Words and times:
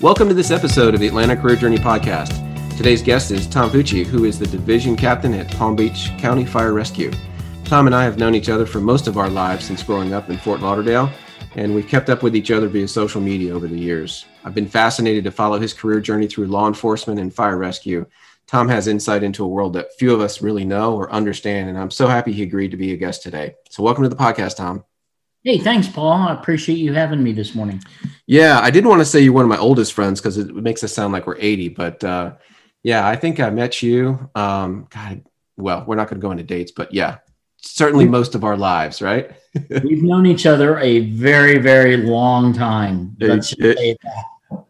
Welcome 0.00 0.28
to 0.28 0.34
this 0.34 0.50
episode 0.50 0.94
of 0.94 1.00
the 1.00 1.08
Atlanta 1.08 1.36
Career 1.36 1.56
Journey 1.56 1.76
Podcast. 1.76 2.30
Today's 2.74 3.02
guest 3.02 3.30
is 3.30 3.46
Tom 3.46 3.68
Pucci, 3.68 4.02
who 4.02 4.24
is 4.24 4.38
the 4.38 4.46
division 4.46 4.96
captain 4.96 5.34
at 5.34 5.50
Palm 5.50 5.76
Beach 5.76 6.10
County 6.16 6.46
Fire 6.46 6.72
Rescue. 6.72 7.12
Tom 7.66 7.84
and 7.84 7.94
I 7.94 8.04
have 8.04 8.16
known 8.16 8.34
each 8.34 8.48
other 8.48 8.64
for 8.64 8.80
most 8.80 9.08
of 9.08 9.18
our 9.18 9.28
lives 9.28 9.66
since 9.66 9.82
growing 9.82 10.14
up 10.14 10.30
in 10.30 10.38
Fort 10.38 10.60
Lauderdale, 10.60 11.10
and 11.54 11.74
we've 11.74 11.86
kept 11.86 12.08
up 12.08 12.22
with 12.22 12.34
each 12.34 12.50
other 12.50 12.66
via 12.66 12.88
social 12.88 13.20
media 13.20 13.54
over 13.54 13.68
the 13.68 13.78
years. 13.78 14.24
I've 14.42 14.54
been 14.54 14.66
fascinated 14.66 15.22
to 15.24 15.30
follow 15.30 15.60
his 15.60 15.74
career 15.74 16.00
journey 16.00 16.28
through 16.28 16.46
law 16.46 16.66
enforcement 16.66 17.20
and 17.20 17.32
fire 17.32 17.58
rescue. 17.58 18.06
Tom 18.46 18.70
has 18.70 18.86
insight 18.88 19.22
into 19.22 19.44
a 19.44 19.48
world 19.48 19.74
that 19.74 19.94
few 19.98 20.14
of 20.14 20.22
us 20.22 20.40
really 20.40 20.64
know 20.64 20.96
or 20.96 21.12
understand, 21.12 21.68
and 21.68 21.76
I'm 21.76 21.90
so 21.90 22.06
happy 22.06 22.32
he 22.32 22.42
agreed 22.42 22.70
to 22.70 22.78
be 22.78 22.94
a 22.94 22.96
guest 22.96 23.22
today. 23.22 23.54
So, 23.68 23.82
welcome 23.82 24.04
to 24.04 24.08
the 24.08 24.16
podcast, 24.16 24.56
Tom. 24.56 24.82
Hey, 25.42 25.56
thanks, 25.56 25.88
Paul. 25.88 26.12
I 26.12 26.34
appreciate 26.34 26.76
you 26.76 26.92
having 26.92 27.22
me 27.22 27.32
this 27.32 27.54
morning. 27.54 27.82
Yeah, 28.26 28.60
I 28.60 28.70
didn't 28.70 28.90
want 28.90 29.00
to 29.00 29.06
say 29.06 29.20
you're 29.20 29.32
one 29.32 29.44
of 29.44 29.48
my 29.48 29.56
oldest 29.56 29.94
friends 29.94 30.20
because 30.20 30.36
it 30.36 30.54
makes 30.54 30.84
us 30.84 30.92
sound 30.92 31.14
like 31.14 31.26
we're 31.26 31.38
80, 31.38 31.70
but 31.70 32.04
uh, 32.04 32.34
yeah, 32.82 33.08
I 33.08 33.16
think 33.16 33.40
I 33.40 33.48
met 33.48 33.82
you. 33.82 34.28
Um, 34.34 34.86
God, 34.90 35.24
well, 35.56 35.84
we're 35.86 35.96
not 35.96 36.08
going 36.08 36.20
to 36.20 36.26
go 36.26 36.30
into 36.30 36.42
dates, 36.42 36.72
but 36.72 36.92
yeah, 36.92 37.18
certainly 37.56 38.06
most 38.06 38.34
of 38.34 38.44
our 38.44 38.56
lives, 38.56 39.00
right? 39.00 39.30
We've 39.82 40.02
known 40.02 40.26
each 40.26 40.44
other 40.44 40.78
a 40.78 41.00
very, 41.10 41.56
very 41.56 41.96
long 41.96 42.52
time. 42.52 43.16
Let's 43.18 43.52
it, 43.54 43.78
it, 43.78 43.98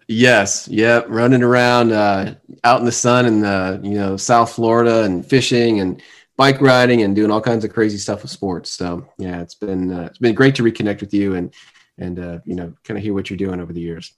yes, 0.07 0.69
yeah, 0.69 1.03
running 1.09 1.43
around 1.43 1.91
uh, 1.91 2.37
out 2.63 2.79
in 2.79 2.87
the 2.87 2.93
sun 2.93 3.27
in 3.27 3.41
the 3.41 3.81
you 3.83 3.95
know 3.95 4.17
South 4.17 4.53
Florida 4.53 5.03
and 5.03 5.27
fishing 5.27 5.81
and 5.81 6.01
bike 6.41 6.63
riding 6.63 7.03
and 7.03 7.15
doing 7.15 7.31
all 7.31 7.43
kinds 7.43 7.67
of 7.67 7.71
crazy 7.71 7.99
stuff 7.99 8.23
with 8.23 8.31
sports. 8.31 8.71
So 8.71 9.07
yeah, 9.19 9.43
it's 9.43 9.55
been 9.55 9.93
uh, 9.93 10.05
it's 10.05 10.17
been 10.17 10.35
great 10.35 10.55
to 10.55 10.63
reconnect 10.63 11.01
with 11.01 11.13
you 11.13 11.35
and 11.35 11.53
and 11.99 12.19
uh, 12.19 12.39
you 12.47 12.55
know 12.55 12.73
kind 12.83 12.97
of 12.97 13.05
hear 13.05 13.13
what 13.13 13.29
you're 13.29 13.37
doing 13.37 13.61
over 13.61 13.75
the 13.75 13.81
years. 13.83 14.15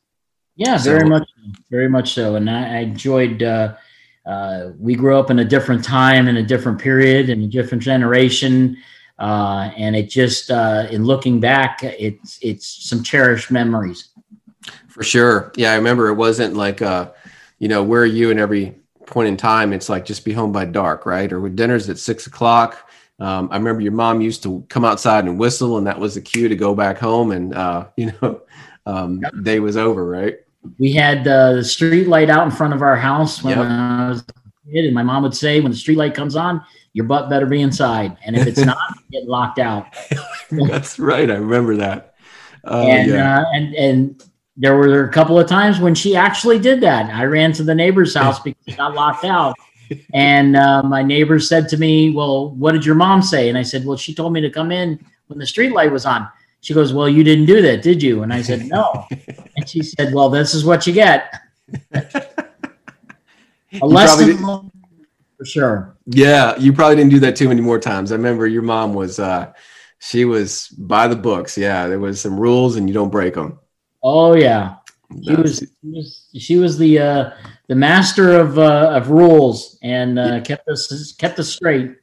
Yeah, 0.54 0.76
so, 0.76 0.92
very 0.92 1.08
much, 1.08 1.28
very 1.68 1.88
much 1.88 2.14
so. 2.14 2.36
And 2.36 2.48
I, 2.48 2.76
I 2.76 2.78
enjoyed. 2.78 3.42
Uh, 3.42 3.74
uh, 4.24 4.70
we 4.78 4.94
grew 4.94 5.18
up 5.18 5.32
in 5.32 5.40
a 5.40 5.44
different 5.44 5.84
time, 5.84 6.28
in 6.28 6.36
a 6.36 6.44
different 6.44 6.80
period, 6.80 7.28
in 7.28 7.42
a 7.42 7.48
different 7.48 7.82
generation, 7.82 8.76
uh, 9.18 9.72
and 9.76 9.96
it 9.96 10.08
just 10.08 10.48
uh, 10.48 10.86
in 10.92 11.04
looking 11.04 11.40
back, 11.40 11.82
it's 11.82 12.38
it's 12.40 12.88
some 12.88 13.02
cherished 13.02 13.50
memories. 13.50 14.10
For 14.86 15.02
sure, 15.02 15.50
yeah, 15.56 15.72
I 15.72 15.74
remember 15.74 16.06
it 16.06 16.14
wasn't 16.14 16.54
like 16.54 16.82
uh, 16.82 17.10
you 17.58 17.66
know 17.66 17.82
where 17.82 18.02
are 18.02 18.06
you 18.06 18.30
in 18.30 18.38
every 18.38 18.76
point 19.12 19.28
in 19.28 19.36
time, 19.36 19.72
it's 19.72 19.88
like 19.88 20.04
just 20.04 20.24
be 20.24 20.32
home 20.32 20.50
by 20.50 20.64
dark, 20.64 21.06
right? 21.06 21.32
Or 21.32 21.40
with 21.40 21.54
dinners 21.54 21.88
at 21.88 21.98
six 21.98 22.26
o'clock. 22.26 22.90
Um, 23.20 23.48
I 23.52 23.56
remember 23.56 23.82
your 23.82 23.92
mom 23.92 24.20
used 24.20 24.42
to 24.42 24.64
come 24.68 24.84
outside 24.84 25.26
and 25.26 25.38
whistle, 25.38 25.78
and 25.78 25.86
that 25.86 26.00
was 26.00 26.14
the 26.14 26.20
cue 26.20 26.48
to 26.48 26.56
go 26.56 26.74
back 26.74 26.98
home, 26.98 27.30
and 27.30 27.54
uh, 27.54 27.86
you 27.96 28.12
know, 28.20 28.40
um, 28.86 29.20
day 29.42 29.60
was 29.60 29.76
over, 29.76 30.04
right? 30.04 30.36
We 30.78 30.92
had 30.92 31.28
uh, 31.28 31.54
the 31.54 31.64
street 31.64 32.08
light 32.08 32.30
out 32.30 32.44
in 32.44 32.50
front 32.50 32.72
of 32.72 32.82
our 32.82 32.96
house 32.96 33.42
when 33.42 33.58
yep. 33.58 33.66
I 33.66 34.08
was 34.08 34.20
a 34.22 34.72
kid, 34.72 34.86
and 34.86 34.94
my 34.94 35.02
mom 35.02 35.22
would 35.22 35.36
say, 35.36 35.60
"When 35.60 35.70
the 35.70 35.78
street 35.78 35.98
light 35.98 36.14
comes 36.14 36.34
on, 36.34 36.64
your 36.94 37.04
butt 37.04 37.28
better 37.28 37.46
be 37.46 37.60
inside, 37.60 38.16
and 38.24 38.36
if 38.36 38.46
it's 38.46 38.60
not, 38.64 38.78
get 39.10 39.24
locked 39.24 39.58
out." 39.58 39.86
That's 40.50 40.98
right. 40.98 41.30
I 41.30 41.34
remember 41.34 41.76
that. 41.76 42.14
Uh, 42.64 42.86
and 42.88 43.10
yeah. 43.10 43.44
and 43.52 43.74
and 43.74 44.24
there 44.56 44.76
were 44.76 45.04
a 45.04 45.08
couple 45.10 45.38
of 45.38 45.48
times 45.48 45.80
when 45.80 45.94
she 45.94 46.14
actually 46.14 46.58
did 46.58 46.80
that. 46.82 47.12
I 47.12 47.24
ran 47.24 47.52
to 47.54 47.62
the 47.62 47.74
neighbor's 47.74 48.14
house 48.14 48.40
because 48.44 48.62
she 48.68 48.76
got 48.76 48.94
locked 48.94 49.24
out. 49.24 49.56
And 50.14 50.56
uh, 50.56 50.82
my 50.82 51.02
neighbor 51.02 51.38
said 51.38 51.68
to 51.70 51.76
me, 51.76 52.10
Well, 52.10 52.50
what 52.50 52.72
did 52.72 52.84
your 52.84 52.94
mom 52.94 53.22
say? 53.22 53.48
And 53.48 53.58
I 53.58 53.62
said, 53.62 53.84
Well, 53.84 53.96
she 53.96 54.14
told 54.14 54.32
me 54.32 54.40
to 54.40 54.50
come 54.50 54.72
in 54.72 55.04
when 55.26 55.38
the 55.38 55.46
street 55.46 55.72
light 55.72 55.92
was 55.92 56.06
on. 56.06 56.28
She 56.60 56.74
goes, 56.74 56.92
Well, 56.92 57.08
you 57.08 57.24
didn't 57.24 57.46
do 57.46 57.60
that, 57.62 57.82
did 57.82 58.02
you? 58.02 58.22
And 58.22 58.32
I 58.32 58.42
said, 58.42 58.66
No. 58.66 59.06
and 59.56 59.68
she 59.68 59.82
said, 59.82 60.14
Well, 60.14 60.30
this 60.30 60.54
is 60.54 60.64
what 60.64 60.86
you 60.86 60.92
get. 60.92 61.34
a 61.92 63.86
lesson 63.86 64.38
for 64.38 65.44
sure. 65.44 65.96
Yeah, 66.06 66.56
you 66.56 66.72
probably 66.72 66.96
didn't 66.96 67.10
do 67.10 67.20
that 67.20 67.36
too 67.36 67.48
many 67.48 67.60
more 67.60 67.78
times. 67.78 68.12
I 68.12 68.16
remember 68.16 68.46
your 68.46 68.62
mom 68.62 68.94
was, 68.94 69.18
uh, 69.18 69.52
she 69.98 70.24
was 70.24 70.68
by 70.68 71.08
the 71.08 71.16
books. 71.16 71.58
Yeah, 71.58 71.86
there 71.88 71.98
was 71.98 72.20
some 72.20 72.38
rules 72.38 72.76
and 72.76 72.88
you 72.88 72.94
don't 72.94 73.10
break 73.10 73.34
them. 73.34 73.58
Oh 74.02 74.34
yeah, 74.34 74.76
she 75.24 75.34
was, 75.34 75.58
she 75.58 75.88
was 75.88 76.28
she 76.36 76.56
was 76.56 76.78
the 76.78 76.98
uh, 76.98 77.30
the 77.68 77.74
master 77.74 78.38
of 78.38 78.58
uh, 78.58 78.90
of 78.92 79.10
rules 79.10 79.78
and 79.82 80.18
uh, 80.18 80.40
kept 80.40 80.68
us 80.68 81.12
kept 81.18 81.38
us 81.38 81.48
straight. 81.48 81.96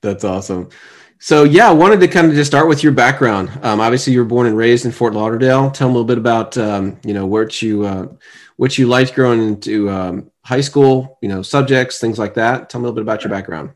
That's 0.00 0.24
awesome. 0.24 0.70
So 1.18 1.44
yeah, 1.44 1.68
I 1.68 1.72
wanted 1.72 2.00
to 2.00 2.08
kind 2.08 2.26
of 2.26 2.34
just 2.34 2.50
start 2.50 2.68
with 2.68 2.82
your 2.82 2.92
background. 2.92 3.50
Um, 3.62 3.80
obviously, 3.80 4.12
you 4.12 4.18
were 4.18 4.24
born 4.26 4.46
and 4.46 4.56
raised 4.56 4.84
in 4.84 4.92
Fort 4.92 5.14
Lauderdale. 5.14 5.70
Tell 5.70 5.88
them 5.88 5.96
a 5.96 5.98
little 5.98 6.06
bit 6.06 6.18
about 6.18 6.58
um, 6.58 6.98
you 7.04 7.14
know 7.14 7.26
what 7.26 7.62
you 7.62 7.84
uh, 7.84 8.08
what 8.56 8.76
you 8.76 8.88
liked 8.88 9.14
growing 9.14 9.40
into 9.40 9.88
um, 9.88 10.30
high 10.44 10.60
school. 10.60 11.18
You 11.22 11.28
know 11.28 11.42
subjects, 11.42 11.98
things 12.00 12.18
like 12.18 12.34
that. 12.34 12.68
Tell 12.68 12.80
me 12.80 12.84
a 12.84 12.88
little 12.88 12.96
bit 12.96 13.08
about 13.08 13.22
your 13.22 13.30
background. 13.30 13.70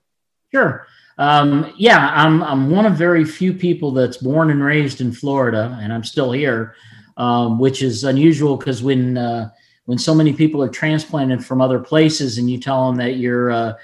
Sure. 0.52 0.86
Um, 1.16 1.72
yeah, 1.76 2.10
I'm 2.14 2.42
I'm 2.42 2.70
one 2.70 2.86
of 2.86 2.94
very 2.94 3.24
few 3.24 3.52
people 3.52 3.92
that's 3.92 4.18
born 4.18 4.50
and 4.50 4.62
raised 4.62 5.00
in 5.00 5.12
Florida, 5.12 5.78
and 5.80 5.92
I'm 5.92 6.04
still 6.04 6.32
here 6.32 6.74
um, 7.18 7.58
which 7.58 7.82
is 7.82 8.04
unusual 8.04 8.56
because 8.56 8.82
when 8.82 9.18
uh, 9.18 9.50
when 9.84 9.98
so 9.98 10.14
many 10.14 10.32
people 10.32 10.62
are 10.62 10.68
transplanted 10.68 11.44
from 11.44 11.60
other 11.60 11.80
places 11.80 12.38
and 12.38 12.48
you 12.48 12.58
tell 12.58 12.86
them 12.86 12.96
that 12.96 13.16
you're 13.16 13.50
uh, 13.50 13.74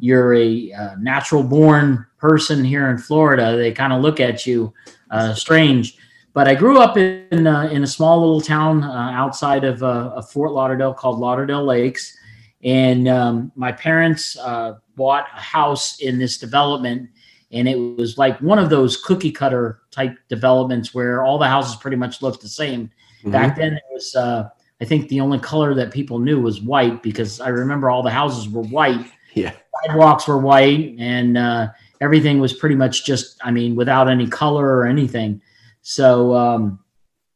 you're 0.00 0.34
a 0.34 0.72
uh, 0.72 0.94
natural 0.98 1.42
born 1.42 2.06
person 2.16 2.64
here 2.64 2.88
in 2.88 2.98
Florida, 2.98 3.56
they 3.56 3.72
kind 3.72 3.92
of 3.92 4.00
look 4.00 4.20
at 4.20 4.46
you 4.46 4.72
uh, 5.10 5.34
strange. 5.34 5.96
But 6.32 6.48
I 6.48 6.54
grew 6.54 6.80
up 6.80 6.96
in 6.96 7.46
uh, 7.46 7.68
in 7.70 7.82
a 7.82 7.86
small 7.86 8.20
little 8.20 8.40
town 8.40 8.82
uh, 8.82 9.10
outside 9.12 9.64
of, 9.64 9.82
of, 9.82 10.30
Fort 10.30 10.52
Lauderdale 10.52 10.94
called 10.94 11.18
Lauderdale 11.18 11.64
Lakes, 11.64 12.16
and 12.62 13.08
um, 13.08 13.52
my 13.54 13.72
parents 13.72 14.36
bought 14.36 15.26
a 15.36 15.40
house 15.40 16.00
in 16.00 16.18
this 16.18 16.38
development 16.38 17.10
and 17.50 17.68
it 17.68 17.76
was 17.76 18.18
like 18.18 18.38
one 18.40 18.58
of 18.58 18.70
those 18.70 18.96
cookie 18.96 19.32
cutter 19.32 19.80
type 19.90 20.16
developments 20.28 20.94
where 20.94 21.22
all 21.22 21.38
the 21.38 21.46
houses 21.46 21.76
pretty 21.76 21.96
much 21.96 22.20
looked 22.20 22.42
the 22.42 22.48
same. 22.48 22.90
Mm-hmm. 23.20 23.30
Back 23.30 23.56
then, 23.56 23.74
it 23.74 23.82
was 23.90 24.14
uh, 24.14 24.48
I 24.80 24.84
think 24.84 25.08
the 25.08 25.20
only 25.20 25.38
color 25.38 25.74
that 25.74 25.92
people 25.92 26.18
knew 26.18 26.40
was 26.40 26.60
white 26.60 27.02
because 27.02 27.40
I 27.40 27.48
remember 27.48 27.90
all 27.90 28.02
the 28.02 28.10
houses 28.10 28.48
were 28.48 28.62
white. 28.62 29.06
Yeah, 29.34 29.52
sidewalks 29.86 30.28
were 30.28 30.38
white, 30.38 30.94
and 30.98 31.38
uh, 31.38 31.68
everything 32.00 32.38
was 32.38 32.52
pretty 32.52 32.76
much 32.76 33.04
just 33.04 33.38
I 33.42 33.50
mean 33.50 33.74
without 33.74 34.08
any 34.08 34.26
color 34.26 34.66
or 34.76 34.86
anything. 34.86 35.40
So 35.82 36.34
um, 36.34 36.80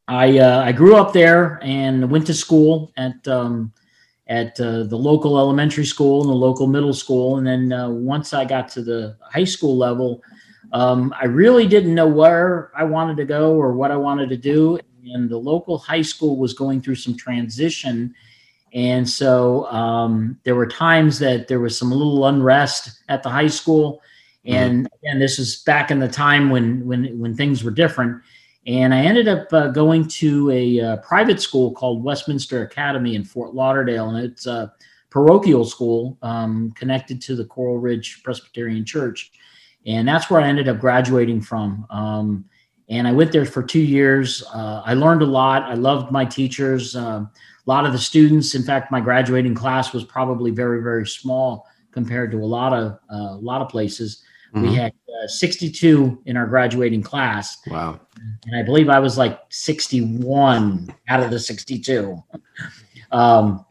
I 0.08 0.38
uh, 0.38 0.62
I 0.62 0.72
grew 0.72 0.96
up 0.96 1.12
there 1.12 1.58
and 1.62 2.10
went 2.10 2.26
to 2.26 2.34
school 2.34 2.92
at 2.96 3.26
um, 3.26 3.72
at 4.32 4.59
uh, 4.60 4.84
the 4.84 4.97
local 4.97 5.38
elementary 5.38 5.84
school 5.84 6.22
and 6.22 6.31
the 6.31 6.34
local 6.34 6.66
middle 6.66 6.94
school. 6.94 7.37
And 7.37 7.47
then 7.47 7.70
uh, 7.70 7.91
once 7.91 8.32
I 8.32 8.47
got 8.47 8.66
to 8.70 8.82
the 8.82 9.15
high 9.20 9.44
school 9.44 9.76
level, 9.76 10.22
um, 10.72 11.15
I 11.20 11.26
really 11.26 11.66
didn't 11.66 11.94
know 11.94 12.09
where 12.09 12.72
I 12.75 12.84
wanted 12.84 13.19
to 13.19 13.26
go 13.26 13.53
or 13.53 13.75
what 13.75 13.91
I 13.91 13.97
wanted 13.97 14.31
to 14.31 14.38
do. 14.38 14.78
And 15.12 15.28
the 15.28 15.37
local 15.37 15.76
high 15.76 16.00
school 16.00 16.38
was 16.38 16.54
going 16.54 16.81
through 16.81 16.94
some 16.94 17.15
transition. 17.15 18.15
And 18.72 19.06
so 19.06 19.66
um, 19.66 20.41
there 20.44 20.54
were 20.54 20.66
times 20.66 21.19
that 21.19 21.47
there 21.47 21.60
was 21.60 21.76
some 21.76 21.91
little 21.91 22.26
unrest 22.26 23.03
at 23.10 23.22
the 23.22 23.28
high 23.28 23.48
school. 23.48 24.00
Mm-hmm. 24.47 24.56
And 24.56 24.88
again, 25.03 25.19
this 25.19 25.37
was 25.37 25.56
back 25.56 25.91
in 25.91 26.00
the 26.00 26.09
time 26.09 26.48
when 26.48 26.87
when 26.87 27.19
when 27.19 27.37
things 27.37 27.62
were 27.62 27.71
different. 27.71 28.22
And 28.66 28.94
I 28.94 29.00
ended 29.00 29.26
up 29.26 29.52
uh, 29.52 29.68
going 29.68 30.06
to 30.08 30.50
a 30.50 30.80
uh, 30.80 30.96
private 30.98 31.40
school 31.40 31.72
called 31.72 32.04
Westminster 32.04 32.62
Academy 32.62 33.16
in 33.16 33.24
Fort 33.24 33.54
Lauderdale. 33.54 34.10
And 34.10 34.24
it's 34.24 34.46
a 34.46 34.72
parochial 35.10 35.64
school 35.64 36.16
um, 36.22 36.72
connected 36.76 37.20
to 37.22 37.36
the 37.36 37.44
Coral 37.44 37.78
Ridge 37.78 38.22
Presbyterian 38.22 38.84
Church. 38.84 39.32
And 39.84 40.06
that's 40.06 40.30
where 40.30 40.41
I 40.41 40.47
ended 40.47 40.68
up 40.68 40.78
graduating 40.78 41.41
from. 41.41 41.86
Um, 41.91 42.44
and 42.88 43.09
I 43.09 43.12
went 43.12 43.32
there 43.32 43.47
for 43.47 43.62
two 43.62 43.80
years. 43.80 44.44
Uh, 44.54 44.82
I 44.84 44.94
learned 44.94 45.22
a 45.22 45.26
lot. 45.26 45.62
I 45.62 45.74
loved 45.74 46.12
my 46.12 46.24
teachers. 46.24 46.94
Uh, 46.94 47.24
a 47.24 47.30
lot 47.66 47.84
of 47.84 47.92
the 47.92 47.98
students, 47.98 48.54
in 48.54 48.62
fact, 48.62 48.92
my 48.92 49.00
graduating 49.00 49.54
class 49.54 49.92
was 49.92 50.04
probably 50.04 50.50
very, 50.50 50.82
very 50.82 51.06
small 51.06 51.66
compared 51.91 52.30
to 52.32 52.38
a 52.38 52.47
lot 52.47 52.72
of 52.72 52.98
uh, 53.12 53.34
a 53.34 53.41
lot 53.41 53.60
of 53.60 53.68
places. 53.68 54.22
Mm-hmm. 54.54 54.63
We 54.63 54.75
had 54.75 54.93
uh, 55.09 55.27
62 55.27 56.22
in 56.27 56.37
our 56.37 56.47
graduating 56.47 57.03
class. 57.03 57.59
Wow. 57.66 58.01
And 58.47 58.57
I 58.57 58.63
believe 58.63 58.89
I 58.89 58.99
was 58.99 59.16
like 59.16 59.41
61 59.51 60.95
out 61.09 61.22
of 61.22 61.31
the 61.31 61.39
62. 61.39 62.22
Um, 63.10 63.65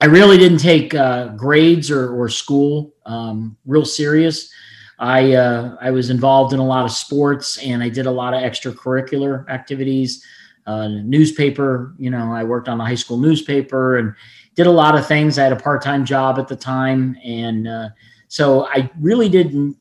I 0.00 0.06
really 0.06 0.38
didn't 0.38 0.58
take 0.58 0.94
uh, 0.94 1.28
grades 1.28 1.90
or, 1.90 2.14
or 2.14 2.28
school 2.28 2.94
um, 3.06 3.56
real 3.66 3.84
serious. 3.84 4.50
I 4.98 5.32
uh, 5.32 5.76
I 5.80 5.90
was 5.90 6.10
involved 6.10 6.52
in 6.52 6.60
a 6.60 6.66
lot 6.66 6.84
of 6.84 6.92
sports 6.92 7.56
and 7.58 7.82
I 7.82 7.88
did 7.88 8.06
a 8.06 8.10
lot 8.10 8.34
of 8.34 8.42
extracurricular 8.42 9.48
activities. 9.48 10.24
Uh, 10.66 10.88
newspaper, 10.88 11.94
you 11.98 12.10
know, 12.10 12.32
I 12.32 12.44
worked 12.44 12.68
on 12.68 12.78
the 12.78 12.84
high 12.84 12.94
school 12.94 13.16
newspaper 13.16 13.96
and 13.96 14.14
did 14.54 14.66
a 14.66 14.70
lot 14.70 14.96
of 14.96 15.06
things. 15.06 15.38
I 15.38 15.44
had 15.44 15.52
a 15.52 15.56
part 15.56 15.82
time 15.82 16.04
job 16.04 16.38
at 16.38 16.48
the 16.48 16.56
time, 16.56 17.16
and 17.24 17.66
uh, 17.66 17.88
so 18.28 18.66
I 18.66 18.90
really 19.00 19.28
didn't 19.28 19.76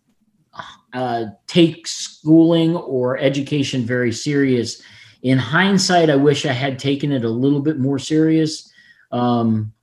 uh, 0.94 1.26
take 1.48 1.88
schooling 1.88 2.76
or 2.76 3.18
education 3.18 3.86
very 3.86 4.12
serious. 4.12 4.82
in 5.22 5.38
hindsight, 5.38 6.10
I 6.10 6.16
wish 6.16 6.46
I 6.46 6.54
had 6.54 6.80
taken 6.80 7.12
it 7.12 7.26
a 7.26 7.30
little 7.30 7.60
bit 7.60 7.78
more 7.78 8.00
serious 8.00 8.72
um, 9.12 9.74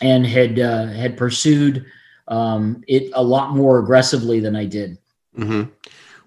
and 0.00 0.26
had 0.26 0.58
uh, 0.58 0.86
had 0.86 1.16
pursued 1.16 1.84
um, 2.28 2.84
it 2.86 3.10
a 3.14 3.22
lot 3.22 3.54
more 3.54 3.78
aggressively 3.78 4.40
than 4.40 4.56
I 4.56 4.64
did. 4.66 4.98
Mm-hmm. 5.36 5.70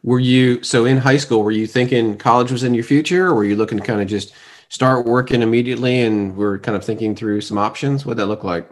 Were 0.03 0.19
you 0.19 0.61
so 0.63 0.85
in 0.85 0.97
high 0.97 1.17
school? 1.17 1.43
Were 1.43 1.51
you 1.51 1.65
thinking 1.65 2.17
college 2.17 2.51
was 2.51 2.63
in 2.63 2.73
your 2.73 2.83
future, 2.83 3.27
or 3.27 3.33
were 3.33 3.43
you 3.45 3.55
looking 3.55 3.79
to 3.79 3.83
kind 3.83 4.01
of 4.01 4.07
just 4.07 4.33
start 4.69 5.05
working 5.05 5.41
immediately 5.41 6.01
and 6.01 6.35
we're 6.35 6.59
kind 6.59 6.75
of 6.75 6.83
thinking 6.83 7.15
through 7.15 7.41
some 7.41 7.57
options? 7.57 8.05
What 8.05 8.17
that 8.17 8.27
look 8.27 8.43
like? 8.43 8.69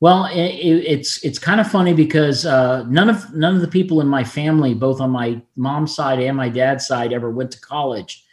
Well, 0.00 0.24
it, 0.26 0.36
it's 0.36 1.22
it's 1.22 1.38
kind 1.38 1.60
of 1.60 1.70
funny 1.70 1.92
because 1.92 2.46
uh, 2.46 2.84
none 2.84 3.10
of 3.10 3.34
none 3.34 3.54
of 3.54 3.60
the 3.60 3.68
people 3.68 4.00
in 4.00 4.08
my 4.08 4.24
family, 4.24 4.72
both 4.72 4.98
on 5.00 5.10
my 5.10 5.42
mom's 5.56 5.94
side 5.94 6.20
and 6.20 6.36
my 6.36 6.48
dad's 6.48 6.86
side, 6.86 7.12
ever 7.12 7.30
went 7.30 7.50
to 7.52 7.60
college, 7.60 8.24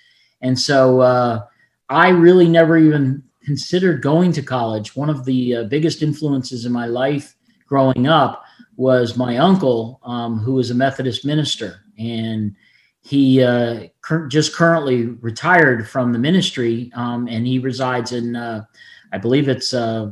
and 0.41 0.57
so 0.57 1.01
uh, 1.01 1.45
I 1.89 2.09
really 2.09 2.47
never 2.47 2.77
even 2.77 3.21
considered 3.43 4.01
going 4.01 4.31
to 4.33 4.41
college. 4.41 4.95
One 4.95 5.09
of 5.09 5.25
the 5.25 5.55
uh, 5.55 5.63
biggest 5.65 6.01
influences 6.01 6.65
in 6.65 6.71
my 6.71 6.85
life 6.85 7.35
growing 7.67 8.07
up 8.07 8.45
was 8.77 9.17
my 9.17 9.37
uncle, 9.37 9.99
um, 10.03 10.39
who 10.39 10.53
was 10.53 10.71
a 10.71 10.75
Methodist 10.75 11.25
minister, 11.25 11.81
and 11.97 12.55
he 13.01 13.43
uh, 13.43 13.87
cur- 14.01 14.27
just 14.27 14.55
currently 14.55 15.05
retired 15.05 15.87
from 15.89 16.13
the 16.13 16.19
ministry, 16.19 16.91
um, 16.95 17.27
and 17.27 17.45
he 17.45 17.59
resides 17.59 18.11
in, 18.13 18.35
uh, 18.37 18.63
I 19.11 19.17
believe 19.17 19.49
it's 19.49 19.73
uh, 19.73 20.11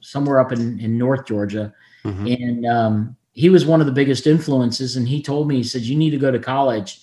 somewhere 0.00 0.40
up 0.40 0.52
in, 0.52 0.78
in 0.80 0.98
North 0.98 1.26
Georgia. 1.26 1.72
Mm-hmm. 2.04 2.26
And 2.26 2.66
um, 2.66 3.16
he 3.32 3.48
was 3.48 3.64
one 3.64 3.80
of 3.80 3.86
the 3.86 3.92
biggest 3.92 4.26
influences. 4.26 4.96
And 4.96 5.08
he 5.08 5.22
told 5.22 5.48
me, 5.48 5.56
he 5.56 5.62
said, 5.62 5.82
You 5.82 5.96
need 5.96 6.10
to 6.10 6.18
go 6.18 6.30
to 6.30 6.38
college. 6.38 7.00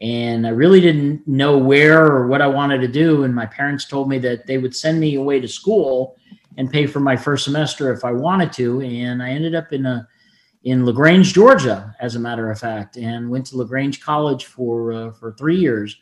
And 0.00 0.46
I 0.46 0.50
really 0.50 0.80
didn't 0.80 1.26
know 1.28 1.56
where 1.56 2.04
or 2.04 2.26
what 2.26 2.42
I 2.42 2.48
wanted 2.48 2.80
to 2.80 2.88
do. 2.88 3.22
And 3.22 3.34
my 3.34 3.46
parents 3.46 3.84
told 3.84 4.08
me 4.08 4.18
that 4.18 4.46
they 4.46 4.58
would 4.58 4.74
send 4.74 4.98
me 4.98 5.14
away 5.14 5.40
to 5.40 5.46
school 5.46 6.16
and 6.56 6.70
pay 6.70 6.86
for 6.86 7.00
my 7.00 7.16
first 7.16 7.44
semester 7.44 7.92
if 7.92 8.04
I 8.04 8.12
wanted 8.12 8.52
to. 8.54 8.80
And 8.82 9.22
I 9.22 9.30
ended 9.30 9.54
up 9.54 9.72
in 9.72 9.86
a 9.86 10.08
in 10.64 10.86
Lagrange, 10.86 11.32
Georgia, 11.32 11.94
as 12.00 12.14
a 12.14 12.20
matter 12.20 12.50
of 12.50 12.58
fact, 12.58 12.96
and 12.96 13.28
went 13.28 13.46
to 13.46 13.56
Lagrange 13.56 14.00
College 14.00 14.46
for 14.46 14.92
uh, 14.92 15.12
for 15.12 15.32
three 15.32 15.56
years, 15.56 15.96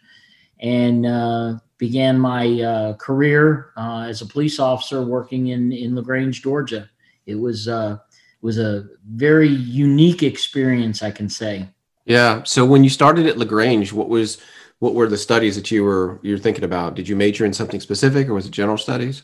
and 0.61 1.07
uh, 1.07 1.59
began 1.79 2.19
my 2.19 2.61
uh, 2.61 2.93
career 2.95 3.73
uh, 3.77 4.05
as 4.09 4.21
a 4.23 4.27
police 4.27 4.59
officer 4.59 5.03
working 5.03 5.49
in 5.49 5.73
in 5.73 5.97
Lagrange, 5.97 6.43
Georgia. 6.43 6.89
It 7.27 7.35
was 7.35 7.69
uh, 7.69 7.99
was 8.43 8.59
a 8.59 8.87
very 9.07 9.49
unique 9.49 10.23
experience, 10.23 11.03
I 11.03 11.11
can 11.11 11.29
say. 11.29 11.69
Yeah. 12.05 12.43
So 12.45 12.65
when 12.65 12.85
you 12.85 12.91
started 12.91 13.27
at 13.27 13.39
Lagrange, 13.39 13.93
what 13.93 14.09
was 14.09 14.39
what 14.79 14.95
were 14.95 15.09
the 15.09 15.19
studies 15.19 15.57
that 15.57 15.71
you 15.71 15.85
were 15.85 16.21
you're 16.23 16.39
thinking 16.39 16.65
about? 16.65 16.95
Did 16.95 17.09
you 17.09 17.17
major 17.17 17.45
in 17.45 17.53
something 17.53 17.81
specific, 17.81 18.29
or 18.29 18.35
was 18.35 18.47
it 18.47 18.53
general 18.53 18.79
studies? 18.79 19.23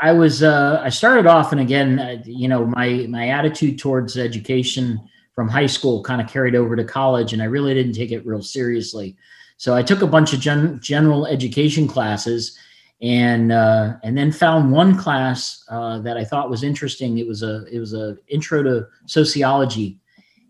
I 0.00 0.12
was 0.12 0.42
uh, 0.42 0.80
I 0.82 0.90
started 0.90 1.26
off, 1.26 1.52
and 1.52 1.60
again, 1.60 1.98
uh, 1.98 2.22
you 2.24 2.48
know, 2.48 2.66
my 2.66 3.06
my 3.08 3.28
attitude 3.28 3.78
towards 3.78 4.16
education 4.16 5.00
from 5.34 5.48
high 5.48 5.66
school 5.66 6.02
kind 6.02 6.20
of 6.20 6.28
carried 6.28 6.54
over 6.54 6.76
to 6.76 6.84
college, 6.84 7.32
and 7.32 7.42
I 7.42 7.46
really 7.46 7.74
didn't 7.74 7.94
take 7.94 8.12
it 8.12 8.26
real 8.26 8.42
seriously. 8.42 9.16
So 9.58 9.74
I 9.74 9.82
took 9.82 10.02
a 10.02 10.06
bunch 10.06 10.32
of 10.32 10.40
gen- 10.40 10.78
general 10.80 11.26
education 11.26 11.88
classes, 11.88 12.56
and 13.02 13.52
uh, 13.52 13.96
and 14.02 14.16
then 14.16 14.32
found 14.32 14.72
one 14.72 14.96
class 14.96 15.64
uh, 15.68 15.98
that 15.98 16.16
I 16.16 16.24
thought 16.24 16.48
was 16.48 16.62
interesting. 16.62 17.18
It 17.18 17.26
was 17.26 17.42
a 17.42 17.66
it 17.70 17.78
was 17.78 17.92
a 17.92 18.16
intro 18.28 18.62
to 18.62 18.86
sociology, 19.06 19.98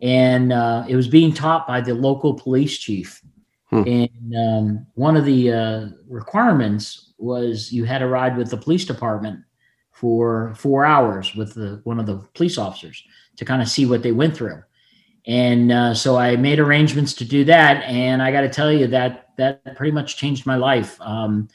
and 0.02 0.52
uh, 0.52 0.84
it 0.86 0.94
was 0.94 1.08
being 1.08 1.32
taught 1.32 1.66
by 1.66 1.80
the 1.80 1.94
local 1.94 2.34
police 2.34 2.78
chief. 2.78 3.22
Hmm. 3.70 3.82
And 3.86 4.34
um, 4.36 4.86
one 4.94 5.16
of 5.16 5.24
the 5.24 5.52
uh, 5.52 5.86
requirements 6.06 7.12
was 7.18 7.72
you 7.72 7.84
had 7.84 7.98
to 7.98 8.06
ride 8.06 8.36
with 8.36 8.50
the 8.50 8.56
police 8.56 8.84
department 8.84 9.40
for 9.92 10.54
four 10.54 10.84
hours 10.84 11.34
with 11.34 11.54
the 11.54 11.80
one 11.84 11.98
of 11.98 12.06
the 12.06 12.18
police 12.34 12.58
officers 12.58 13.02
to 13.36 13.44
kind 13.44 13.62
of 13.62 13.68
see 13.68 13.86
what 13.86 14.02
they 14.02 14.12
went 14.12 14.36
through 14.36 14.62
and 15.28 15.70
uh, 15.70 15.92
so 15.92 16.16
I 16.16 16.36
made 16.36 16.58
arrangements 16.58 17.12
to 17.14 17.24
do 17.24 17.44
that. 17.44 17.84
And 17.84 18.22
I 18.22 18.32
got 18.32 18.40
to 18.40 18.48
tell 18.48 18.72
you 18.72 18.86
that 18.88 19.28
that 19.36 19.76
pretty 19.76 19.92
much 19.92 20.16
changed 20.16 20.46
my 20.46 20.56
life. 20.56 20.98
Um, 21.02 21.48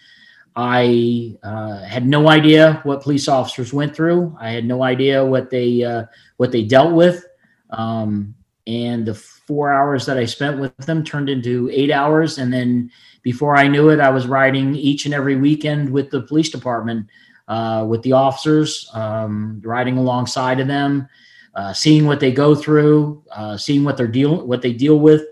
I 0.56 1.36
uh, 1.42 1.80
had 1.80 2.06
no 2.06 2.30
idea 2.30 2.80
what 2.84 3.02
police 3.02 3.28
officers 3.28 3.74
went 3.74 3.96
through. 3.96 4.38
I 4.40 4.52
had 4.52 4.66
no 4.66 4.84
idea 4.84 5.26
what 5.26 5.50
they 5.50 5.84
uh, 5.84 6.06
what 6.38 6.52
they 6.52 6.64
dealt 6.64 6.94
with. 6.94 7.26
Um, 7.72 8.36
and 8.68 9.08
the 9.08 9.16
four 9.16 9.74
hours 9.74 10.06
that 10.06 10.20
I 10.20 10.26
spent 10.26 10.60
with 10.60 10.78
them 10.78 11.04
turned 11.04 11.28
into 11.28 11.68
eight 11.74 11.92
hours. 11.92 12.38
And 12.38 12.54
then 12.54 12.92
before 13.24 13.58
I 13.58 13.68
knew 13.68 13.90
it, 13.90 14.00
I 14.00 14.12
was 14.12 14.28
riding 14.28 14.76
each 14.76 15.06
and 15.06 15.16
every 15.16 15.36
weekend 15.36 15.90
with 15.90 16.12
the 16.12 16.22
police 16.22 16.52
department, 16.52 17.08
uh, 17.48 17.86
with 17.90 18.04
the 18.04 18.12
officers, 18.12 18.88
um, 18.94 19.60
riding 19.66 19.98
alongside 19.98 20.60
of 20.60 20.68
them 20.68 21.10
uh, 21.56 21.74
seeing 21.74 22.06
what 22.06 22.20
they 22.20 22.32
go 22.32 22.56
through, 22.56 23.24
uh, 23.32 23.58
seeing 23.58 23.84
what 23.84 23.98
they're 23.98 24.08
deal 24.08 24.46
what 24.46 24.62
they 24.62 24.74
deal 24.74 25.00
with, 25.00 25.24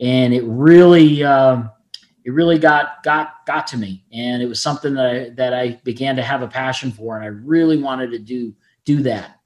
and 0.00 0.34
it 0.34 0.44
really 0.44 1.22
uh, 1.24 1.62
it 2.24 2.32
really 2.32 2.58
got 2.58 3.02
got 3.02 3.46
got 3.46 3.66
to 3.68 3.76
me, 3.76 4.04
and 4.12 4.42
it 4.42 4.46
was 4.46 4.60
something 4.60 4.94
that 4.94 5.06
I, 5.06 5.28
that 5.30 5.54
I 5.54 5.80
began 5.84 6.16
to 6.16 6.22
have 6.22 6.42
a 6.42 6.48
passion 6.48 6.92
for, 6.92 7.16
and 7.16 7.24
I 7.24 7.28
really 7.28 7.78
wanted 7.78 8.10
to 8.10 8.18
do 8.18 8.54
do 8.84 9.02
that. 9.02 9.38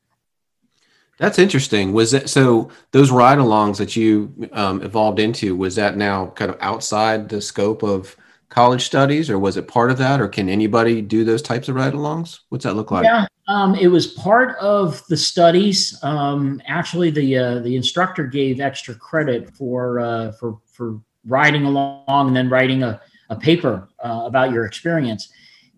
That's 1.19 1.39
interesting. 1.39 1.93
Was 1.93 2.13
it 2.13 2.29
so? 2.29 2.71
Those 2.91 3.11
ride-alongs 3.11 3.79
that 3.79 3.97
you 3.97 4.51
um, 4.53 4.83
evolved 4.83 5.19
into 5.19 5.57
was 5.57 5.77
that 5.77 5.97
now 5.97 6.27
kind 6.31 6.51
of 6.51 6.59
outside 6.61 7.29
the 7.29 7.41
scope 7.41 7.83
of 7.83 8.17
college 8.49 8.85
studies, 8.85 9.29
or 9.29 9.39
was 9.39 9.57
it 9.57 9.69
part 9.69 9.91
of 9.91 9.99
that, 9.99 10.21
or 10.21 10.29
can 10.29 10.49
anybody 10.49 11.03
do 11.03 11.25
those 11.25 11.43
types 11.43 11.69
of 11.69 11.75
ride-alongs? 11.75 12.41
What's 12.49 12.65
that 12.65 12.75
look 12.75 12.91
like? 12.91 13.05
Yeah, 13.05 13.27
um, 13.49 13.75
it 13.75 13.89
was 13.89 14.07
part 14.07 14.57
of 14.59 15.03
the 15.09 15.17
studies. 15.17 15.99
Um, 16.03 16.61
actually, 16.67 17.11
the 17.11 17.37
uh, 17.37 17.59
the 17.61 17.77
instructor 17.77 18.25
gave 18.27 18.61
extra 18.61 18.95
credit 18.95 19.55
for 19.57 20.01
uh, 20.01 20.33
for 20.33 20.59
for 20.67 21.01
riding 21.27 21.65
along 21.65 22.29
and 22.29 22.37
then 22.37 22.49
writing 22.49 22.83
a, 22.83 23.01
a 23.31 23.37
paper 23.37 23.89
uh, 24.05 24.23
about 24.25 24.53
your 24.53 24.65
experience. 24.65 25.29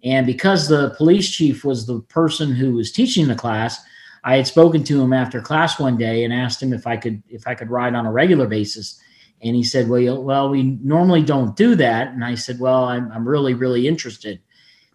And 0.05 0.27
because 0.27 0.69
the 0.69 0.95
police 0.97 1.29
chief 1.29 1.65
was 1.65 1.87
the 1.87 2.01
person 2.03 2.55
who 2.55 2.75
was 2.75 2.93
teaching 2.93 3.27
the 3.27 3.35
class, 3.35 3.83
I 4.25 4.37
had 4.37 4.47
spoken 4.47 4.85
to 4.85 5.01
him 5.01 5.13
after 5.13 5.41
class 5.41 5.81
one 5.81 5.97
day 5.97 6.25
and 6.25 6.33
asked 6.33 6.63
him 6.63 6.73
if 6.73 6.87
I 6.87 6.97
could 6.97 7.23
if 7.29 7.47
I 7.47 7.55
could 7.55 7.71
ride 7.71 7.95
on 7.95 8.07
a 8.07 8.13
regular 8.13 8.47
basis. 8.47 9.01
And 9.43 9.55
he 9.55 9.63
said, 9.63 9.89
"Well, 9.89 10.23
well, 10.23 10.51
we 10.51 10.63
normally 10.63 11.23
don't 11.23 11.57
do 11.57 11.75
that." 11.77 12.09
And 12.09 12.25
I 12.25 12.35
said, 12.35 12.59
"Well, 12.59 12.85
I'm 12.85 13.11
I'm 13.13 13.29
really 13.29 13.55
really 13.55 13.87
interested." 13.87 14.41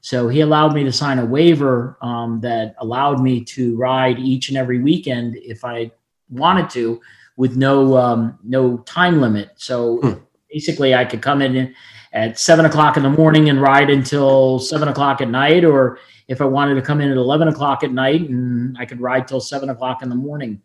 So 0.01 0.27
he 0.27 0.41
allowed 0.41 0.73
me 0.73 0.83
to 0.83 0.91
sign 0.91 1.17
a 1.17 1.25
waiver 1.25 1.97
um, 2.01 2.41
that 2.41 2.75
allowed 2.79 3.21
me 3.21 3.41
to 3.45 3.77
ride 3.77 4.19
each 4.19 4.49
and 4.49 4.57
every 4.57 4.79
weekend 4.79 5.37
if 5.37 5.63
I 5.63 5.91
wanted 6.29 6.69
to, 6.71 6.99
with 7.37 7.55
no 7.55 7.97
um, 7.97 8.37
no 8.43 8.79
time 8.79 9.21
limit. 9.21 9.51
So 9.55 9.99
hmm. 9.99 10.13
basically, 10.51 10.93
I 10.93 11.05
could 11.05 11.21
come 11.21 11.41
in 11.41 11.73
at 12.11 12.37
seven 12.37 12.65
o'clock 12.65 12.97
in 12.97 13.03
the 13.03 13.09
morning 13.09 13.49
and 13.49 13.61
ride 13.61 13.89
until 13.89 14.59
seven 14.59 14.89
o'clock 14.89 15.21
at 15.21 15.29
night, 15.29 15.63
or 15.63 15.99
if 16.27 16.41
I 16.41 16.45
wanted 16.45 16.75
to 16.75 16.81
come 16.81 16.99
in 16.99 17.09
at 17.09 17.17
eleven 17.17 17.47
o'clock 17.47 17.83
at 17.83 17.91
night, 17.91 18.29
and 18.29 18.77
I 18.77 18.85
could 18.85 18.99
ride 18.99 19.27
till 19.27 19.39
seven 19.39 19.69
o'clock 19.69 20.01
in 20.03 20.09
the 20.09 20.15
morning. 20.15 20.61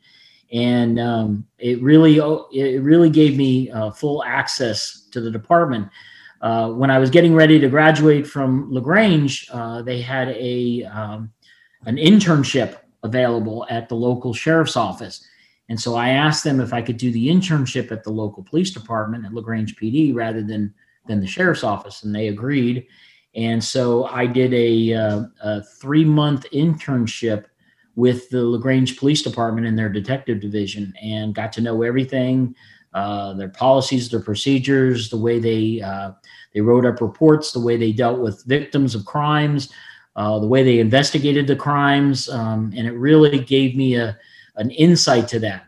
And 0.53 0.99
um, 0.99 1.47
it 1.59 1.83
really 1.83 2.17
it 2.53 2.83
really 2.83 3.11
gave 3.11 3.37
me 3.37 3.71
uh, 3.71 3.91
full 3.91 4.25
access 4.25 5.07
to 5.11 5.21
the 5.21 5.31
department. 5.31 5.89
Uh, 6.41 6.71
when 6.71 6.91
I 6.91 6.99
was 6.99 7.11
getting 7.11 7.35
ready 7.35 7.59
to 7.59 7.69
graduate 7.69 8.27
from 8.27 8.73
Lagrange, 8.73 9.47
uh, 9.53 9.83
they 9.83 10.01
had 10.01 10.29
a 10.31 10.85
um, 10.85 11.31
an 11.85 11.97
internship 11.97 12.79
available 13.03 13.67
at 13.69 13.89
the 13.89 13.95
local 13.95 14.33
sheriff's 14.33 14.77
office, 14.77 15.27
and 15.69 15.79
so 15.79 15.97
I 15.97 16.11
asked 16.11 16.45
them 16.45 16.61
if 16.61 16.73
I 16.73 16.81
could 16.81 16.97
do 16.97 17.11
the 17.13 17.29
internship 17.29 17.93
at 17.93 18.05
the 18.05 18.11
local 18.11 18.43
police 18.43 18.71
department 18.71 19.27
at 19.27 19.35
Lagrange 19.35 19.77
PD 19.77 20.15
rather 20.15 20.43
than 20.43 20.73
than 21.07 21.21
the 21.21 21.27
sheriff's 21.27 21.65
office, 21.65 22.05
and 22.05 22.15
they 22.15 22.29
agreed. 22.29 22.87
And 23.35 23.63
so 23.63 24.05
I 24.07 24.27
did 24.27 24.55
a, 24.55 24.95
uh, 24.95 25.23
a 25.43 25.63
three 25.63 26.05
month 26.05 26.47
internship 26.53 27.47
with 27.99 28.31
the 28.31 28.45
Lagrange 28.45 28.97
Police 28.97 29.23
Department 29.23 29.67
in 29.67 29.75
their 29.75 29.89
detective 29.89 30.41
division, 30.41 30.95
and 31.03 31.35
got 31.35 31.53
to 31.55 31.61
know 31.61 31.83
everything 31.83 32.55
uh, 32.95 33.35
their 33.35 33.49
policies, 33.49 34.09
their 34.09 34.21
procedures, 34.21 35.11
the 35.11 35.17
way 35.17 35.41
they 35.41 35.83
uh, 35.83 36.13
they 36.55 36.61
wrote 36.61 36.87
up 36.87 37.01
reports, 37.01 37.51
the 37.51 37.61
way 37.61 37.77
they 37.77 37.93
dealt 37.93 38.21
with 38.21 38.45
victims 38.45 38.95
of 38.95 39.05
crimes, 39.05 39.73
uh, 40.15 40.39
the 40.39 40.47
way 40.47 40.63
they 40.63 40.79
investigated 40.79 41.47
the 41.49 41.57
crimes, 41.57 42.29
um, 42.29 42.73
and 42.77 42.87
it 42.87 42.93
really 42.93 43.41
gave 43.41 43.77
me 43.77 43.97
a 43.97 44.17
an 44.57 44.71
insight 44.71 45.27
to 45.29 45.41
that. 45.41 45.65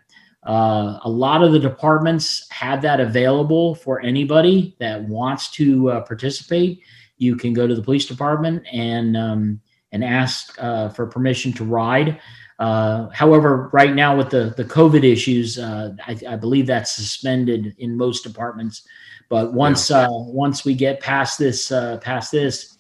Uh, 0.46 1.00
a 1.04 1.10
lot 1.10 1.42
of 1.42 1.52
the 1.52 1.58
departments 1.58 2.48
have 2.50 2.80
that 2.80 3.00
available 3.00 3.74
for 3.74 4.00
anybody 4.00 4.74
that 4.78 5.02
wants 5.02 5.50
to 5.50 5.90
uh, 5.90 6.00
participate. 6.00 6.80
You 7.18 7.36
can 7.36 7.52
go 7.52 7.66
to 7.66 7.74
the 7.74 7.82
police 7.82 8.06
department 8.06 8.64
and 8.72 9.16
um, 9.16 9.60
and 9.92 10.04
ask 10.04 10.56
for 10.56 11.06
permission 11.06 11.52
to 11.54 11.64
ride. 11.64 12.20
Uh, 12.60 13.08
however, 13.08 13.70
right 13.72 13.94
now 13.94 14.14
with 14.14 14.28
the 14.28 14.52
the 14.54 14.64
COVID 14.64 15.02
issues, 15.02 15.58
uh, 15.58 15.94
I, 16.06 16.16
I, 16.28 16.36
believe 16.36 16.66
that's 16.66 16.92
suspended 16.92 17.74
in 17.78 17.96
most 17.96 18.22
departments. 18.22 18.86
But 19.30 19.54
once 19.54 19.88
yeah. 19.88 20.08
uh, 20.08 20.10
once 20.10 20.62
we 20.62 20.74
get 20.74 21.00
past 21.00 21.38
this 21.38 21.72
uh, 21.72 21.96
past 21.98 22.30
this, 22.30 22.76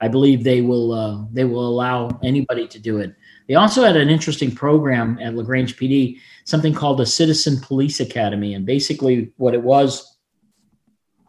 I 0.00 0.08
believe 0.08 0.42
they 0.42 0.62
will 0.62 0.92
uh, 0.92 1.24
they 1.30 1.44
will 1.44 1.68
allow 1.68 2.18
anybody 2.24 2.66
to 2.66 2.78
do 2.78 2.96
it. 2.96 3.14
They 3.46 3.56
also 3.56 3.84
had 3.84 3.96
an 3.96 4.08
interesting 4.08 4.54
program 4.54 5.18
at 5.20 5.34
Lagrange 5.34 5.76
PD, 5.76 6.18
something 6.44 6.72
called 6.72 6.98
the 6.98 7.06
Citizen 7.06 7.60
Police 7.60 8.00
Academy, 8.00 8.54
and 8.54 8.64
basically 8.64 9.32
what 9.36 9.52
it 9.52 9.62
was, 9.62 10.16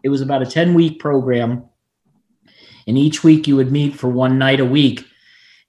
it 0.03 0.09
was 0.09 0.21
about 0.21 0.41
a 0.41 0.45
ten 0.45 0.73
week 0.73 0.99
program, 0.99 1.65
and 2.89 2.97
each 2.97 3.23
week 3.23 3.47
you 3.47 3.55
would 3.55 3.71
meet 3.71 3.95
for 3.95 4.09
one 4.09 4.39
night 4.39 4.59
a 4.59 4.65
week, 4.65 5.05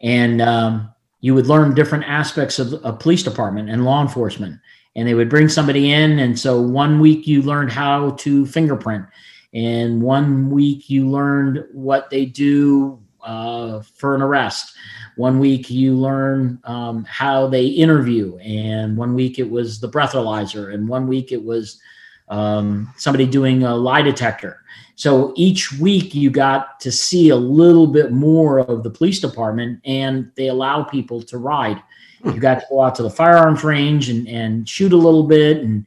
and 0.01 0.41
um, 0.41 0.91
you 1.21 1.35
would 1.35 1.47
learn 1.47 1.75
different 1.75 2.05
aspects 2.05 2.59
of 2.59 2.73
a 2.83 2.95
police 2.95 3.23
department 3.23 3.69
and 3.69 3.85
law 3.85 4.01
enforcement. 4.01 4.59
And 4.97 5.07
they 5.07 5.15
would 5.15 5.29
bring 5.29 5.49
somebody 5.49 5.93
in. 5.93 6.19
And 6.19 6.37
so 6.37 6.61
one 6.61 6.99
week 6.99 7.27
you 7.27 7.43
learned 7.43 7.71
how 7.71 8.13
to 8.13 8.47
fingerprint, 8.47 9.05
and 9.53 10.03
one 10.03 10.51
week 10.51 10.89
you 10.89 11.09
learned 11.09 11.63
what 11.73 12.09
they 12.09 12.25
do 12.25 12.99
uh, 13.23 13.83
for 13.83 14.15
an 14.15 14.23
arrest. 14.23 14.75
One 15.17 15.39
week 15.39 15.69
you 15.69 15.95
learn 15.95 16.59
um, 16.65 17.05
how 17.05 17.47
they 17.49 17.67
interview, 17.67 18.39
and 18.39 18.97
one 18.97 19.15
week 19.15 19.39
it 19.39 19.51
was 19.51 19.79
the 19.79 19.91
breathalyzer, 19.91 20.73
and 20.73 20.89
one 20.89 21.07
week 21.07 21.33
it 21.33 21.45
was 21.45 21.79
um, 22.29 22.93
somebody 22.97 23.27
doing 23.27 23.65
a 23.65 23.75
lie 23.75 24.03
detector. 24.03 24.60
So 25.01 25.33
each 25.35 25.73
week 25.73 26.15
you 26.15 26.29
got 26.29 26.79
to 26.81 26.93
see 26.93 27.31
a 27.31 27.37
little 27.37 27.87
bit 27.87 28.13
more 28.13 28.59
of 28.59 28.83
the 28.83 28.91
police 28.91 29.19
department, 29.19 29.81
and 29.87 30.31
they 30.37 30.49
allow 30.49 30.83
people 30.83 31.23
to 31.23 31.39
ride. 31.39 31.83
You 32.23 32.39
got 32.39 32.61
to 32.61 32.67
go 32.69 32.83
out 32.83 32.97
to 32.97 33.03
the 33.03 33.09
firearms 33.09 33.65
range 33.65 34.11
and, 34.11 34.29
and 34.29 34.69
shoot 34.69 34.93
a 34.93 34.99
little 34.99 35.23
bit, 35.23 35.57
and 35.57 35.87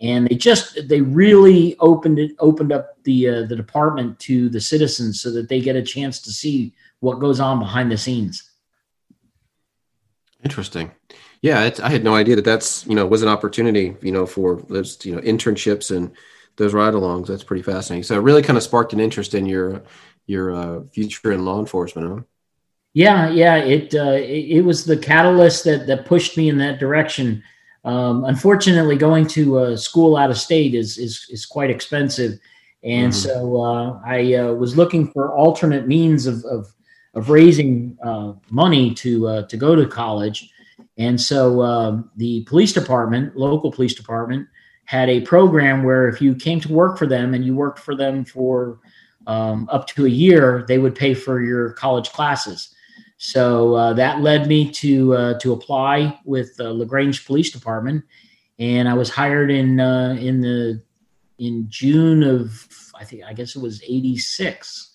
and 0.00 0.26
they 0.26 0.36
just 0.36 0.88
they 0.88 1.02
really 1.02 1.76
opened 1.78 2.18
it 2.18 2.30
opened 2.38 2.72
up 2.72 2.96
the 3.04 3.28
uh, 3.28 3.42
the 3.42 3.54
department 3.54 4.18
to 4.20 4.48
the 4.48 4.62
citizens 4.62 5.20
so 5.20 5.30
that 5.32 5.50
they 5.50 5.60
get 5.60 5.76
a 5.76 5.82
chance 5.82 6.18
to 6.20 6.32
see 6.32 6.72
what 7.00 7.20
goes 7.20 7.40
on 7.40 7.58
behind 7.58 7.92
the 7.92 7.98
scenes. 7.98 8.50
Interesting. 10.42 10.90
Yeah, 11.42 11.70
I 11.82 11.90
had 11.90 12.02
no 12.02 12.14
idea 12.14 12.36
that 12.36 12.46
that's 12.46 12.86
you 12.86 12.94
know 12.94 13.04
was 13.06 13.20
an 13.20 13.28
opportunity 13.28 13.94
you 14.00 14.10
know 14.10 14.24
for 14.24 14.62
those 14.70 15.04
you 15.04 15.14
know 15.14 15.20
internships 15.20 15.94
and 15.94 16.12
those 16.56 16.74
ride-alongs. 16.74 17.26
That's 17.26 17.44
pretty 17.44 17.62
fascinating. 17.62 18.04
So 18.04 18.16
it 18.16 18.22
really 18.22 18.42
kind 18.42 18.56
of 18.56 18.62
sparked 18.62 18.92
an 18.92 19.00
interest 19.00 19.34
in 19.34 19.46
your 19.46 19.82
your 20.26 20.54
uh, 20.54 20.80
future 20.92 21.32
in 21.32 21.44
law 21.44 21.60
enforcement, 21.60 22.08
huh? 22.08 22.22
Yeah, 22.94 23.28
yeah. 23.28 23.56
It, 23.56 23.94
uh, 23.94 24.12
it, 24.12 24.58
it 24.58 24.64
was 24.64 24.84
the 24.84 24.96
catalyst 24.96 25.64
that 25.64 25.86
that 25.86 26.06
pushed 26.06 26.36
me 26.36 26.48
in 26.48 26.58
that 26.58 26.78
direction. 26.78 27.42
Um, 27.84 28.24
unfortunately, 28.24 28.96
going 28.96 29.26
to 29.28 29.58
a 29.58 29.76
school 29.76 30.16
out 30.16 30.30
of 30.30 30.38
state 30.38 30.74
is 30.74 30.96
is 30.96 31.26
is 31.30 31.44
quite 31.44 31.70
expensive, 31.70 32.38
and 32.82 33.12
mm-hmm. 33.12 33.28
so 33.28 33.62
uh, 33.62 34.00
I 34.06 34.34
uh, 34.34 34.52
was 34.52 34.76
looking 34.76 35.10
for 35.12 35.34
alternate 35.34 35.86
means 35.86 36.26
of 36.26 36.44
of, 36.44 36.72
of 37.14 37.30
raising 37.30 37.98
uh, 38.02 38.34
money 38.48 38.94
to 38.94 39.28
uh, 39.28 39.42
to 39.48 39.56
go 39.56 39.74
to 39.74 39.86
college. 39.86 40.50
And 40.96 41.20
so 41.20 41.60
um, 41.62 42.10
the 42.16 42.44
police 42.44 42.72
department, 42.72 43.36
local 43.36 43.72
police 43.72 43.94
department, 43.94 44.46
had 44.86 45.08
a 45.08 45.20
program 45.20 45.82
where 45.82 46.08
if 46.08 46.20
you 46.20 46.34
came 46.34 46.60
to 46.60 46.72
work 46.72 46.98
for 46.98 47.06
them 47.06 47.34
and 47.34 47.44
you 47.44 47.54
worked 47.54 47.78
for 47.78 47.94
them 47.94 48.24
for 48.24 48.80
um, 49.26 49.68
up 49.72 49.86
to 49.88 50.06
a 50.06 50.10
year, 50.10 50.64
they 50.68 50.78
would 50.78 50.94
pay 50.94 51.14
for 51.14 51.42
your 51.42 51.72
college 51.72 52.10
classes. 52.10 52.74
So 53.16 53.74
uh, 53.74 53.92
that 53.94 54.20
led 54.20 54.48
me 54.48 54.70
to 54.72 55.14
uh, 55.14 55.38
to 55.38 55.52
apply 55.52 56.18
with 56.24 56.56
the 56.56 56.72
Lagrange 56.72 57.24
Police 57.26 57.50
Department, 57.50 58.04
and 58.58 58.88
I 58.88 58.94
was 58.94 59.08
hired 59.08 59.50
in 59.50 59.80
uh, 59.80 60.16
in 60.20 60.40
the 60.40 60.82
in 61.38 61.66
June 61.68 62.22
of 62.22 62.68
I 62.94 63.04
think 63.04 63.24
I 63.24 63.32
guess 63.32 63.56
it 63.56 63.62
was 63.62 63.82
'86 63.82 64.94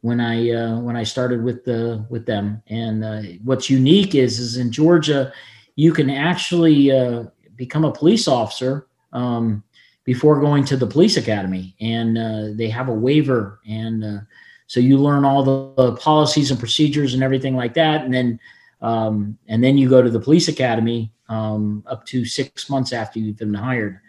when 0.00 0.20
I 0.20 0.50
uh, 0.50 0.78
when 0.80 0.96
I 0.96 1.02
started 1.02 1.42
with 1.42 1.64
the 1.64 2.06
with 2.08 2.24
them. 2.26 2.62
And 2.68 3.04
uh, 3.04 3.22
what's 3.44 3.68
unique 3.68 4.14
is 4.14 4.38
is 4.38 4.56
in 4.56 4.72
Georgia, 4.72 5.32
you 5.76 5.92
can 5.92 6.08
actually 6.08 6.90
uh, 6.90 7.24
become 7.56 7.84
a 7.84 7.92
police 7.92 8.28
officer 8.28 8.87
um, 9.12 9.62
before 10.04 10.40
going 10.40 10.64
to 10.64 10.76
the 10.76 10.86
police 10.86 11.16
academy, 11.16 11.74
and 11.80 12.16
uh, 12.16 12.56
they 12.56 12.68
have 12.68 12.88
a 12.88 12.94
waiver, 12.94 13.60
and 13.68 14.04
uh, 14.04 14.18
so 14.66 14.80
you 14.80 14.98
learn 14.98 15.24
all 15.24 15.42
the, 15.42 15.82
the, 15.82 15.96
policies 15.96 16.50
and 16.50 16.60
procedures 16.60 17.14
and 17.14 17.22
everything 17.22 17.56
like 17.56 17.74
that, 17.74 18.04
and 18.04 18.12
then 18.12 18.40
um, 18.80 19.36
and 19.48 19.62
then 19.62 19.76
you 19.76 19.88
go 19.88 20.02
to 20.02 20.10
the 20.10 20.20
police 20.20 20.48
academy 20.48 21.12
um, 21.28 21.82
up 21.86 22.06
to 22.06 22.24
six 22.24 22.70
months 22.70 22.92
after 22.92 23.18
you've 23.18 23.36
been 23.36 23.54
hired, 23.54 24.00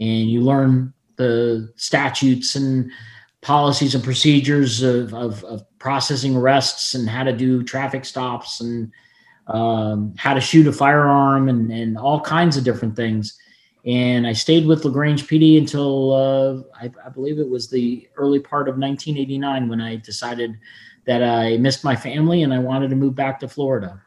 and 0.00 0.30
you 0.30 0.40
learn 0.40 0.92
the 1.16 1.72
statutes 1.76 2.56
and 2.56 2.90
policies 3.40 3.94
and 3.94 4.02
procedures 4.02 4.82
of, 4.82 5.14
of, 5.14 5.44
of 5.44 5.64
processing 5.78 6.36
arrests 6.36 6.94
and 6.94 7.08
how 7.08 7.22
to 7.22 7.32
do 7.32 7.62
traffic 7.62 8.04
stops 8.04 8.60
and 8.60 8.90
um, 9.46 10.14
how 10.18 10.34
to 10.34 10.40
shoot 10.40 10.66
a 10.66 10.72
firearm 10.72 11.48
and, 11.48 11.70
and 11.70 11.96
all 11.96 12.20
kinds 12.20 12.56
of 12.56 12.64
different 12.64 12.96
things 12.96 13.38
and 13.86 14.26
I 14.26 14.32
stayed 14.32 14.66
with 14.66 14.84
Lagrange 14.84 15.26
PD 15.28 15.58
until 15.58 16.12
uh, 16.12 16.62
I, 16.78 16.90
I, 17.04 17.08
believe 17.08 17.38
it 17.38 17.48
was 17.48 17.70
the 17.70 18.08
early 18.16 18.40
part 18.40 18.68
of 18.68 18.78
1989 18.78 19.68
when 19.68 19.80
I 19.80 19.94
decided 19.96 20.58
that 21.06 21.22
I 21.22 21.56
missed 21.58 21.84
my 21.84 21.94
family 21.94 22.42
and 22.42 22.52
I 22.52 22.58
wanted 22.58 22.90
to 22.90 22.96
move 22.96 23.14
back 23.14 23.38
to 23.40 23.48
Florida. 23.48 24.02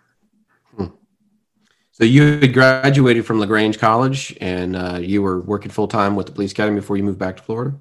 Hmm. 0.75 0.87
So 1.93 2.03
you 2.03 2.39
had 2.39 2.53
graduated 2.53 3.25
from 3.25 3.39
Lagrange 3.39 3.79
College 3.79 4.35
and 4.41 4.75
uh, 4.75 4.99
you 5.01 5.21
were 5.21 5.39
working 5.39 5.71
full 5.71 5.87
time 5.87 6.17
with 6.17 6.25
the 6.25 6.33
police 6.33 6.51
academy 6.51 6.81
before 6.81 6.97
you 6.97 7.03
moved 7.03 7.19
back 7.19 7.37
to 7.37 7.43
Florida. 7.43 7.77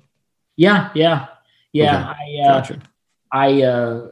Yeah, 0.55 0.91
yeah, 0.95 1.27
yeah. 1.73 2.13
Okay. 2.13 2.45
I, 2.45 2.49
uh, 2.49 2.61
gotcha. 2.61 2.79
I, 3.33 3.63
uh, 3.63 4.09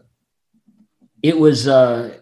it 1.23 1.39
was 1.39 1.69
uh, 1.69 2.19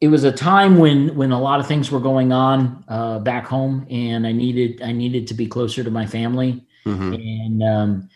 it 0.00 0.08
was 0.08 0.24
a 0.24 0.32
time 0.32 0.78
when 0.78 1.14
when 1.14 1.30
a 1.30 1.40
lot 1.40 1.60
of 1.60 1.66
things 1.66 1.90
were 1.90 2.00
going 2.00 2.32
on 2.32 2.84
uh, 2.88 3.18
back 3.18 3.46
home, 3.46 3.86
and 3.90 4.26
I 4.26 4.32
needed 4.32 4.82
I 4.82 4.92
needed 4.92 5.26
to 5.28 5.34
be 5.34 5.46
closer 5.46 5.84
to 5.84 5.90
my 5.90 6.06
family, 6.06 6.66
mm-hmm. 6.86 7.12
and 7.14 7.62
um, 7.62 8.08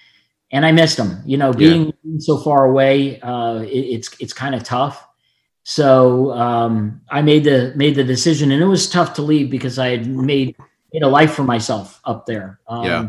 and 0.51 0.65
I 0.65 0.73
missed 0.73 0.97
them. 0.97 1.23
You 1.27 1.37
know, 1.37 1.53
being 1.53 1.93
yeah. 2.03 2.17
so 2.19 2.39
far 2.39 2.65
away, 2.65 3.21
uh, 3.21 3.61
it, 3.61 3.69
it's 3.69 4.17
it's 4.19 4.33
kind 4.33 4.55
of 4.55 4.65
tough. 4.65 5.07
So 5.65 6.33
um, 6.33 7.03
I 7.11 7.21
made 7.21 7.45
the 7.45 7.75
made 7.77 7.97
the 7.97 8.05
decision, 8.05 8.51
and 8.51 8.63
it 8.63 8.67
was 8.67 8.89
tough 8.89 9.15
to 9.15 9.23
leave 9.23 9.51
because 9.51 9.79
I 9.79 9.89
had 9.89 10.07
made 10.07 10.57
made 10.93 11.03
a 11.03 11.09
life 11.09 11.35
for 11.35 11.45
myself 11.45 12.01
up 12.05 12.25
there. 12.25 12.61
Um, 12.67 12.85
yeah. 12.85 13.09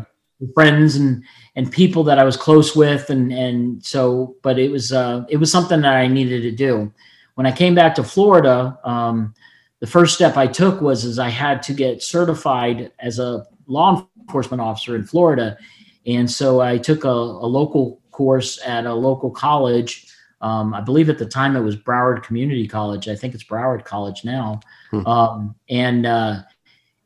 Friends 0.54 0.96
and 0.96 1.24
and 1.54 1.72
people 1.72 2.04
that 2.04 2.18
I 2.18 2.24
was 2.24 2.36
close 2.36 2.76
with, 2.76 3.08
and 3.08 3.32
and 3.32 3.82
so, 3.82 4.36
but 4.42 4.58
it 4.58 4.70
was 4.70 4.92
uh, 4.92 5.24
it 5.30 5.38
was 5.38 5.50
something 5.50 5.80
that 5.80 5.96
I 5.96 6.08
needed 6.08 6.42
to 6.42 6.50
do 6.50 6.92
when 7.36 7.46
I 7.46 7.52
came 7.52 7.74
back 7.74 7.94
to 7.94 8.02
Florida, 8.02 8.78
um, 8.82 9.34
the 9.80 9.86
first 9.86 10.14
step 10.14 10.36
I 10.36 10.46
took 10.46 10.80
was 10.80 11.04
is 11.04 11.18
I 11.18 11.28
had 11.28 11.62
to 11.64 11.74
get 11.74 12.02
certified 12.02 12.90
as 12.98 13.18
a 13.18 13.46
law 13.66 14.08
enforcement 14.18 14.60
officer 14.60 14.96
in 14.96 15.04
Florida, 15.04 15.56
and 16.06 16.30
so 16.30 16.60
I 16.60 16.78
took 16.78 17.04
a, 17.04 17.08
a 17.08 17.48
local 17.48 18.00
course 18.10 18.58
at 18.66 18.86
a 18.86 18.94
local 18.94 19.30
college. 19.30 20.06
Um, 20.40 20.72
I 20.72 20.80
believe 20.80 21.10
at 21.10 21.18
the 21.18 21.26
time 21.26 21.56
it 21.56 21.60
was 21.60 21.76
Broward 21.76 22.22
Community 22.22 22.66
College. 22.66 23.06
I 23.08 23.14
think 23.16 23.34
it's 23.34 23.44
Broward 23.44 23.84
College 23.84 24.24
now. 24.24 24.60
Hmm. 24.90 25.06
Um, 25.06 25.54
and 25.68 26.06
uh, 26.06 26.42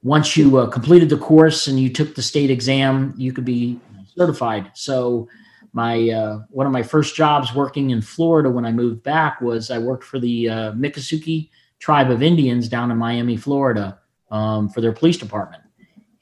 once 0.02 0.36
you 0.36 0.58
uh, 0.58 0.66
completed 0.68 1.08
the 1.08 1.18
course 1.18 1.66
and 1.66 1.78
you 1.78 1.92
took 1.92 2.14
the 2.14 2.22
state 2.22 2.50
exam, 2.50 3.14
you 3.16 3.32
could 3.32 3.44
be 3.44 3.80
certified. 4.16 4.70
So 4.74 5.28
my 5.72 6.10
uh, 6.10 6.40
one 6.50 6.66
of 6.66 6.72
my 6.72 6.82
first 6.82 7.14
jobs 7.14 7.54
working 7.54 7.90
in 7.90 8.02
Florida 8.02 8.50
when 8.50 8.64
I 8.64 8.72
moved 8.72 9.02
back 9.02 9.40
was 9.40 9.70
I 9.70 9.78
worked 9.78 10.04
for 10.04 10.18
the 10.18 10.48
uh, 10.48 10.72
Miccosukee 10.72 11.50
tribe 11.78 12.10
of 12.10 12.22
Indians 12.22 12.68
down 12.68 12.90
in 12.90 12.98
Miami, 12.98 13.36
Florida, 13.36 13.98
um, 14.30 14.68
for 14.68 14.80
their 14.80 14.92
police 14.92 15.16
department, 15.16 15.62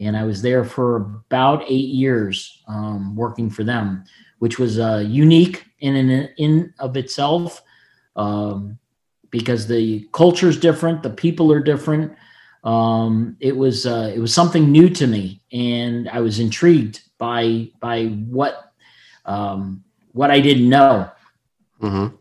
and 0.01 0.17
I 0.17 0.25
was 0.25 0.43
there 0.43 0.65
for 0.65 0.97
about 0.97 1.63
eight 1.65 1.89
years 1.89 2.63
um, 2.69 3.17
working 3.17 3.51
for 3.51 3.65
them, 3.65 4.05
which 4.39 4.59
was 4.59 4.79
uh, 4.79 5.05
unique 5.07 5.65
in 5.81 5.97
in 5.97 6.29
in 6.37 6.75
of 6.79 6.97
itself. 6.97 7.63
Um, 8.17 8.79
because 9.31 9.67
the 9.67 10.09
culture 10.13 10.49
is 10.49 10.59
different, 10.59 11.03
the 11.03 11.11
people 11.11 11.53
are 11.53 11.61
different. 11.61 12.13
Um, 12.65 13.37
it 13.41 13.57
was 13.57 13.87
uh, 13.87 14.13
it 14.15 14.19
was 14.19 14.35
something 14.35 14.71
new 14.71 14.89
to 14.91 15.07
me, 15.07 15.43
and 15.53 16.09
I 16.09 16.21
was 16.21 16.39
intrigued 16.39 17.03
by 17.19 17.71
by 17.81 18.07
what 18.07 18.68
um, 19.29 19.85
what 20.13 20.31
I 20.31 20.41
didn't 20.41 20.69
know. 20.69 21.11
Mm-hmm. 21.81 22.17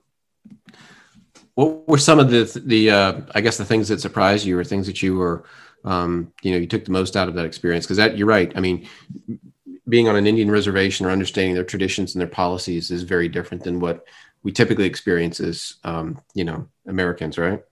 What 1.56 1.88
were 1.88 1.98
some 1.98 2.20
of 2.20 2.30
the 2.30 2.62
the 2.66 2.92
uh, 2.92 3.22
I 3.34 3.42
guess 3.42 3.58
the 3.58 3.66
things 3.66 3.88
that 3.88 4.02
surprised 4.02 4.46
you, 4.46 4.60
or 4.60 4.64
things 4.64 4.86
that 4.86 5.02
you 5.02 5.16
were 5.16 5.44
um, 5.84 6.32
you 6.44 6.52
know 6.52 6.58
you 6.58 6.68
took 6.68 6.86
the 6.86 6.92
most 6.92 7.18
out 7.18 7.28
of 7.28 7.34
that 7.36 7.46
experience? 7.46 7.86
Because 7.86 7.98
that 7.98 8.18
you're 8.18 8.28
right. 8.28 8.52
I 8.56 8.60
mean, 8.60 8.88
being 9.90 10.08
on 10.08 10.16
an 10.16 10.28
Indian 10.28 10.52
reservation 10.52 11.06
or 11.06 11.10
understanding 11.10 11.56
their 11.56 11.64
traditions 11.64 12.14
and 12.14 12.22
their 12.22 12.28
policies 12.28 12.92
is 12.92 13.04
very 13.04 13.28
different 13.28 13.64
than 13.64 13.80
what 13.80 14.06
we 14.44 14.52
typically 14.52 14.86
experience 14.86 15.40
as 15.40 15.76
um, 15.84 16.22
you 16.36 16.44
know 16.44 16.68
Americans, 16.86 17.40
right? 17.40 17.64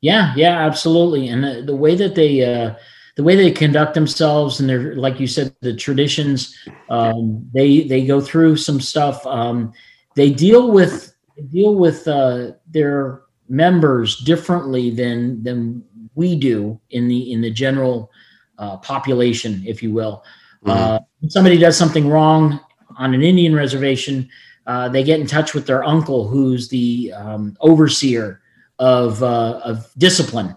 Yeah, 0.00 0.32
yeah, 0.36 0.64
absolutely. 0.64 1.28
And 1.28 1.42
the, 1.42 1.62
the 1.66 1.76
way 1.76 1.96
that 1.96 2.14
they 2.14 2.44
uh, 2.44 2.76
the 3.18 3.24
way 3.24 3.34
they 3.34 3.50
conduct 3.50 3.94
themselves 3.94 4.60
and 4.60 4.70
they're 4.70 4.94
like 4.94 5.18
you 5.18 5.26
said, 5.26 5.52
the 5.60 5.74
traditions, 5.74 6.56
um, 6.88 7.44
they 7.52 7.80
they 7.80 8.06
go 8.06 8.20
through 8.20 8.56
some 8.56 8.80
stuff. 8.80 9.26
Um, 9.26 9.72
they 10.14 10.30
deal 10.30 10.70
with 10.70 11.12
deal 11.50 11.74
with 11.74 12.06
uh, 12.06 12.52
their 12.68 13.22
members 13.48 14.20
differently 14.20 14.90
than 14.90 15.42
than 15.42 15.82
we 16.14 16.38
do 16.38 16.80
in 16.90 17.08
the 17.08 17.32
in 17.32 17.40
the 17.40 17.50
general 17.50 18.12
uh, 18.56 18.76
population, 18.76 19.64
if 19.66 19.82
you 19.82 19.92
will. 19.92 20.22
Mm-hmm. 20.64 20.70
Uh, 20.70 20.98
somebody 21.28 21.58
does 21.58 21.76
something 21.76 22.08
wrong 22.08 22.60
on 22.98 23.14
an 23.14 23.22
Indian 23.22 23.52
reservation, 23.52 24.28
uh, 24.68 24.88
they 24.88 25.02
get 25.02 25.18
in 25.18 25.26
touch 25.26 25.54
with 25.54 25.66
their 25.66 25.82
uncle, 25.82 26.28
who's 26.28 26.68
the 26.68 27.12
um, 27.16 27.56
overseer 27.60 28.42
of 28.78 29.24
uh, 29.24 29.60
of 29.64 29.90
discipline, 29.98 30.54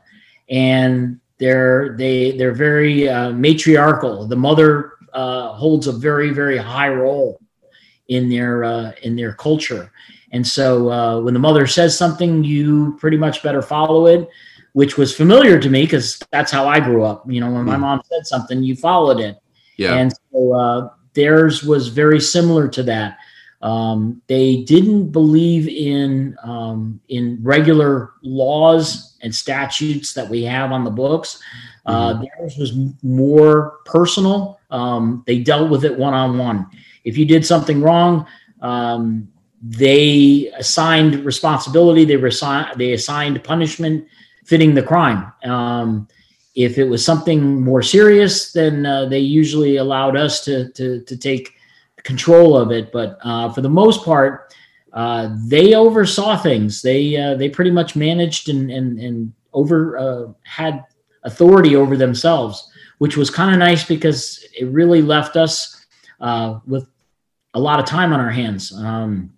and 0.48 1.20
they're 1.42 1.96
they 1.98 2.38
they're 2.38 2.54
very 2.54 3.10
uh, 3.10 3.32
matriarchal. 3.32 4.28
The 4.28 4.38
mother 4.38 4.94
uh, 5.12 5.52
holds 5.54 5.88
a 5.88 5.92
very 5.92 6.30
very 6.30 6.58
high 6.58 6.90
role 6.90 7.42
in 8.08 8.30
their 8.30 8.64
uh, 8.64 8.92
in 9.02 9.18
their 9.18 9.34
culture, 9.34 9.92
and 10.32 10.48
so 10.48 10.90
uh, 10.90 11.20
when 11.20 11.34
the 11.34 11.40
mother 11.42 11.68
says 11.68 11.98
something, 11.98 12.46
you 12.46 12.96
pretty 13.00 13.18
much 13.18 13.44
better 13.44 13.62
follow 13.62 14.06
it 14.06 14.30
which 14.74 14.98
was 14.98 15.16
familiar 15.16 15.60
to 15.60 15.70
me 15.70 15.84
because 15.84 16.20
that's 16.32 16.52
how 16.52 16.68
I 16.68 16.80
grew 16.80 17.04
up. 17.04 17.30
You 17.30 17.42
know, 17.42 17.52
when 17.52 17.66
my 17.66 17.76
hmm. 17.76 17.82
mom 17.82 18.02
said 18.06 18.26
something, 18.26 18.64
you 18.64 18.76
followed 18.76 19.20
it. 19.20 19.38
Yeah. 19.78 19.96
And 19.96 20.14
so 20.32 20.54
uh, 20.54 20.90
theirs 21.14 21.64
was 21.64 21.88
very 21.90 22.20
similar 22.20 22.68
to 22.70 22.84
that. 22.84 23.18
Um, 23.62 24.22
they 24.28 24.64
didn't 24.64 25.12
believe 25.12 25.68
in 25.68 26.36
um, 26.44 27.00
in 27.10 27.38
regular 27.42 28.14
laws 28.24 29.18
and 29.22 29.34
statutes 29.34 30.14
that 30.14 30.28
we 30.28 30.44
have 30.44 30.72
on 30.72 30.84
the 30.84 30.92
books. 30.92 31.42
Uh, 31.86 32.14
mm-hmm. 32.14 32.24
theirs 32.40 32.58
was 32.58 32.74
more 33.04 33.80
personal. 33.86 34.60
Um, 34.72 35.24
they 35.28 35.40
dealt 35.40 35.70
with 35.70 35.86
it 35.86 35.98
one 35.98 36.14
on 36.14 36.38
one. 36.38 36.68
If 37.04 37.18
you 37.18 37.26
did 37.26 37.46
something 37.46 37.82
wrong, 37.82 38.26
um, 38.62 39.28
they 39.62 40.52
assigned 40.58 41.24
responsibility. 41.24 42.06
They 42.06 42.16
they 42.16 42.94
assigned 42.94 43.44
punishment 43.44 44.08
fitting 44.46 44.74
the 44.74 44.84
crime. 44.84 45.32
Um, 45.44 46.08
if 46.56 46.78
it 46.78 46.86
was 46.86 47.06
something 47.06 47.62
more 47.62 47.82
serious, 47.82 48.52
then 48.52 48.86
uh, 48.86 49.06
they 49.06 49.20
usually 49.20 49.78
allowed 49.78 50.18
us 50.18 50.44
to, 50.46 50.70
to, 50.74 51.02
to 51.02 51.18
take 51.18 51.54
control 52.04 52.58
of 52.58 52.72
it. 52.72 52.92
But 52.92 53.18
uh, 53.24 53.52
for 53.52 53.62
the 53.62 53.70
most 53.70 54.04
part, 54.04 54.54
uh, 54.94 55.36
they 55.46 55.74
oversaw 55.74 56.38
things. 56.38 56.82
They 56.82 57.16
uh, 57.16 57.36
they 57.36 57.50
pretty 57.50 57.72
much 57.72 57.96
managed 57.96 58.50
and 58.50 58.70
and 58.70 59.00
and 59.00 59.34
over 59.54 59.98
uh, 59.98 60.34
had 60.44 60.84
authority 61.24 61.76
over 61.76 61.96
themselves, 61.96 62.70
which 62.98 63.16
was 63.16 63.30
kind 63.30 63.54
of 63.54 63.60
nice 63.60 63.86
because 63.86 64.46
it 64.58 64.66
really 64.66 65.02
left 65.02 65.38
us 65.38 65.86
uh, 66.20 66.60
with 66.66 66.88
a 67.54 67.60
lot 67.60 67.80
of 67.80 67.86
time 67.86 68.12
on 68.12 68.20
our 68.20 68.32
hands. 68.32 68.74
Um, 68.74 69.34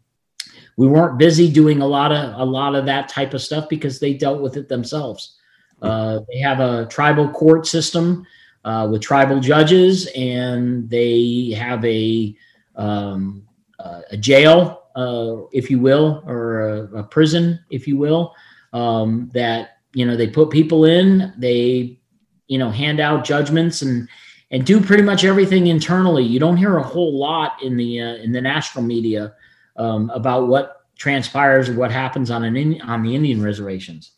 we 0.76 0.88
weren't 0.88 1.20
busy 1.20 1.52
doing 1.52 1.82
a 1.82 1.88
lot 1.88 2.12
of 2.12 2.40
a 2.40 2.46
lot 2.46 2.74
of 2.74 2.88
that 2.88 3.08
type 3.10 3.36
of 3.36 3.42
stuff 3.42 3.70
because 3.70 4.00
they 4.00 4.14
dealt 4.14 4.42
with 4.42 4.58
it 4.58 4.68
themselves. 4.68 5.38
Uh, 5.84 6.22
they 6.32 6.40
have 6.40 6.62
a 6.62 6.88
tribal 6.88 7.30
court 7.30 7.68
system 7.68 8.26
with 8.90 9.02
tribal 9.02 9.40
judges, 9.40 10.08
and 10.16 10.90
they 10.90 11.54
have 11.56 11.84
a 11.86 12.36
um, 12.76 13.48
uh, 13.80 14.02
a 14.12 14.18
jail, 14.18 14.84
uh, 14.96 15.48
if 15.52 15.70
you 15.70 15.80
will, 15.80 16.24
or 16.26 16.62
a, 16.62 17.00
a 17.00 17.04
prison, 17.04 17.60
if 17.70 17.88
you 17.88 17.98
will, 17.98 18.34
um, 18.74 19.30
that 19.34 19.78
you 19.94 20.06
know 20.06 20.16
they 20.16 20.28
put 20.28 20.50
people 20.50 20.86
in. 20.86 21.34
They 21.38 22.00
you 22.48 22.58
know 22.58 22.70
hand 22.70 23.00
out 23.00 23.26
judgments 23.26 23.82
and 23.82 24.08
and 24.52 24.66
do 24.66 24.80
pretty 24.80 25.04
much 25.04 25.24
everything 25.24 25.68
internally. 25.68 26.24
You 26.24 26.40
don't 26.40 26.58
hear 26.58 26.78
a 26.78 26.84
whole 26.84 27.18
lot 27.18 27.62
in 27.62 27.76
the 27.76 28.02
uh, 28.02 28.16
in 28.16 28.32
the 28.32 28.42
national 28.42 28.84
media 28.84 29.34
um, 29.78 30.10
about 30.12 30.48
what 30.48 30.84
transpires 30.98 31.70
or 31.70 31.74
what 31.74 31.92
happens 31.92 32.30
on 32.30 32.44
an 32.44 32.56
in, 32.56 32.82
on 32.82 33.04
the 33.04 33.16
Indian 33.16 33.42
reservations. 33.42 34.12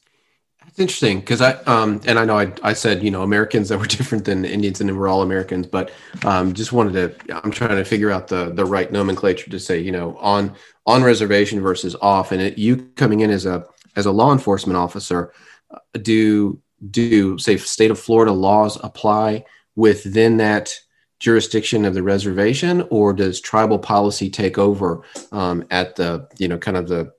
It's 0.76 0.82
interesting 0.82 1.22
because 1.22 1.40
I 1.40 1.54
um 1.68 2.02
and 2.06 2.20
I 2.20 2.26
know 2.26 2.38
I, 2.38 2.52
I 2.62 2.74
said 2.74 3.02
you 3.02 3.10
know 3.10 3.22
Americans 3.24 3.70
that 3.70 3.80
were 3.80 3.86
different 3.98 4.26
than 4.26 4.44
Indians 4.44 4.82
and 4.82 4.98
we're 4.98 5.08
all 5.08 5.22
Americans, 5.22 5.68
but 5.68 5.92
um 6.26 6.54
just 6.54 6.74
wanted 6.74 6.92
to 7.18 7.36
I'm 7.46 7.50
trying 7.50 7.78
to 7.78 7.86
figure 7.86 8.12
out 8.12 8.28
the 8.28 8.52
the 8.52 8.66
right 8.66 8.92
nomenclature 8.92 9.50
to 9.50 9.58
say 9.58 9.80
you 9.80 9.94
know 9.94 10.18
on 10.18 10.54
on 10.86 11.02
reservation 11.02 11.62
versus 11.62 11.96
off, 12.02 12.34
and 12.34 12.42
it, 12.42 12.58
you 12.58 12.90
coming 12.98 13.22
in 13.22 13.32
as 13.32 13.46
a 13.46 13.66
as 13.96 14.06
a 14.06 14.12
law 14.12 14.34
enforcement 14.34 14.76
officer, 14.76 15.32
uh, 15.72 15.78
do 16.02 16.60
do 16.92 17.38
say 17.38 17.56
state 17.56 17.90
of 17.90 17.98
Florida 17.98 18.34
laws 18.34 18.78
apply 18.84 19.46
within 19.78 20.36
that 20.38 20.78
jurisdiction 21.20 21.86
of 21.86 21.94
the 21.94 22.04
reservation, 22.04 22.86
or 22.90 23.14
does 23.14 23.40
tribal 23.40 23.80
policy 23.80 24.30
take 24.30 24.58
over 24.58 25.04
um, 25.32 25.64
at 25.72 25.96
the 25.96 26.28
you 26.38 26.50
know 26.50 26.58
kind 26.58 26.76
of 26.76 26.90
the 26.90 27.14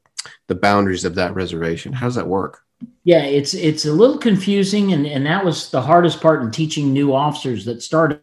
the 0.46 0.54
boundaries 0.54 1.06
of 1.06 1.14
that 1.14 1.34
reservation? 1.34 1.94
How 1.94 2.04
does 2.04 2.16
that 2.16 2.28
work? 2.28 2.65
Yeah, 3.04 3.22
it's 3.22 3.54
it's 3.54 3.86
a 3.86 3.92
little 3.92 4.18
confusing, 4.18 4.92
and 4.92 5.06
and 5.06 5.24
that 5.26 5.44
was 5.44 5.70
the 5.70 5.80
hardest 5.80 6.20
part 6.20 6.42
in 6.42 6.50
teaching 6.50 6.92
new 6.92 7.14
officers 7.14 7.64
that 7.64 7.82
started 7.82 8.20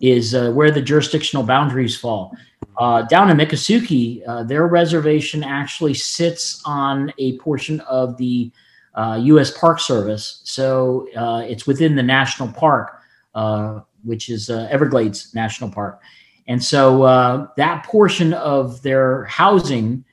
is 0.00 0.34
uh, 0.34 0.50
where 0.52 0.70
the 0.70 0.82
jurisdictional 0.82 1.42
boundaries 1.42 1.96
fall. 1.96 2.36
Uh, 2.78 3.02
down 3.02 3.30
in 3.30 3.36
Miccosukee, 3.36 4.22
uh, 4.26 4.42
their 4.42 4.66
reservation 4.66 5.44
actually 5.44 5.94
sits 5.94 6.60
on 6.64 7.12
a 7.18 7.38
portion 7.38 7.80
of 7.80 8.16
the 8.16 8.50
U.S. 8.96 9.50
Uh, 9.50 9.58
Park 9.58 9.80
Service, 9.80 10.40
so 10.44 11.08
uh, 11.16 11.42
it's 11.48 11.66
within 11.66 11.94
the 11.94 12.02
national 12.02 12.48
park, 12.48 13.00
uh, 13.34 13.80
which 14.02 14.28
is 14.28 14.50
Everglades 14.50 15.34
National 15.34 15.70
Park, 15.70 16.00
and 16.46 16.62
so 16.62 17.48
that 17.56 17.84
portion 17.84 18.34
of 18.34 18.82
their 18.82 19.24
housing, 19.24 20.04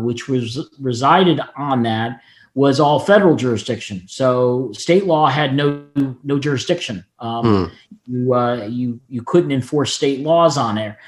which 0.00 0.28
was 0.28 0.68
resided 0.80 1.40
on 1.56 1.82
that, 1.84 2.20
was 2.54 2.80
all 2.80 2.98
federal 2.98 3.36
jurisdiction. 3.36 4.02
So 4.06 4.70
state 4.72 5.06
law 5.06 5.26
had 5.26 5.54
no 5.54 5.84
no 6.24 6.38
jurisdiction. 6.38 7.04
Um, 7.18 7.44
mm. 7.44 7.70
You 8.06 8.34
uh, 8.34 8.66
you 8.66 9.00
you 9.08 9.22
couldn't 9.22 9.52
enforce 9.52 9.94
state 9.94 10.20
laws 10.20 10.56
on 10.56 10.74
there. 10.74 10.98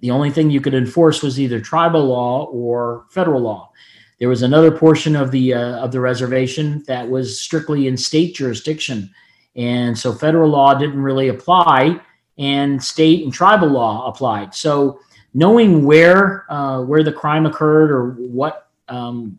The 0.00 0.10
only 0.10 0.30
thing 0.30 0.50
you 0.50 0.60
could 0.60 0.74
enforce 0.74 1.22
was 1.22 1.40
either 1.40 1.60
tribal 1.60 2.04
law 2.06 2.44
or 2.46 3.06
federal 3.10 3.40
law. 3.40 3.70
There 4.18 4.28
was 4.28 4.42
another 4.42 4.70
portion 4.70 5.16
of 5.16 5.30
the 5.30 5.54
uh, 5.54 5.76
of 5.76 5.92
the 5.92 6.00
reservation 6.00 6.84
that 6.86 7.08
was 7.08 7.40
strictly 7.40 7.88
in 7.88 7.96
state 7.96 8.34
jurisdiction, 8.34 9.10
and 9.56 9.98
so 9.98 10.12
federal 10.12 10.50
law 10.50 10.74
didn't 10.74 11.02
really 11.02 11.28
apply, 11.28 12.00
and 12.38 12.82
state 12.82 13.24
and 13.24 13.32
tribal 13.32 13.68
law 13.68 14.06
applied. 14.06 14.54
So 14.54 15.00
knowing 15.34 15.84
where 15.84 16.50
uh, 16.50 16.82
where 16.82 17.02
the 17.02 17.12
crime 17.12 17.44
occurred 17.44 17.90
or 17.90 18.12
what 18.12 18.70
um, 18.88 19.38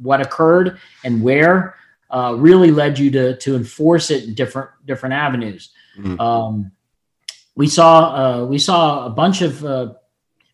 what 0.00 0.20
occurred 0.20 0.78
and 1.04 1.22
where 1.22 1.76
uh, 2.10 2.34
really 2.38 2.70
led 2.70 2.98
you 2.98 3.10
to 3.10 3.36
to 3.38 3.56
enforce 3.56 4.10
it 4.10 4.24
in 4.24 4.34
different 4.34 4.70
different 4.86 5.14
avenues. 5.14 5.70
Mm-hmm. 5.98 6.20
Um, 6.20 6.72
we 7.56 7.66
saw 7.66 8.42
uh, 8.42 8.44
we 8.46 8.58
saw 8.58 9.06
a 9.06 9.10
bunch 9.10 9.42
of 9.42 9.64
uh, 9.64 9.94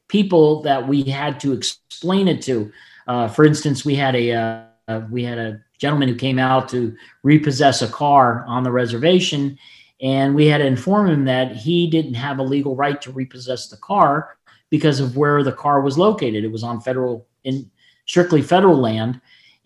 people 0.09 0.63
that 0.63 0.87
we 0.87 1.03
had 1.03 1.41
to 1.41 1.53
explain 1.53 2.29
it 2.29 2.43
to. 2.43 2.73
Uh, 3.07 3.29
for 3.29 3.45
instance, 3.45 3.85
we 3.85 3.95
had 3.95 4.15
a 4.15 4.33
uh, 4.33 5.01
we 5.11 5.23
had 5.23 5.39
a 5.39 5.61
gentleman 5.79 6.09
who 6.09 6.15
came 6.15 6.39
out 6.39 6.69
to 6.69 6.95
repossess 7.23 7.83
a 7.83 7.89
car 7.89 8.45
on 8.47 8.63
the 8.63 8.71
reservation, 8.71 9.59
and 10.01 10.35
we 10.35 10.47
had 10.47 10.59
to 10.59 10.67
inform 10.67 11.09
him 11.09 11.25
that 11.25 11.57
he 11.57 11.89
didn't 11.89 12.15
have 12.15 12.39
a 12.39 12.43
legal 12.43 12.77
right 12.77 13.01
to 13.03 13.13
repossess 13.13 13.69
the 13.69 13.77
car 13.79 14.37
because 14.69 15.01
of 15.01 15.17
where 15.17 15.43
the 15.43 15.53
car 15.53 15.81
was 15.81 15.99
located. 15.99 16.45
It 16.45 16.53
was 16.53 16.63
on 16.63 16.81
federal 16.81 17.27
in 17.45 17.71
strictly 18.07 18.43
federal 18.43 18.77
land, 18.77 19.21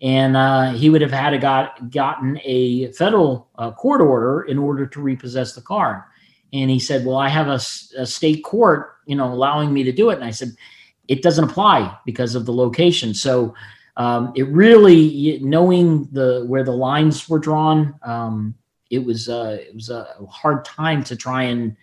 and 0.05 0.37
uh, 0.37 0.71
he 0.71 0.91
would 0.91 1.01
have 1.01 1.11
had 1.11 1.31
to 1.31 1.39
got 1.39 1.89
gotten 1.89 2.39
a 2.43 2.91
federal 2.91 3.49
uh, 3.57 3.71
court 3.71 4.01
order 4.01 4.43
in 4.43 4.59
order 4.59 4.85
to 4.85 5.01
repossess 5.01 5.55
the 5.55 5.61
car. 5.61 6.07
And 6.53 6.69
he 6.69 6.77
said, 6.77 7.03
"Well, 7.03 7.17
I 7.17 7.27
have 7.27 7.47
a, 7.47 7.59
a, 7.99 8.05
state 8.05 8.43
court, 8.43 8.97
you 9.07 9.15
know, 9.15 9.33
allowing 9.33 9.73
me 9.73 9.83
to 9.83 9.91
do 9.91 10.11
it." 10.11 10.15
And 10.15 10.23
I 10.23 10.29
said, 10.29 10.55
"It 11.07 11.23
doesn't 11.23 11.49
apply 11.49 11.97
because 12.05 12.35
of 12.35 12.45
the 12.45 12.53
location." 12.53 13.15
So 13.15 13.55
um, 13.97 14.31
it 14.35 14.47
really 14.49 15.39
knowing 15.41 16.07
the 16.11 16.45
where 16.45 16.63
the 16.63 16.71
lines 16.71 17.27
were 17.27 17.39
drawn, 17.39 17.99
um, 18.03 18.53
it 18.91 19.03
was 19.03 19.27
uh, 19.27 19.57
it 19.59 19.73
was 19.73 19.89
a 19.89 20.07
hard 20.29 20.65
time 20.65 21.03
to 21.05 21.15
try 21.15 21.43
and 21.43 21.75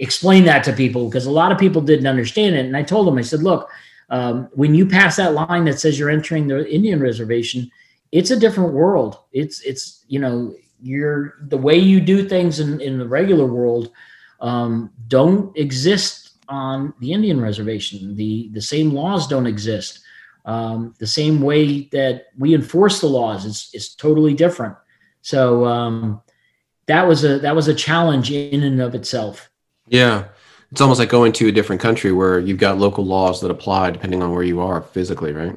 explain 0.00 0.44
that 0.46 0.64
to 0.64 0.72
people 0.72 1.08
because 1.08 1.26
a 1.26 1.30
lot 1.30 1.52
of 1.52 1.58
people 1.58 1.80
didn't 1.80 2.08
understand 2.08 2.56
it. 2.56 2.66
And 2.66 2.76
I 2.76 2.82
told 2.82 3.06
them, 3.06 3.18
I 3.18 3.22
said, 3.22 3.44
"Look." 3.44 3.70
Um, 4.10 4.48
when 4.52 4.74
you 4.74 4.86
pass 4.86 5.16
that 5.16 5.34
line 5.34 5.64
that 5.66 5.78
says 5.78 5.98
you're 5.98 6.10
entering 6.10 6.48
the 6.48 6.68
Indian 6.68 7.00
reservation, 7.00 7.70
it's 8.12 8.30
a 8.30 8.38
different 8.38 8.72
world. 8.72 9.18
It's 9.32 9.60
it's 9.62 10.04
you 10.08 10.18
know 10.18 10.54
you're 10.80 11.34
the 11.48 11.58
way 11.58 11.76
you 11.76 12.00
do 12.00 12.28
things 12.28 12.60
in 12.60 12.80
in 12.80 12.98
the 12.98 13.08
regular 13.08 13.46
world 13.46 13.90
um, 14.40 14.90
don't 15.08 15.56
exist 15.56 16.32
on 16.48 16.94
the 17.00 17.12
Indian 17.12 17.40
reservation. 17.40 18.16
The 18.16 18.48
the 18.52 18.62
same 18.62 18.92
laws 18.92 19.26
don't 19.26 19.46
exist. 19.46 20.00
Um, 20.44 20.94
the 20.98 21.06
same 21.06 21.42
way 21.42 21.82
that 21.92 22.28
we 22.38 22.54
enforce 22.54 23.00
the 23.00 23.08
laws 23.08 23.44
is 23.44 23.70
is 23.74 23.94
totally 23.94 24.34
different. 24.34 24.76
So 25.20 25.66
um, 25.66 26.22
that 26.86 27.06
was 27.06 27.24
a 27.24 27.38
that 27.40 27.54
was 27.54 27.68
a 27.68 27.74
challenge 27.74 28.30
in 28.30 28.62
and 28.62 28.80
of 28.80 28.94
itself. 28.94 29.50
Yeah, 29.88 30.28
it's 30.70 30.80
almost 30.80 31.00
like 31.00 31.08
going 31.08 31.32
to 31.32 31.48
a 31.48 31.52
different 31.52 31.80
country 31.80 32.12
where 32.12 32.38
you've 32.38 32.58
got 32.58 32.78
local 32.78 33.04
laws 33.04 33.40
that 33.40 33.50
apply 33.50 33.90
depending 33.90 34.22
on 34.22 34.32
where 34.32 34.42
you 34.42 34.60
are 34.60 34.82
physically, 34.82 35.32
right? 35.32 35.56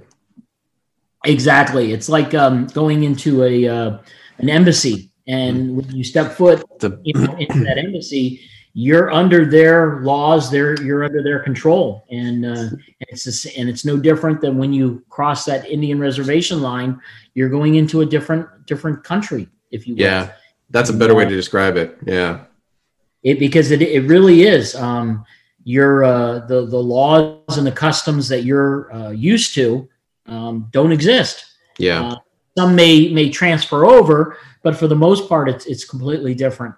Exactly. 1.25 1.91
It's 1.91 2.09
like 2.09 2.33
um, 2.33 2.67
going 2.67 3.03
into 3.03 3.43
a 3.43 3.67
uh, 3.67 3.97
an 4.37 4.49
embassy, 4.49 5.11
and 5.27 5.75
when 5.75 5.91
you 5.95 6.03
step 6.03 6.31
foot 6.31 6.63
the- 6.79 6.89
know, 6.89 7.35
into 7.37 7.63
that 7.63 7.77
embassy, 7.77 8.41
you're 8.73 9.11
under 9.11 9.45
their 9.45 9.99
laws. 10.01 10.49
They're 10.49 10.81
you're 10.81 11.03
under 11.03 11.21
their 11.21 11.39
control, 11.39 12.05
and 12.09 12.45
uh, 12.45 12.69
it's 13.01 13.25
just, 13.25 13.45
and 13.57 13.69
it's 13.69 13.85
no 13.85 13.97
different 13.97 14.41
than 14.41 14.57
when 14.57 14.73
you 14.73 15.03
cross 15.09 15.45
that 15.45 15.69
Indian 15.69 15.99
reservation 15.99 16.61
line. 16.61 16.99
You're 17.35 17.49
going 17.49 17.75
into 17.75 18.01
a 18.01 18.05
different 18.05 18.47
different 18.65 19.03
country, 19.03 19.47
if 19.69 19.87
you 19.87 19.93
will. 19.93 20.01
Yeah, 20.01 20.31
that's 20.71 20.89
a 20.89 20.93
better 20.93 21.13
way 21.13 21.25
to 21.25 21.35
describe 21.35 21.75
it. 21.75 21.99
Yeah, 22.03 22.45
it 23.23 23.39
because 23.39 23.71
it 23.71 23.81
it 23.81 24.01
really 24.01 24.43
is. 24.43 24.75
Um, 24.75 25.25
your 25.63 26.03
uh, 26.03 26.39
the 26.47 26.65
the 26.65 26.77
laws 26.77 27.57
and 27.57 27.65
the 27.65 27.71
customs 27.71 28.27
that 28.29 28.43
you're 28.43 28.93
uh, 28.93 29.09
used 29.09 29.53
to 29.55 29.87
um, 30.25 30.67
don't 30.71 30.91
exist. 30.91 31.45
Yeah. 31.77 32.03
Uh, 32.03 32.15
some 32.57 32.75
may 32.75 33.09
may 33.13 33.29
transfer 33.29 33.85
over, 33.85 34.37
but 34.63 34.75
for 34.75 34.87
the 34.87 34.95
most 34.95 35.29
part, 35.29 35.49
it's 35.49 35.65
it's 35.65 35.85
completely 35.85 36.33
different. 36.33 36.75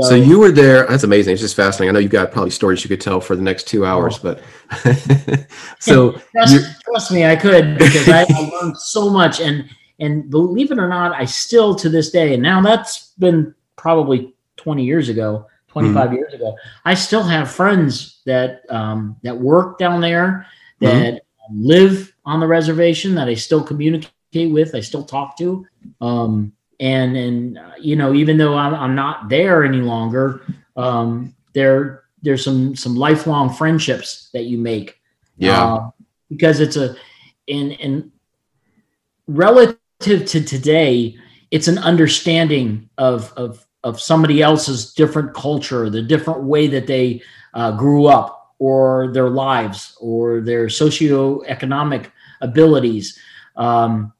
So, 0.00 0.08
so 0.10 0.14
you 0.16 0.40
were 0.40 0.50
there. 0.50 0.86
That's 0.86 1.04
amazing. 1.04 1.34
It's 1.34 1.42
just 1.42 1.54
fascinating. 1.54 1.90
I 1.90 1.92
know 1.92 2.00
you've 2.00 2.10
got 2.10 2.32
probably 2.32 2.50
stories 2.50 2.82
you 2.82 2.88
could 2.88 3.00
tell 3.00 3.20
for 3.20 3.36
the 3.36 3.42
next 3.42 3.68
two 3.68 3.86
hours, 3.86 4.18
oh. 4.24 4.34
but 4.74 5.48
so 5.78 6.12
trust, 6.32 6.80
trust, 6.82 7.12
me, 7.12 7.24
I 7.24 7.36
could 7.36 7.78
because 7.78 8.08
I, 8.08 8.26
I 8.28 8.50
learned 8.50 8.76
so 8.76 9.08
much. 9.08 9.40
And 9.40 9.70
and 10.00 10.28
believe 10.28 10.72
it 10.72 10.78
or 10.78 10.88
not, 10.88 11.12
I 11.12 11.24
still 11.24 11.76
to 11.76 11.88
this 11.88 12.10
day, 12.10 12.34
and 12.34 12.42
now 12.42 12.60
that's 12.60 13.12
been 13.18 13.54
probably 13.76 14.34
20 14.56 14.84
years 14.84 15.08
ago, 15.08 15.46
25 15.68 15.94
mm-hmm. 15.94 16.14
years 16.16 16.34
ago. 16.34 16.56
I 16.84 16.94
still 16.94 17.22
have 17.22 17.50
friends 17.50 18.20
that 18.26 18.62
um, 18.70 19.16
that 19.22 19.36
work 19.36 19.78
down 19.78 20.00
there 20.00 20.46
that 20.80 21.14
mm-hmm. 21.14 21.66
live 21.66 22.14
on 22.24 22.40
the 22.40 22.46
reservation 22.46 23.14
that 23.16 23.28
I 23.28 23.34
still 23.34 23.62
communicate 23.62 24.10
with, 24.50 24.74
I 24.74 24.80
still 24.80 25.04
talk 25.04 25.36
to. 25.38 25.66
Um, 26.00 26.52
and 26.80 27.16
and 27.16 27.58
uh, 27.58 27.72
you 27.78 27.96
know, 27.96 28.14
even 28.14 28.36
though 28.36 28.56
I'm, 28.56 28.74
I'm 28.74 28.94
not 28.94 29.28
there 29.28 29.64
any 29.64 29.80
longer, 29.80 30.42
um, 30.76 31.34
there 31.52 32.04
there's 32.22 32.44
some 32.44 32.74
some 32.74 32.96
lifelong 32.96 33.52
friendships 33.52 34.30
that 34.32 34.44
you 34.44 34.58
make. 34.58 35.00
Yeah, 35.36 35.64
uh, 35.64 35.90
because 36.28 36.60
it's 36.60 36.76
a 36.76 36.96
in 37.46 37.72
in 37.72 38.12
relative 39.26 39.78
to 40.26 40.44
today, 40.44 41.16
it's 41.54 41.68
an 41.68 41.78
understanding 41.78 42.90
of 42.98 43.32
of 43.36 43.64
of 43.84 44.00
somebody 44.00 44.42
else's 44.42 44.92
different 44.92 45.34
culture, 45.34 45.88
the 45.88 46.02
different 46.02 46.42
way 46.42 46.66
that 46.66 46.88
they 46.88 47.22
uh, 47.52 47.70
grew 47.70 48.06
up, 48.06 48.54
or 48.58 49.12
their 49.12 49.30
lives 49.30 49.96
or 50.00 50.40
their 50.40 50.66
socioeconomic 50.66 52.10
abilities. 52.40 53.16
Um, 53.54 54.12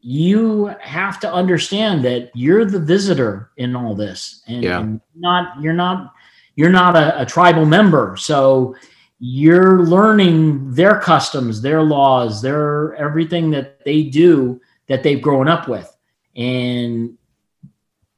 you 0.00 0.66
have 0.80 1.20
to 1.20 1.30
understand 1.30 2.04
that 2.06 2.30
you're 2.34 2.64
the 2.64 2.80
visitor 2.80 3.50
in 3.58 3.76
all 3.76 3.94
this 3.94 4.42
and, 4.46 4.62
yeah. 4.62 4.80
and 4.80 5.00
not 5.14 5.60
you're 5.60 5.74
not 5.74 6.14
you're 6.54 6.70
not 6.70 6.96
a, 6.96 7.20
a, 7.22 7.26
tribal 7.26 7.66
member 7.66 8.16
so 8.16 8.76
you're 9.18 9.82
learning 9.82 10.72
their 10.72 11.00
customs 11.00 11.60
their 11.60 11.82
laws 11.82 12.40
their 12.40 12.94
everything 12.94 13.50
that 13.50 13.84
they 13.84 14.04
do 14.04 14.60
that 14.86 15.02
they've 15.02 15.20
grown 15.20 15.48
up 15.48 15.68
with 15.68 15.97
and 16.38 17.18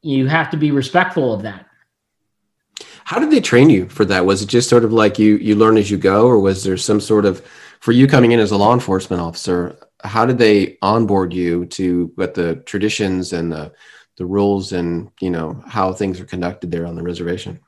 you 0.03 0.29
have 0.29 0.51
to 0.51 0.57
be 0.57 0.71
respectful 0.71 1.35
of 1.35 1.43
that 1.43 1.67
how 3.11 3.19
did 3.19 3.33
they 3.33 3.41
train 3.41 3.71
you 3.71 3.89
for 3.89 4.05
that? 4.05 4.25
Was 4.25 4.41
it 4.41 4.49
just 4.49 4.69
sort 4.69 4.85
of 4.85 4.93
like 4.93 5.19
you 5.19 5.37
you 5.39 5.57
learn 5.57 5.77
as 5.77 5.91
you 5.91 5.99
go, 5.99 6.29
or 6.29 6.39
was 6.39 6.63
there 6.63 6.77
some 6.77 7.01
sort 7.01 7.25
of 7.25 7.45
for 7.81 7.91
you 7.91 8.07
coming 8.07 8.31
in 8.31 8.39
as 8.39 8.53
a 8.53 8.57
law 8.57 8.73
enforcement 8.73 9.21
officer? 9.21 9.77
How 10.05 10.25
did 10.25 10.39
they 10.39 10.79
onboard 10.81 11.35
you 11.35 11.67
to 11.67 12.13
what 12.15 12.35
the 12.35 12.55
traditions 12.67 13.33
and 13.33 13.51
the 13.51 13.73
the 14.17 14.25
rules 14.25 14.73
and 14.73 15.11
you 15.21 15.31
know 15.31 15.61
how 15.67 15.93
things 15.93 16.21
are 16.21 16.25
conducted 16.25 16.71
there 16.71 16.87
on 16.87 16.95
the 16.95 17.03
reservation? 17.03 17.59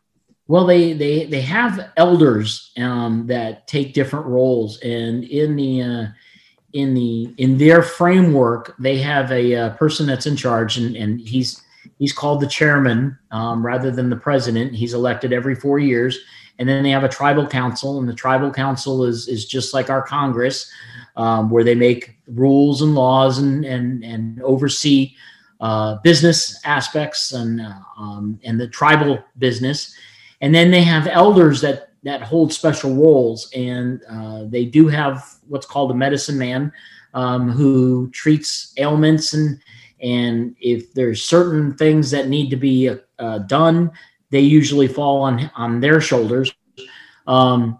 Well, 0.46 0.64
they 0.64 0.92
they 0.92 1.26
they 1.26 1.40
have 1.40 1.90
elders 1.96 2.70
um, 2.78 3.26
that 3.26 3.66
take 3.66 3.94
different 3.94 4.26
roles, 4.26 4.78
and 4.78 5.24
in 5.24 5.56
the 5.56 5.82
uh, 5.82 6.06
in 6.72 6.94
the 6.94 7.34
in 7.38 7.58
their 7.58 7.82
framework, 7.82 8.74
they 8.78 8.98
have 8.98 9.30
a, 9.30 9.54
uh, 9.54 9.70
person 9.70 10.06
that's 10.06 10.26
in 10.26 10.36
charge, 10.36 10.78
and, 10.78 10.96
and 10.96 11.20
he's 11.20 11.62
He's 11.98 12.12
called 12.12 12.40
the 12.40 12.46
chairman 12.48 13.16
um, 13.30 13.64
rather 13.64 13.90
than 13.90 14.10
the 14.10 14.16
president. 14.16 14.74
He's 14.74 14.94
elected 14.94 15.32
every 15.32 15.54
four 15.54 15.78
years. 15.78 16.18
And 16.58 16.68
then 16.68 16.82
they 16.82 16.90
have 16.90 17.04
a 17.04 17.08
tribal 17.08 17.46
council, 17.46 17.98
and 17.98 18.08
the 18.08 18.14
tribal 18.14 18.50
council 18.50 19.04
is, 19.04 19.26
is 19.26 19.46
just 19.46 19.72
like 19.72 19.88
our 19.88 20.02
Congress, 20.02 20.70
um, 21.16 21.48
where 21.48 21.64
they 21.64 21.74
make 21.74 22.16
rules 22.26 22.82
and 22.82 22.94
laws 22.94 23.38
and, 23.38 23.64
and, 23.64 24.04
and 24.04 24.42
oversee 24.42 25.14
uh, 25.60 25.96
business 26.02 26.60
aspects 26.64 27.32
and, 27.32 27.60
uh, 27.60 27.72
um, 27.96 28.38
and 28.44 28.60
the 28.60 28.68
tribal 28.68 29.22
business. 29.38 29.94
And 30.40 30.54
then 30.54 30.70
they 30.70 30.82
have 30.82 31.06
elders 31.06 31.60
that, 31.60 31.91
that 32.02 32.22
hold 32.22 32.52
special 32.52 32.94
roles, 32.94 33.50
and 33.52 34.02
uh, 34.10 34.44
they 34.44 34.64
do 34.64 34.88
have 34.88 35.24
what's 35.48 35.66
called 35.66 35.90
a 35.90 35.94
medicine 35.94 36.38
man 36.38 36.72
um, 37.14 37.50
who 37.50 38.10
treats 38.10 38.72
ailments 38.78 39.34
and 39.34 39.60
and 40.02 40.56
if 40.60 40.92
there's 40.94 41.22
certain 41.22 41.74
things 41.74 42.10
that 42.10 42.28
need 42.28 42.50
to 42.50 42.56
be 42.56 42.90
uh, 43.20 43.38
done, 43.38 43.92
they 44.30 44.40
usually 44.40 44.88
fall 44.88 45.22
on 45.22 45.50
on 45.54 45.80
their 45.80 46.00
shoulders. 46.00 46.52
Um, 47.26 47.78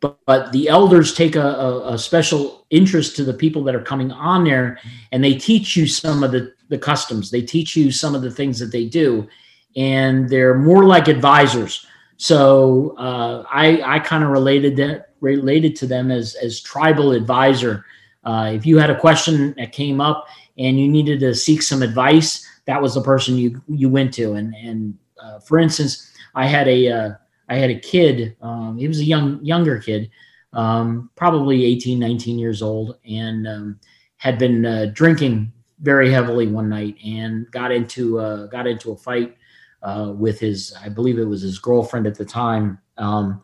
but, 0.00 0.18
but, 0.24 0.50
the 0.50 0.68
elders 0.68 1.14
take 1.14 1.36
a, 1.36 1.42
a, 1.42 1.92
a, 1.92 1.98
special 1.98 2.66
interest 2.70 3.14
to 3.16 3.22
the 3.22 3.34
people 3.34 3.62
that 3.64 3.74
are 3.74 3.82
coming 3.82 4.10
on 4.10 4.44
there, 4.44 4.80
and 5.12 5.22
they 5.22 5.34
teach 5.34 5.76
you 5.76 5.86
some 5.86 6.24
of 6.24 6.32
the 6.32 6.54
the 6.68 6.78
customs. 6.78 7.30
They 7.30 7.42
teach 7.42 7.76
you 7.76 7.92
some 7.92 8.14
of 8.14 8.22
the 8.22 8.30
things 8.30 8.58
that 8.60 8.72
they 8.72 8.86
do, 8.86 9.28
and 9.76 10.28
they're 10.28 10.56
more 10.56 10.84
like 10.84 11.06
advisors. 11.06 11.86
So 12.18 12.96
uh, 12.98 13.44
I 13.50 13.80
I 13.82 13.98
kind 14.00 14.24
of 14.24 14.30
related 14.30 14.76
that 14.76 15.10
related 15.20 15.74
to 15.76 15.86
them 15.86 16.10
as 16.10 16.34
as 16.42 16.60
tribal 16.60 17.12
advisor. 17.12 17.84
Uh, 18.24 18.50
if 18.52 18.66
you 18.66 18.76
had 18.76 18.90
a 18.90 18.98
question 18.98 19.54
that 19.56 19.72
came 19.72 20.00
up 20.00 20.26
and 20.58 20.78
you 20.78 20.88
needed 20.88 21.20
to 21.20 21.34
seek 21.34 21.62
some 21.62 21.80
advice, 21.80 22.44
that 22.66 22.82
was 22.82 22.94
the 22.94 23.02
person 23.02 23.38
you 23.38 23.62
you 23.68 23.88
went 23.88 24.12
to. 24.14 24.34
And 24.34 24.52
and 24.56 24.98
uh, 25.22 25.38
for 25.38 25.58
instance, 25.58 26.12
I 26.34 26.46
had 26.46 26.66
a 26.66 26.88
uh, 26.88 27.10
I 27.48 27.56
had 27.56 27.70
a 27.70 27.78
kid. 27.78 28.36
Um, 28.42 28.76
he 28.78 28.88
was 28.88 28.98
a 28.98 29.04
young 29.04 29.42
younger 29.44 29.78
kid, 29.78 30.10
um, 30.52 31.10
probably 31.14 31.64
18, 31.64 32.00
19 32.00 32.36
years 32.36 32.62
old, 32.62 32.98
and 33.08 33.46
um, 33.46 33.80
had 34.16 34.38
been 34.40 34.66
uh, 34.66 34.86
drinking 34.92 35.52
very 35.80 36.10
heavily 36.10 36.48
one 36.48 36.68
night 36.68 36.96
and 37.04 37.48
got 37.52 37.70
into 37.70 38.18
uh, 38.18 38.46
got 38.48 38.66
into 38.66 38.90
a 38.90 38.96
fight 38.96 39.37
uh, 39.82 40.12
with 40.16 40.40
his 40.40 40.74
I 40.82 40.88
believe 40.88 41.18
it 41.18 41.24
was 41.24 41.42
his 41.42 41.58
girlfriend 41.58 42.06
at 42.06 42.16
the 42.16 42.24
time. 42.24 42.78
Um, 42.96 43.42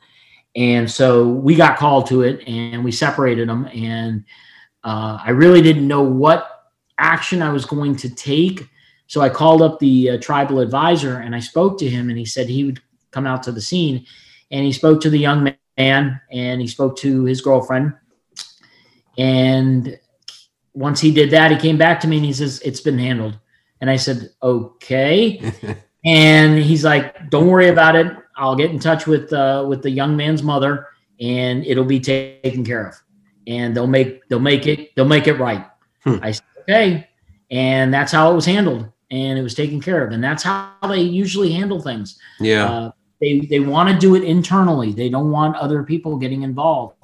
and 0.57 0.90
so 0.90 1.29
we 1.29 1.55
got 1.57 1.79
called 1.79 2.07
to 2.09 2.23
it 2.23 2.47
and 2.47 2.85
we 2.85 2.92
separated 2.92 3.49
them 3.49 3.66
and 3.66 4.25
uh, 4.85 5.18
I 5.25 5.31
really 5.31 5.62
didn't 5.62 5.88
know 5.88 6.03
what 6.03 6.55
action 6.99 7.42
I 7.42 7.51
was 7.51 7.64
going 7.64 7.97
to 7.97 8.14
take. 8.14 8.68
So 9.07 9.20
I 9.20 9.29
called 9.29 9.62
up 9.62 9.79
the 9.79 10.11
uh, 10.11 10.18
tribal 10.18 10.61
advisor 10.61 11.18
and 11.18 11.35
I 11.35 11.40
spoke 11.40 11.79
to 11.79 11.88
him, 11.88 12.09
and 12.09 12.18
he 12.18 12.25
said 12.25 12.49
he 12.49 12.64
would 12.64 12.81
come 13.11 13.27
out 13.27 13.42
to 13.44 13.53
the 13.53 13.61
scene. 13.61 14.07
And 14.51 14.64
he 14.64 14.73
spoke 14.73 15.01
to 15.03 15.11
the 15.11 15.18
young 15.18 15.55
man 15.77 16.20
and 16.31 16.61
he 16.61 16.66
spoke 16.66 16.97
to 16.99 17.25
his 17.25 17.40
girlfriend. 17.40 17.94
And 19.16 19.99
once 20.75 21.01
he 21.01 21.12
did 21.12 21.31
that, 21.31 21.51
he 21.51 21.57
came 21.57 21.79
back 21.79 22.01
to 22.01 22.09
me 22.09 22.16
and 22.16 22.27
he 22.27 22.33
says, 22.33 22.61
It's 22.64 22.81
been 22.81 22.99
handled. 22.99 23.38
And 23.81 23.90
I 23.90 23.97
said, 23.97 24.31
Okay. 24.42 25.53
and 26.05 26.59
he's 26.59 26.85
like, 26.85 27.31
Don't 27.31 27.49
worry 27.49 27.69
about 27.69 27.97
it. 27.97 28.14
I'll 28.37 28.57
get 28.57 28.71
in 28.71 28.79
touch 28.79 29.07
with 29.07 29.33
uh, 29.33 29.64
with 29.69 29.83
the 29.83 29.90
young 29.90 30.17
man's 30.17 30.43
mother 30.43 30.88
and 31.21 31.64
it'll 31.64 31.85
be 31.85 32.01
taken 32.01 32.64
care 32.64 32.88
of. 32.88 32.95
And 33.47 33.77
they'll 33.77 33.87
make 33.87 34.27
they'll 34.29 34.40
make 34.40 34.67
it 34.67 34.95
they'll 34.95 35.05
make 35.05 35.27
it 35.27 35.35
right. 35.35 35.67
Hmm. 36.03 36.17
I 36.23 36.33
said, 36.33 36.45
okay. 36.62 37.09
And 37.51 37.93
that's 37.93 38.12
how 38.12 38.31
it 38.33 38.35
was 38.35 38.47
handled 38.47 38.90
and 39.11 39.38
it 39.38 39.43
was 39.43 39.55
taken 39.55 39.81
care 39.81 40.05
of. 40.05 40.12
And 40.12 40.23
that's 40.23 40.43
how 40.43 40.73
they 40.88 41.01
usually 41.01 41.53
handle 41.53 41.81
things. 41.81 42.19
Yeah. 42.40 42.69
Uh, 42.69 42.93
they, 43.21 43.40
they 43.40 43.61
want 43.61 43.88
to 43.88 43.97
do 43.97 44.17
it 44.17 44.25
internally. 44.25 44.93
They 44.93 45.09
don't 45.09 45.31
want 45.31 45.57
other 45.57 45.83
people 45.83 46.17
getting 46.19 46.43
involved. 46.43 46.97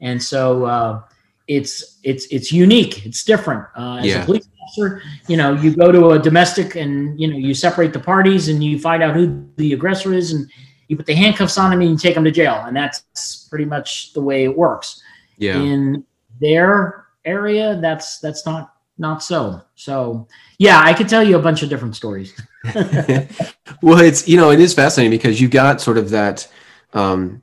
And 0.00 0.22
so, 0.22 0.64
uh, 0.64 1.02
it's, 1.46 1.98
it's, 2.02 2.26
it's 2.26 2.50
unique. 2.50 3.04
It's 3.04 3.24
different. 3.24 3.66
Uh, 3.76 3.96
as 3.96 4.06
yeah. 4.06 4.22
a 4.22 4.24
police 4.24 4.48
officer, 4.70 5.02
you 5.28 5.36
know, 5.36 5.54
you 5.54 5.74
go 5.74 5.92
to 5.92 6.10
a 6.10 6.18
domestic 6.18 6.76
and, 6.76 7.18
you 7.20 7.28
know, 7.28 7.36
you 7.36 7.54
separate 7.54 7.92
the 7.92 8.00
parties 8.00 8.48
and 8.48 8.62
you 8.62 8.78
find 8.78 9.02
out 9.02 9.14
who 9.14 9.46
the 9.56 9.72
aggressor 9.72 10.12
is 10.12 10.32
and 10.32 10.50
you 10.88 10.96
put 10.96 11.06
the 11.06 11.14
handcuffs 11.14 11.58
on 11.58 11.72
him 11.72 11.80
and 11.80 11.90
you 11.90 11.96
take 11.96 12.16
him 12.16 12.24
to 12.24 12.30
jail. 12.30 12.62
And 12.66 12.76
that's 12.76 13.46
pretty 13.48 13.64
much 13.64 14.12
the 14.12 14.20
way 14.20 14.44
it 14.44 14.56
works. 14.56 15.02
Yeah. 15.38 15.56
In 15.56 16.04
their 16.40 17.06
area, 17.24 17.78
that's, 17.80 18.18
that's 18.18 18.46
not 18.46 18.74
not 19.00 19.22
so. 19.22 19.62
So 19.74 20.28
yeah, 20.58 20.80
I 20.84 20.92
could 20.92 21.08
tell 21.08 21.22
you 21.22 21.36
a 21.36 21.42
bunch 21.42 21.62
of 21.62 21.70
different 21.70 21.96
stories. 21.96 22.38
well, 23.82 23.98
it's 24.00 24.28
you 24.28 24.36
know 24.36 24.50
it 24.50 24.60
is 24.60 24.74
fascinating 24.74 25.10
because 25.10 25.40
you've 25.40 25.50
got 25.50 25.80
sort 25.80 25.96
of 25.98 26.10
that 26.10 26.46
um, 26.92 27.42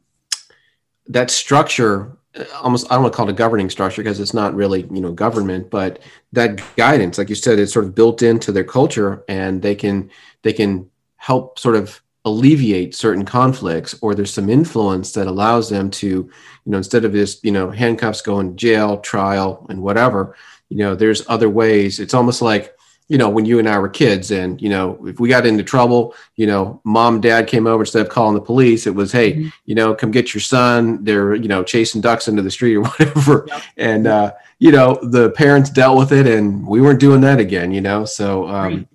that 1.08 1.30
structure. 1.32 2.16
Almost, 2.62 2.88
I 2.91 2.95
don't 2.95 3.04
want 3.04 3.13
to 3.13 3.17
call 3.17 3.28
it 3.28 3.32
a 3.32 3.36
governing 3.36 3.69
structure 3.69 4.04
because 4.04 4.19
it's 4.19 4.34
not 4.34 4.54
really 4.56 4.82
you 4.91 5.02
know 5.02 5.12
government, 5.12 5.69
but 5.69 6.00
that 6.34 6.62
guidance, 6.76 7.17
like 7.17 7.30
you 7.30 7.36
said, 7.36 7.60
it's 7.60 7.73
sort 7.73 7.86
of 7.86 7.95
built 7.95 8.21
into 8.21 8.52
their 8.52 8.63
culture, 8.63 9.23
and 9.28 9.62
they 9.62 9.76
can 9.76 10.10
they 10.43 10.54
can 10.54 10.89
help 11.17 11.60
sort 11.60 11.76
of 11.76 12.02
alleviate 12.26 12.93
certain 12.93 13.23
conflicts 13.23 13.95
or 14.02 14.13
there's 14.13 14.34
some 14.34 14.50
influence 14.50 15.13
that 15.13 15.28
allows 15.28 15.69
them 15.69 15.89
to 15.89 16.08
you 16.08 16.32
know 16.65 16.78
instead 16.78 17.06
of 17.06 17.13
this 17.13 17.39
you 17.41 17.52
know 17.52 17.71
handcuffs 17.71 18.21
going 18.21 18.54
jail 18.58 18.97
trial 19.00 19.65
and 19.69 19.82
whatever 19.82 20.36
you 20.69 20.78
know 20.78 20.95
there's 20.95 21.28
other 21.30 21.50
ways. 21.50 22.00
It's 22.00 22.13
almost 22.13 22.41
like 22.41 22.77
you 23.08 23.17
know 23.17 23.30
when 23.30 23.46
you 23.46 23.60
and 23.60 23.70
i 23.70 23.78
were 23.78 23.89
kids 23.89 24.32
and 24.32 24.62
you 24.62 24.70
know 24.70 24.98
if 25.06 25.20
we 25.20 25.30
got 25.30 25.46
into 25.46 25.63
trouble 25.63 26.13
you 26.36 26.46
know 26.46 26.80
mom 26.84 27.22
dad 27.22 27.48
came 27.48 27.67
over 27.67 27.84
instead 27.84 28.06
of 28.06 28.10
calling 28.12 28.36
the 28.36 28.41
police 28.41 28.86
it 28.88 28.93
was 28.93 29.12
hey 29.12 29.34
mm-hmm. 29.34 29.50
you 29.65 29.76
know 29.76 29.93
come 29.96 30.12
get 30.12 30.34
your 30.34 30.41
son. 30.41 31.04
They're 31.04 31.36
you 31.36 31.48
know 31.48 31.63
chasing 31.63 32.02
ducks 32.02 32.28
into 32.28 32.41
the 32.41 32.52
street 32.52 32.76
or 32.76 32.82
whatever. 32.89 33.46
Yep. 33.48 33.62
and 33.78 34.08
uh 34.08 34.34
you 34.60 34.72
know 34.72 35.00
the 35.02 35.32
parents 35.32 35.70
dealt 35.70 35.98
with 35.98 36.12
it 36.12 36.28
and 36.28 36.65
we 36.65 36.82
weren't 36.82 37.00
doing 37.00 37.22
that 37.22 37.39
again 37.39 37.72
you 37.72 37.82
know? 37.82 38.06
So 38.06 38.48
um 38.48 38.88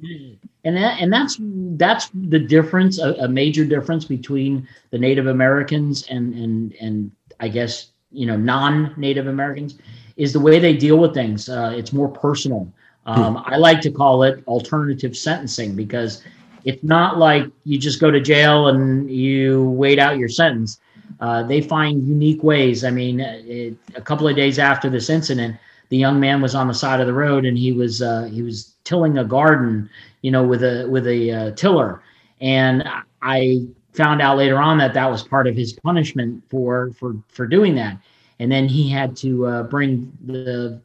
and 0.64 0.76
that 0.76 1.00
and 1.00 1.12
that's 1.12 1.38
that's 1.76 2.10
the 2.14 2.38
difference 2.38 2.98
a, 2.98 3.14
a, 3.14 3.28
major 3.28 3.64
difference 3.64 4.04
between 4.04 4.68
the 4.90 4.98
native 4.98 5.26
americans 5.26 6.06
and 6.08 6.34
and 6.34 6.72
and 6.80 7.10
i 7.40 7.48
guess 7.48 7.90
you 8.12 8.26
know 8.26 8.36
non-native 8.36 9.26
americans 9.26 9.78
is 10.16 10.32
the 10.32 10.40
way 10.40 10.58
they 10.58 10.76
deal 10.76 10.98
with 10.98 11.14
things. 11.14 11.48
Uh, 11.48 11.72
it's 11.74 11.92
more 11.92 12.08
personal 12.08 12.72
um, 13.06 13.42
i 13.46 13.56
like 13.56 13.80
to 13.80 13.90
call 13.90 14.22
it 14.22 14.42
alternative 14.46 15.16
sentencing 15.16 15.74
because 15.74 16.22
it's 16.64 16.82
not 16.84 17.18
like 17.18 17.44
you 17.64 17.78
just 17.78 18.00
go 18.00 18.10
to 18.10 18.20
jail 18.20 18.68
and 18.68 19.10
you 19.10 19.70
wait 19.70 19.98
out 19.98 20.18
your 20.18 20.28
sentence 20.28 20.80
uh, 21.20 21.42
they 21.42 21.60
find 21.60 22.06
unique 22.06 22.42
ways 22.42 22.84
i 22.84 22.90
mean 22.90 23.20
it, 23.20 23.76
a 23.94 24.00
couple 24.00 24.26
of 24.26 24.36
days 24.36 24.58
after 24.58 24.88
this 24.88 25.10
incident 25.10 25.56
the 25.88 25.96
young 25.96 26.18
man 26.18 26.40
was 26.40 26.54
on 26.54 26.68
the 26.68 26.74
side 26.74 27.00
of 27.00 27.06
the 27.06 27.12
road 27.12 27.44
and 27.44 27.58
he 27.58 27.72
was 27.72 28.00
uh, 28.00 28.24
he 28.24 28.42
was 28.42 28.74
tilling 28.84 29.18
a 29.18 29.24
garden 29.24 29.88
you 30.22 30.30
know, 30.30 30.42
with 30.42 30.62
a 30.62 30.86
with 30.88 31.06
a 31.06 31.30
uh, 31.30 31.50
tiller. 31.52 32.00
And 32.40 32.88
I 33.20 33.66
found 33.92 34.22
out 34.22 34.38
later 34.38 34.58
on 34.58 34.78
that 34.78 34.94
that 34.94 35.10
was 35.10 35.22
part 35.22 35.46
of 35.46 35.54
his 35.54 35.74
punishment 35.74 36.42
for 36.48 36.92
for 36.98 37.16
for 37.28 37.46
doing 37.46 37.74
that. 37.74 37.98
And 38.38 38.50
then 38.50 38.68
he 38.68 38.88
had 38.88 39.16
to 39.18 39.46
uh, 39.46 39.62
bring 39.64 40.10
the 40.24 40.80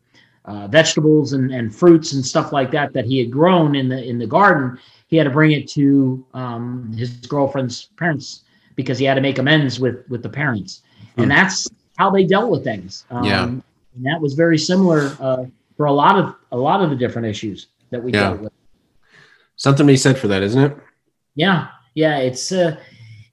uh, 0.47 0.67
vegetables 0.67 1.33
and, 1.33 1.51
and 1.51 1.75
fruits 1.75 2.13
and 2.13 2.25
stuff 2.25 2.51
like 2.51 2.71
that 2.71 2.93
that 2.93 3.05
he 3.05 3.19
had 3.19 3.29
grown 3.29 3.75
in 3.75 3.89
the 3.89 4.01
in 4.03 4.17
the 4.17 4.27
garden. 4.27 4.79
He 5.07 5.17
had 5.17 5.25
to 5.25 5.29
bring 5.29 5.51
it 5.51 5.67
to 5.69 6.25
um, 6.33 6.93
his 6.97 7.11
girlfriend's 7.27 7.89
parents 7.97 8.43
because 8.75 8.97
he 8.97 9.05
had 9.05 9.15
to 9.15 9.21
make 9.21 9.37
amends 9.37 9.79
with 9.79 10.07
with 10.09 10.23
the 10.23 10.29
parents, 10.29 10.81
and 11.17 11.25
hmm. 11.25 11.29
that's 11.29 11.69
how 11.97 12.09
they 12.09 12.23
dealt 12.23 12.49
with 12.49 12.63
things. 12.63 13.05
Um, 13.11 13.23
yeah, 13.25 13.43
and 13.43 13.63
that 14.03 14.19
was 14.21 14.33
very 14.33 14.57
similar 14.57 15.15
uh, 15.19 15.45
for 15.75 15.85
a 15.85 15.91
lot 15.91 16.17
of 16.17 16.35
a 16.51 16.57
lot 16.57 16.81
of 16.81 16.89
the 16.89 16.95
different 16.95 17.27
issues 17.27 17.67
that 17.89 18.01
we 18.01 18.13
yeah. 18.13 18.21
dealt 18.21 18.39
with. 18.39 18.53
Something 19.57 19.87
to 19.87 19.93
be 19.93 19.97
said 19.97 20.17
for 20.17 20.27
that, 20.27 20.43
isn't 20.43 20.63
it? 20.63 20.77
Yeah, 21.35 21.67
yeah. 21.93 22.17
It's 22.19 22.51
uh, 22.51 22.77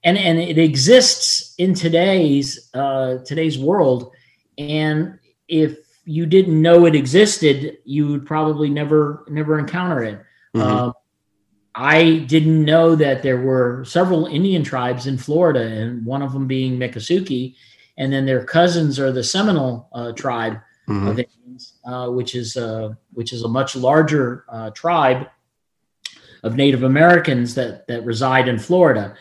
and 0.02 0.18
and 0.18 0.38
it 0.38 0.58
exists 0.58 1.54
in 1.58 1.74
today's 1.74 2.70
uh, 2.74 3.18
today's 3.24 3.58
world, 3.58 4.12
and 4.58 5.18
if 5.48 5.83
you 6.04 6.26
didn't 6.26 6.60
know 6.60 6.86
it 6.86 6.94
existed, 6.94 7.78
you 7.84 8.06
would 8.08 8.26
probably 8.26 8.68
never 8.68 9.24
never 9.28 9.58
encounter 9.58 10.02
it. 10.02 10.20
Mm-hmm. 10.54 10.60
Uh, 10.60 10.92
I 11.74 12.18
didn't 12.28 12.64
know 12.64 12.94
that 12.94 13.22
there 13.22 13.40
were 13.40 13.84
several 13.84 14.26
Indian 14.26 14.62
tribes 14.62 15.06
in 15.06 15.18
Florida, 15.18 15.62
and 15.62 16.06
one 16.06 16.22
of 16.22 16.32
them 16.32 16.46
being 16.46 16.78
Miccosukee, 16.78 17.56
and 17.98 18.12
then 18.12 18.26
their 18.26 18.44
cousins 18.44 19.00
are 19.00 19.10
the 19.10 19.24
Seminole 19.24 19.88
uh, 19.92 20.12
tribe 20.12 20.60
mm-hmm. 20.88 21.06
of 21.08 21.18
Indians, 21.18 21.74
uh, 21.84 22.08
which 22.08 22.34
is 22.34 22.56
uh, 22.56 22.94
which 23.12 23.32
is 23.32 23.42
a 23.42 23.48
much 23.48 23.74
larger 23.74 24.44
uh, 24.48 24.70
tribe 24.70 25.26
of 26.42 26.54
Native 26.54 26.82
Americans 26.82 27.54
that 27.54 27.86
that 27.88 28.04
reside 28.04 28.46
in 28.46 28.58
Florida, 28.58 29.16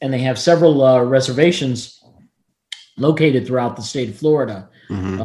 and 0.00 0.12
they 0.12 0.20
have 0.20 0.38
several 0.38 0.82
uh, 0.82 1.02
reservations 1.02 2.02
located 2.96 3.46
throughout 3.46 3.76
the 3.76 3.82
state 3.82 4.08
of 4.08 4.16
Florida. 4.16 4.68
Mm-hmm. 4.88 5.22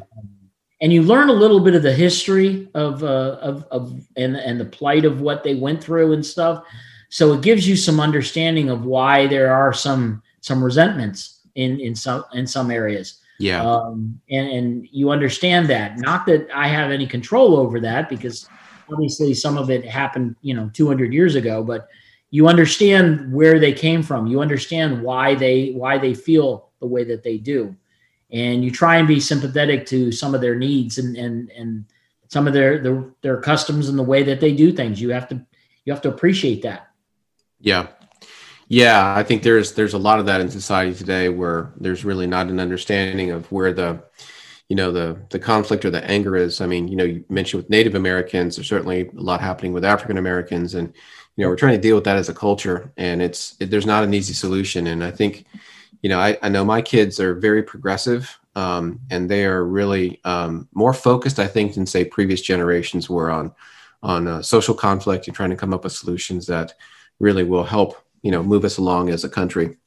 And 0.86 0.94
you 0.94 1.02
learn 1.02 1.30
a 1.30 1.34
little 1.34 1.60
bit 1.60 1.74
of 1.74 1.82
the 1.82 1.92
history 1.92 2.70
of, 2.76 3.04
uh, 3.04 3.40
of, 3.42 3.64
of 3.72 4.06
and, 4.18 4.36
and 4.36 4.60
the 4.60 4.66
plight 4.66 5.04
of 5.04 5.20
what 5.20 5.44
they 5.44 5.56
went 5.56 5.84
through 5.84 6.14
and 6.14 6.24
stuff. 6.24 6.64
So 7.10 7.34
it 7.34 7.42
gives 7.42 7.68
you 7.68 7.76
some 7.76 8.00
understanding 8.00 8.70
of 8.70 8.86
why 8.86 9.26
there 9.26 9.52
are 9.52 9.74
some 9.74 10.22
some 10.42 10.64
resentments 10.64 11.40
in 11.56 11.80
in 11.80 11.96
some 11.96 12.24
in 12.34 12.46
some 12.46 12.70
areas. 12.70 13.20
Yeah. 13.40 13.64
Um, 13.64 14.22
and, 14.30 14.48
and 14.48 14.88
you 14.92 15.10
understand 15.10 15.68
that. 15.72 15.98
Not 15.98 16.28
that 16.28 16.48
I 16.54 16.68
have 16.68 16.92
any 16.92 17.08
control 17.08 17.58
over 17.58 17.80
that 17.80 18.08
because 18.08 18.48
obviously 18.94 19.34
some 19.34 19.58
of 19.58 19.72
it 19.72 19.84
happened 19.86 20.36
you 20.44 20.54
know 20.54 20.70
200 20.72 21.12
years 21.12 21.34
ago 21.34 21.64
but 21.64 21.88
you 22.30 22.48
understand 22.48 23.34
where 23.34 23.58
they 23.58 23.74
came 23.74 24.04
from 24.04 24.28
you 24.28 24.40
understand 24.40 25.02
why 25.02 25.34
they 25.34 25.72
why 25.72 25.98
they 25.98 26.14
feel 26.14 26.70
the 26.80 26.86
way 26.86 27.04
that 27.04 27.24
they 27.24 27.40
do 27.40 27.76
and 28.32 28.64
you 28.64 28.72
try 28.72 28.98
and 28.98 29.08
be 29.08 29.20
sympathetic 29.20 29.86
to 29.88 30.12
some 30.12 30.36
of 30.36 30.42
their 30.42 30.56
needs 30.56 30.98
and 30.98 31.16
and 31.16 31.52
and 31.52 31.86
some 32.28 32.48
of 32.48 32.54
their 32.54 32.82
their, 32.82 33.06
their 33.22 33.42
customs 33.42 33.90
and 33.90 33.98
the 33.98 34.04
way 34.04 34.24
that 34.24 34.40
they 34.40 34.54
do 34.54 34.72
things. 34.72 35.00
You 35.02 35.10
have 35.12 35.28
to 35.30 35.42
you 35.86 35.94
have 35.94 36.02
to 36.02 36.10
appreciate 36.10 36.64
that. 36.64 36.90
Yeah. 37.60 37.88
Yeah 38.68 39.14
i 39.16 39.24
think 39.24 39.44
there's 39.44 39.74
there's 39.74 39.94
a 39.94 40.00
lot 40.00 40.20
of 40.20 40.26
that 40.26 40.42
in 40.42 40.50
society 40.50 40.94
today 40.94 41.30
where 41.30 41.72
there's 41.80 42.04
really 42.04 42.28
not 42.28 42.48
an 42.48 42.60
understanding 42.60 43.30
of 43.30 43.52
where 43.52 43.72
the 43.72 44.04
you 44.70 44.76
know 44.76 44.92
the 44.92 45.20
the 45.30 45.40
conflict 45.40 45.86
or 45.86 45.92
the 45.92 46.04
anger 46.10 46.36
is. 46.36 46.62
I 46.62 46.66
mean 46.66 46.88
you 46.88 46.96
know 46.96 47.04
you 47.04 47.24
mentioned 47.30 47.62
with 47.62 47.70
native 47.70 47.96
americans 47.96 48.56
there's 48.56 48.68
certainly 48.68 49.08
a 49.08 49.22
lot 49.22 49.42
happening 49.42 49.74
with 49.74 49.86
african 49.86 50.18
americans. 50.18 50.74
And 50.74 50.94
you 51.36 51.44
know 51.44 51.50
we're 51.50 51.56
trying 51.58 51.76
to 51.76 51.82
deal 51.82 51.96
with 51.96 52.06
that 52.06 52.18
as 52.18 52.30
a 52.30 52.34
culture 52.34 52.92
and 52.98 53.22
it's 53.22 53.56
it, 53.60 53.70
there's 53.70 53.86
not 53.86 54.04
an 54.04 54.14
easy 54.14 54.34
solution. 54.34 54.88
And 54.88 55.04
i 55.04 55.12
think 55.12 55.46
you 56.06 56.10
know 56.10 56.20
i, 56.20 56.38
I 56.44 56.50
know 56.50 56.64
my 56.64 56.84
kids 56.84 57.20
are 57.20 57.34
very 57.34 57.64
progressive 57.64 58.38
um, 58.56 59.00
and 59.10 59.28
they 59.28 59.44
are 59.44 59.66
really 59.66 60.22
um, 60.24 60.70
more 60.72 60.94
focused 60.94 61.40
i 61.40 61.48
think 61.48 61.74
than 61.74 61.88
say 61.88 62.06
previous 62.06 62.42
generations 62.42 63.10
were 63.10 63.32
on 63.32 63.52
on 64.04 64.28
uh, 64.28 64.44
social 64.44 64.76
conflict 64.76 65.26
and 65.26 65.36
trying 65.36 65.50
to 65.50 65.56
come 65.56 65.74
up 65.74 65.84
with 65.84 65.94
solutions 65.94 66.46
that 66.46 66.76
really 67.20 67.44
will 67.44 67.64
help 67.64 68.06
you 68.22 68.30
know 68.30 68.44
move 68.44 68.64
us 68.64 68.78
along 68.78 69.10
as 69.10 69.24
a 69.24 69.30
country 69.30 69.78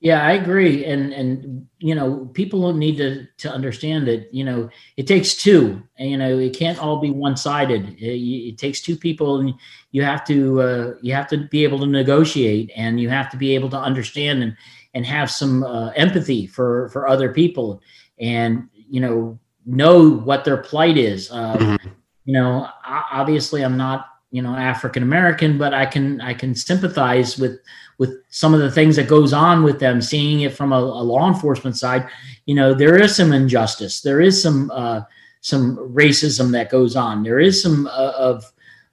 yeah, 0.00 0.22
I 0.22 0.32
agree, 0.32 0.84
and 0.84 1.12
and 1.12 1.66
you 1.78 1.94
know 1.94 2.26
people 2.34 2.72
need 2.74 2.98
to 2.98 3.26
to 3.38 3.50
understand 3.50 4.06
that 4.06 4.32
you 4.32 4.44
know 4.44 4.68
it 4.98 5.06
takes 5.06 5.34
two, 5.34 5.82
and 5.98 6.10
you 6.10 6.18
know 6.18 6.38
it 6.38 6.54
can't 6.54 6.78
all 6.78 7.00
be 7.00 7.10
one 7.10 7.36
sided. 7.36 7.96
It, 7.98 8.50
it, 8.50 8.58
takes 8.58 8.82
two 8.82 8.96
people, 8.96 9.40
and 9.40 9.54
you 9.92 10.02
have 10.02 10.22
to 10.26 10.60
uh, 10.60 10.94
you 11.00 11.14
have 11.14 11.28
to 11.28 11.48
be 11.48 11.64
able 11.64 11.78
to 11.78 11.86
negotiate, 11.86 12.70
and 12.76 13.00
you 13.00 13.08
have 13.08 13.30
to 13.30 13.38
be 13.38 13.54
able 13.54 13.70
to 13.70 13.78
understand 13.78 14.42
and 14.42 14.56
and 14.96 15.04
have 15.04 15.30
some 15.30 15.62
uh, 15.62 15.90
empathy 15.90 16.46
for 16.46 16.88
for 16.88 17.06
other 17.06 17.30
people, 17.32 17.82
and 18.18 18.66
you 18.88 19.00
know 19.00 19.38
know 19.66 20.08
what 20.10 20.44
their 20.44 20.56
plight 20.56 20.96
is. 20.96 21.30
Uh, 21.30 21.56
mm-hmm. 21.56 21.88
You 22.24 22.32
know, 22.32 22.66
obviously, 22.84 23.62
I'm 23.62 23.76
not 23.76 24.06
you 24.30 24.40
know 24.40 24.56
African 24.56 25.02
American, 25.02 25.58
but 25.58 25.74
I 25.74 25.84
can 25.84 26.22
I 26.22 26.32
can 26.32 26.54
sympathize 26.54 27.36
with 27.36 27.60
with 27.98 28.22
some 28.30 28.54
of 28.54 28.60
the 28.60 28.70
things 28.70 28.96
that 28.96 29.06
goes 29.06 29.34
on 29.34 29.62
with 29.62 29.78
them 29.78 30.00
seeing 30.00 30.40
it 30.40 30.54
from 30.54 30.72
a, 30.72 30.76
a 30.76 31.04
law 31.04 31.28
enforcement 31.28 31.76
side 31.76 32.06
you 32.44 32.54
know 32.54 32.74
there 32.74 33.00
is 33.00 33.16
some 33.16 33.32
injustice 33.32 34.02
there 34.02 34.20
is 34.20 34.42
some 34.42 34.70
uh, 34.70 35.00
some 35.40 35.76
racism 35.94 36.50
that 36.50 36.70
goes 36.70 36.96
on 36.96 37.22
there 37.22 37.40
is 37.40 37.62
some 37.62 37.86
uh, 37.86 38.12
of 38.16 38.44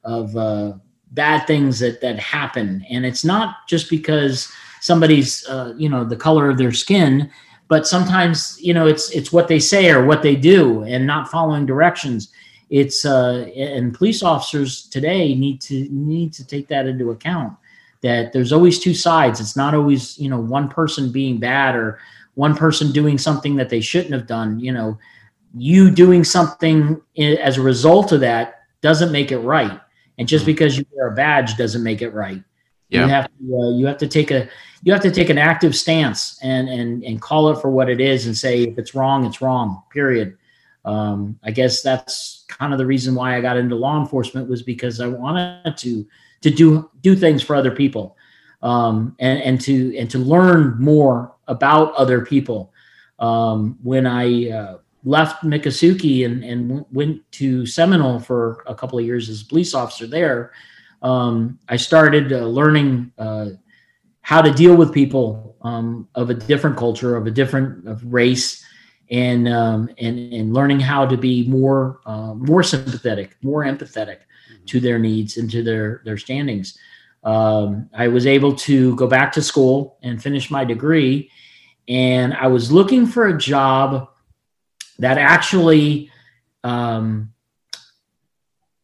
of 0.03 0.35
uh, 0.37 0.73
bad 1.11 1.45
things 1.45 1.79
that 1.79 1.99
that 1.99 2.19
happen 2.19 2.85
and 2.89 3.05
it's 3.05 3.25
not 3.25 3.67
just 3.67 3.89
because 3.89 4.49
somebody's 4.83 5.47
uh, 5.47 5.73
you 5.77 5.89
know 5.89 6.03
the 6.03 6.15
color 6.15 6.49
of 6.49 6.57
their 6.57 6.71
skin 6.71 7.29
but 7.67 7.87
sometimes 7.87 8.57
you 8.61 8.73
know 8.73 8.85
it's 8.87 9.09
it's 9.11 9.31
what 9.31 9.47
they 9.47 9.59
say 9.59 9.89
or 9.89 10.05
what 10.05 10.21
they 10.21 10.35
do 10.35 10.83
and 10.83 11.07
not 11.07 11.29
following 11.29 11.65
directions 11.65 12.31
it's 12.69 13.05
uh 13.05 13.47
and 13.55 13.93
police 13.93 14.23
officers 14.23 14.87
today 14.87 15.35
need 15.35 15.61
to 15.61 15.87
need 15.89 16.33
to 16.33 16.45
take 16.45 16.67
that 16.67 16.85
into 16.85 17.11
account 17.11 17.53
that 18.03 18.33
there's 18.33 18.51
always 18.51 18.79
two 18.79 18.93
sides. 18.93 19.39
It's 19.39 19.55
not 19.55 19.73
always, 19.73 20.19
you 20.19 20.29
know, 20.29 20.39
one 20.39 20.67
person 20.69 21.11
being 21.11 21.39
bad 21.39 21.73
or 21.73 21.99
one 22.35 22.53
person 22.55 22.91
doing 22.91 23.17
something 23.17 23.55
that 23.55 23.69
they 23.69 23.79
shouldn't 23.79 24.13
have 24.13 24.27
done. 24.27 24.59
You 24.59 24.73
know, 24.73 24.99
you 25.57 25.89
doing 25.89 26.23
something 26.23 27.01
as 27.17 27.57
a 27.57 27.61
result 27.61 28.11
of 28.11 28.19
that 28.19 28.59
doesn't 28.81 29.11
make 29.11 29.31
it 29.31 29.39
right. 29.39 29.79
And 30.19 30.27
just 30.27 30.43
mm-hmm. 30.43 30.51
because 30.51 30.77
you 30.77 30.85
wear 30.91 31.07
a 31.07 31.15
badge 31.15 31.55
doesn't 31.55 31.81
make 31.81 32.01
it 32.01 32.09
right. 32.09 32.43
Yeah. 32.93 33.01
You 33.01 33.07
have 33.09 33.25
to 33.25 33.57
uh, 33.57 33.69
you 33.71 33.85
have 33.87 33.97
to 33.97 34.07
take 34.07 34.29
a 34.29 34.47
you 34.83 34.93
have 34.93 35.01
to 35.01 35.11
take 35.11 35.29
an 35.29 35.39
active 35.39 35.75
stance 35.75 36.37
and 36.43 36.69
and 36.69 37.03
and 37.03 37.19
call 37.19 37.49
it 37.49 37.59
for 37.59 37.71
what 37.71 37.89
it 37.89 37.99
is 37.99 38.27
and 38.27 38.37
say 38.37 38.63
if 38.63 38.77
it's 38.77 38.93
wrong, 38.93 39.25
it's 39.25 39.41
wrong. 39.41 39.81
Period. 39.91 40.37
Um, 40.85 41.39
I 41.43 41.51
guess 41.51 41.81
that's 41.81 42.45
kind 42.49 42.71
of 42.71 42.77
the 42.77 42.85
reason 42.85 43.15
why 43.15 43.35
I 43.35 43.41
got 43.41 43.57
into 43.57 43.75
law 43.75 43.99
enforcement 43.99 44.49
was 44.49 44.61
because 44.61 45.01
I 45.01 45.07
wanted 45.07 45.75
to 45.77 46.05
to 46.41 46.51
do 46.51 46.89
do 47.01 47.15
things 47.15 47.41
for 47.41 47.55
other 47.55 47.71
people 47.71 48.15
um, 48.61 49.15
and 49.19 49.41
and 49.41 49.61
to 49.61 49.97
and 49.97 50.09
to 50.11 50.19
learn 50.19 50.75
more 50.79 51.33
about 51.47 51.95
other 51.95 52.23
people. 52.23 52.71
Um, 53.17 53.79
when 53.81 54.05
I 54.05 54.49
uh, 54.49 54.77
left 55.03 55.43
Miccosukee 55.43 56.25
and, 56.25 56.43
and 56.43 56.85
went 56.91 57.21
to 57.33 57.65
Seminole 57.65 58.19
for 58.19 58.63
a 58.67 58.75
couple 58.75 58.99
of 58.99 59.05
years 59.05 59.29
as 59.29 59.41
a 59.41 59.45
police 59.45 59.73
officer 59.73 60.05
there, 60.05 60.51
um, 61.03 61.59
I 61.67 61.75
started 61.75 62.31
uh, 62.31 62.45
learning 62.45 63.11
uh, 63.17 63.49
how 64.21 64.41
to 64.41 64.51
deal 64.51 64.75
with 64.75 64.93
people 64.93 65.57
um, 65.61 66.07
of 66.15 66.29
a 66.29 66.33
different 66.33 66.77
culture, 66.77 67.15
of 67.17 67.27
a 67.27 67.31
different 67.31 67.87
of 67.87 68.03
race, 68.11 68.63
and 69.11 69.47
um, 69.49 69.89
and 69.99 70.33
and 70.33 70.53
learning 70.53 70.79
how 70.79 71.05
to 71.05 71.17
be 71.17 71.47
more 71.47 71.99
uh, 72.05 72.33
more 72.33 72.63
sympathetic, 72.63 73.35
more 73.43 73.63
empathetic 73.65 74.19
mm-hmm. 74.19 74.65
to 74.65 74.79
their 74.79 74.97
needs 74.97 75.37
and 75.37 75.51
to 75.51 75.61
their 75.61 76.01
their 76.05 76.17
standings. 76.17 76.77
Um, 77.23 77.89
I 77.93 78.07
was 78.07 78.25
able 78.25 78.55
to 78.55 78.95
go 78.95 79.07
back 79.07 79.31
to 79.33 79.41
school 79.41 79.97
and 80.03 80.23
finish 80.23 80.49
my 80.49 80.63
degree, 80.63 81.29
and 81.89 82.33
I 82.33 82.47
was 82.47 82.71
looking 82.71 83.05
for 83.05 83.27
a 83.27 83.37
job 83.37 84.09
that 84.99 85.17
actually 85.17 86.11
um, 86.63 87.33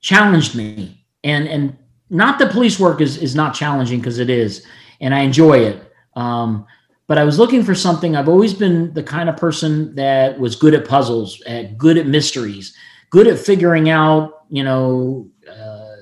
challenged 0.02 0.54
me 0.54 1.06
and 1.24 1.48
and 1.48 1.78
not 2.10 2.40
that 2.40 2.52
police 2.52 2.80
work 2.80 3.02
is 3.02 3.18
is 3.18 3.36
not 3.36 3.54
challenging 3.54 4.00
because 4.00 4.20
it 4.20 4.30
is 4.30 4.66
and 5.02 5.14
I 5.14 5.22
enjoy 5.22 5.60
it. 5.60 5.94
Um, 6.16 6.66
but 7.08 7.18
I 7.18 7.24
was 7.24 7.40
looking 7.40 7.64
for 7.64 7.74
something. 7.74 8.16
I've 8.16 8.30
always 8.30 8.54
been 8.54 8.94
the 8.94 9.02
kind 9.02 9.30
of 9.30 9.38
person 9.38 9.96
that 9.96 10.40
was 10.40 10.56
good 10.56 10.74
at 10.74 10.88
puzzles, 10.88 11.42
at 11.44 11.78
good 11.78 11.98
at 11.98 12.06
mysteries, 12.06 12.76
good 13.10 13.28
at 13.28 13.40
figuring 13.40 13.90
out, 13.90 14.44
you 14.50 14.64
know, 14.64 15.28
uh, 15.50 15.96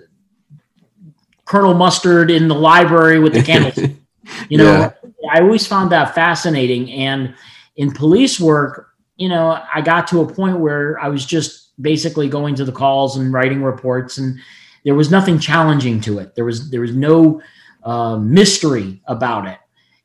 Colonel 1.45 1.73
Mustard 1.73 2.29
in 2.29 2.49
the 2.49 2.55
library 2.55 3.19
with 3.19 3.33
the 3.33 3.41
candles. 3.41 3.77
you 4.49 4.57
know, 4.57 4.65
yeah. 4.65 4.91
I 5.31 5.39
always 5.39 5.65
found 5.65 5.91
that 5.93 6.13
fascinating. 6.13 6.91
And 6.91 7.35
in 7.77 7.91
police 7.91 8.37
work, 8.37 8.89
you 9.15 9.29
know, 9.29 9.63
I 9.73 9.79
got 9.81 10.07
to 10.09 10.21
a 10.21 10.33
point 10.33 10.59
where 10.59 10.99
I 10.99 11.07
was 11.07 11.25
just 11.25 11.71
basically 11.81 12.27
going 12.27 12.55
to 12.55 12.65
the 12.65 12.71
calls 12.73 13.15
and 13.15 13.31
writing 13.31 13.63
reports, 13.63 14.17
and 14.17 14.39
there 14.87 14.95
was 14.95 15.11
nothing 15.11 15.37
challenging 15.37 15.99
to 15.99 16.19
it. 16.19 16.33
There 16.33 16.45
was 16.45 16.71
there 16.71 16.79
was 16.79 16.95
no 16.95 17.41
uh, 17.83 18.15
mystery 18.15 19.01
about 19.05 19.45
it. 19.45 19.59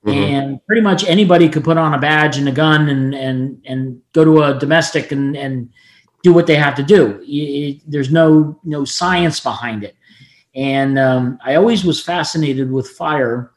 Mm-hmm. 0.05 0.19
And 0.19 0.67
pretty 0.67 0.83
much 0.83 1.05
anybody 1.05 1.49
could 1.49 1.63
put 1.63 1.79
on 1.79 1.95
a 1.95 2.01
badge 2.01 2.37
and 2.37 2.49
a 2.49 2.53
gun 2.53 2.89
and 2.89 3.15
and 3.15 3.63
and 3.65 4.03
go 4.13 4.25
to 4.25 4.43
a 4.43 4.59
domestic 4.59 5.13
and 5.13 5.37
and 5.37 5.71
do 6.25 6.33
what 6.33 6.49
they 6.49 6.57
have 6.57 6.75
to 6.75 6.83
do. 6.83 7.21
It, 7.23 7.81
there's 7.87 8.11
no 8.11 8.59
no 8.65 8.85
science 8.85 9.39
behind 9.39 9.85
it. 9.85 9.95
And 10.57 10.99
um, 10.99 11.39
I 11.45 11.55
always 11.55 11.85
was 11.85 12.03
fascinated 12.03 12.69
with 12.69 12.91
fire. 12.91 13.53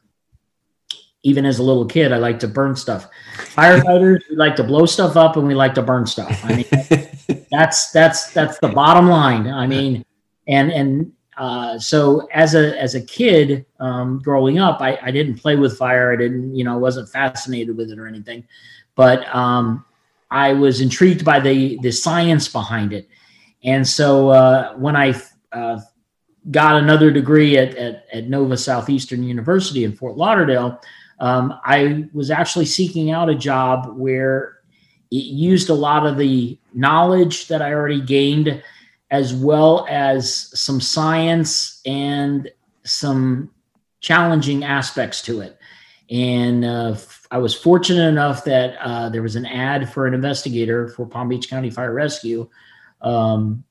Even 1.23 1.43
as 1.43 1.57
a 1.57 1.63
little 1.63 1.87
kid, 1.87 2.11
I 2.11 2.17
like 2.17 2.37
to 2.41 2.47
burn 2.47 2.75
stuff. 2.75 3.07
Firefighters, 3.55 4.19
we 4.29 4.35
like 4.35 4.55
to 4.57 4.63
blow 4.63 4.85
stuff 4.85 5.17
up 5.17 5.37
and 5.37 5.47
we 5.47 5.55
like 5.55 5.73
to 5.73 5.81
burn 5.81 6.05
stuff. 6.05 6.39
I 6.43 6.57
mean, 6.57 7.45
that's 7.51 7.89
that's 7.89 8.31
that's 8.31 8.59
the 8.59 8.67
bottom 8.67 9.09
line. 9.09 9.47
I 9.47 9.65
mean, 9.65 10.05
and 10.47 10.71
and 10.71 11.11
uh, 11.37 11.77
so 11.77 12.27
as 12.33 12.55
a 12.55 12.79
as 12.81 12.95
a 12.95 13.01
kid 13.01 13.65
um, 13.79 14.19
growing 14.19 14.57
up, 14.57 14.81
I, 14.81 14.97
I 15.01 15.11
didn't 15.11 15.35
play 15.35 15.55
with 15.55 15.77
fire. 15.77 16.13
I 16.13 16.15
didn't, 16.15 16.55
you 16.55 16.63
know, 16.63 16.73
I 16.73 16.77
wasn't 16.77 17.09
fascinated 17.09 17.75
with 17.75 17.91
it 17.91 17.99
or 17.99 18.07
anything, 18.07 18.45
but 18.95 19.33
um, 19.35 19.83
I 20.31 20.53
was 20.53 20.81
intrigued 20.81 21.25
by 21.25 21.39
the 21.39 21.77
the 21.81 21.91
science 21.91 22.47
behind 22.47 22.93
it. 22.93 23.09
And 23.63 23.85
so 23.85 24.29
uh, 24.29 24.75
when 24.75 24.95
I 24.95 25.19
uh, 25.51 25.81
got 26.51 26.75
another 26.75 27.11
degree 27.11 27.57
at, 27.57 27.75
at, 27.75 28.05
at 28.13 28.29
Nova 28.29 28.55
Southeastern 28.55 29.23
University 29.23 29.83
in 29.83 29.93
Fort 29.93 30.15
Lauderdale, 30.15 30.79
um, 31.19 31.59
I 31.65 32.07
was 32.13 32.29
actually 32.29 32.65
seeking 32.65 33.11
out 33.11 33.29
a 33.29 33.35
job 33.35 33.97
where 33.97 34.59
it 35.11 35.25
used 35.25 35.69
a 35.69 35.73
lot 35.73 36.05
of 36.05 36.17
the 36.17 36.57
knowledge 36.73 37.47
that 37.47 37.61
I 37.61 37.73
already 37.73 38.01
gained 38.01 38.61
as 39.15 39.33
well 39.33 39.87
as 39.89 40.51
some 40.59 40.81
science 40.81 41.81
and 41.85 42.51
some 42.83 43.49
challenging 44.01 44.65
aspects 44.65 45.21
to 45.21 45.39
it. 45.39 45.57
And 46.11 46.65
uh, 46.65 46.97
I 47.31 47.37
was 47.37 47.55
fortunate 47.55 48.07
enough 48.09 48.43
that 48.43 48.77
uh, 48.81 49.09
there 49.09 49.21
was 49.21 49.37
an 49.37 49.45
ad 49.45 49.91
for 49.91 50.05
an 50.05 50.13
investigator 50.13 50.89
for 50.89 51.05
Palm 51.05 51.29
Beach 51.29 51.49
County 51.49 51.69
Fire 51.69 51.93
Rescue 51.93 52.49
um, 53.01 53.63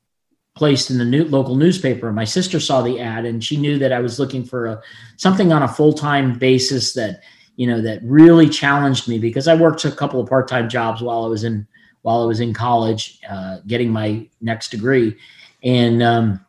placed 0.57 0.91
in 0.91 0.97
the 0.97 1.05
new, 1.05 1.25
local 1.27 1.57
newspaper. 1.57 2.11
My 2.11 2.25
sister 2.25 2.59
saw 2.59 2.81
the 2.81 2.99
ad 2.99 3.27
and 3.27 3.45
she 3.45 3.59
knew 3.59 3.79
that 3.79 3.93
I 3.93 4.01
was 4.01 4.19
looking 4.19 4.45
for 4.45 4.67
a, 4.67 4.83
something 5.19 5.53
on 5.53 5.63
a 5.63 5.69
full 5.69 5.93
time 5.93 6.39
basis 6.39 6.95
that 6.95 7.21
you 7.57 7.67
know 7.67 7.83
that 7.83 8.01
really 8.03 8.49
challenged 8.49 9.09
me 9.09 9.19
because 9.19 9.47
I 9.47 9.55
worked 9.55 9.85
a 9.85 9.93
couple 9.93 10.21
of 10.21 10.29
part 10.29 10.49
time 10.49 10.69
jobs 10.69 11.03
while 11.03 11.25
I 11.25 11.29
was 11.29 11.45
in 11.45 11.69
while 12.05 12.23
I 12.23 12.27
was 12.27 12.41
in 12.41 12.53
college, 12.53 13.19
uh, 13.29 13.59
getting 13.67 13.91
my 13.91 14.29
next 14.43 14.69
degree, 14.69 15.17
and 15.63 16.03
um, 16.03 16.45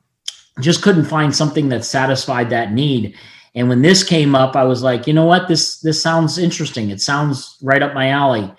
just 0.59 0.81
couldn't 0.81 1.05
find 1.05 1.33
something 1.33 1.69
that 1.69 1.85
satisfied 1.85 2.49
that 2.49 2.73
need. 2.73 3.15
And 3.55 3.69
when 3.69 3.81
this 3.81 4.03
came 4.03 4.35
up, 4.35 4.57
I 4.57 4.65
was 4.65 4.83
like, 4.83 5.07
you 5.07 5.13
know 5.13 5.25
what, 5.25 5.47
this 5.47 5.79
this 5.79 6.01
sounds 6.01 6.37
interesting. 6.37 6.89
It 6.89 7.01
sounds 7.01 7.57
right 7.61 7.81
up 7.81 7.93
my 7.93 8.09
alley. 8.09 8.53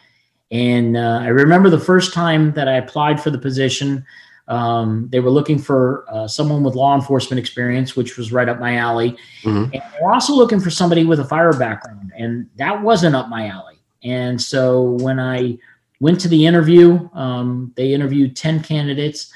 And 0.51 0.97
uh, 0.97 1.21
I 1.23 1.29
remember 1.29 1.69
the 1.69 1.79
first 1.79 2.15
time 2.15 2.53
that 2.55 2.67
I 2.67 2.77
applied 2.77 3.21
for 3.21 3.29
the 3.29 3.39
position, 3.39 4.03
um, 4.49 5.09
they 5.11 5.21
were 5.21 5.31
looking 5.31 5.59
for 5.59 6.07
uh, 6.09 6.27
someone 6.27 6.63
with 6.63 6.75
law 6.75 6.95
enforcement 6.95 7.39
experience, 7.39 7.95
which 7.95 8.17
was 8.17 8.33
right 8.33 8.49
up 8.49 8.59
my 8.59 8.77
alley. 8.77 9.19
Mm-hmm. 9.43 9.65
And 9.65 9.73
they 9.73 9.99
were 10.03 10.15
also 10.15 10.33
looking 10.33 10.61
for 10.61 10.71
somebody 10.71 11.05
with 11.05 11.21
a 11.21 11.27
fire 11.27 11.53
background, 11.53 12.13
and 12.17 12.49
that 12.57 12.81
wasn't 12.81 13.15
up 13.15 13.29
my 13.29 13.49
alley. 13.49 13.75
And 14.03 14.41
so 14.41 14.97
when 15.03 15.21
I 15.21 15.59
went 16.01 16.21
to 16.21 16.29
the 16.29 16.47
interview. 16.47 17.09
Um, 17.13 17.73
they 17.77 17.93
interviewed 17.93 18.37
10 18.37 18.63
candidates. 18.63 19.33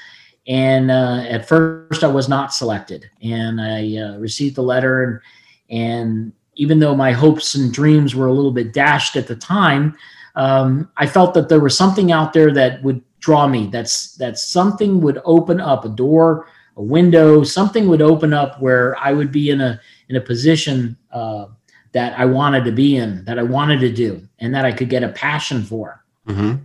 And 0.47 0.89
uh, 0.89 1.23
at 1.27 1.47
first, 1.47 2.03
I 2.03 2.07
was 2.07 2.27
not 2.27 2.53
selected. 2.53 3.09
And 3.21 3.61
I 3.61 3.97
uh, 3.97 4.17
received 4.17 4.55
the 4.55 4.63
letter. 4.63 5.03
And, 5.03 5.21
and 5.69 6.33
even 6.55 6.79
though 6.79 6.95
my 6.95 7.11
hopes 7.11 7.55
and 7.55 7.73
dreams 7.73 8.15
were 8.15 8.27
a 8.27 8.33
little 8.33 8.51
bit 8.51 8.73
dashed 8.73 9.15
at 9.15 9.27
the 9.27 9.35
time, 9.35 9.95
um, 10.35 10.89
I 10.97 11.07
felt 11.07 11.33
that 11.33 11.49
there 11.49 11.59
was 11.59 11.77
something 11.77 12.11
out 12.11 12.33
there 12.33 12.53
that 12.53 12.83
would 12.83 13.01
draw 13.19 13.47
me. 13.47 13.67
That's 13.67 14.15
that 14.15 14.37
something 14.37 15.01
would 15.01 15.21
open 15.25 15.59
up 15.59 15.85
a 15.85 15.89
door, 15.89 16.47
a 16.77 16.83
window, 16.83 17.43
something 17.43 17.87
would 17.87 18.01
open 18.01 18.33
up 18.33 18.61
where 18.61 18.97
I 18.97 19.13
would 19.13 19.31
be 19.31 19.49
in 19.49 19.61
a 19.61 19.79
in 20.09 20.15
a 20.15 20.21
position 20.21 20.97
uh, 21.11 21.45
that 21.93 22.17
I 22.17 22.25
wanted 22.25 22.65
to 22.65 22.71
be 22.71 22.97
in, 22.97 23.23
that 23.25 23.39
I 23.39 23.43
wanted 23.43 23.79
to 23.81 23.91
do, 23.91 24.27
and 24.39 24.53
that 24.53 24.65
I 24.65 24.71
could 24.71 24.89
get 24.89 25.03
a 25.03 25.09
passion 25.09 25.63
for. 25.63 26.00
Mm-hmm. 26.27 26.63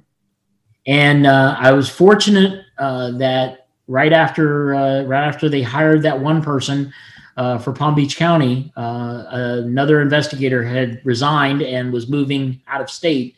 And 0.86 1.26
uh, 1.26 1.56
I 1.58 1.72
was 1.72 1.88
fortunate 1.88 2.64
uh, 2.78 3.12
that 3.12 3.68
right 3.88 4.12
after 4.12 4.74
uh, 4.74 5.02
right 5.02 5.26
after 5.26 5.48
they 5.48 5.62
hired 5.62 6.02
that 6.02 6.18
one 6.18 6.42
person 6.42 6.92
uh, 7.36 7.58
for 7.58 7.72
Palm 7.72 7.94
Beach 7.94 8.16
County, 8.16 8.72
uh, 8.76 9.24
another 9.30 10.00
investigator 10.00 10.62
had 10.62 11.00
resigned 11.04 11.62
and 11.62 11.92
was 11.92 12.08
moving 12.08 12.60
out 12.66 12.80
of 12.80 12.88
state, 12.88 13.36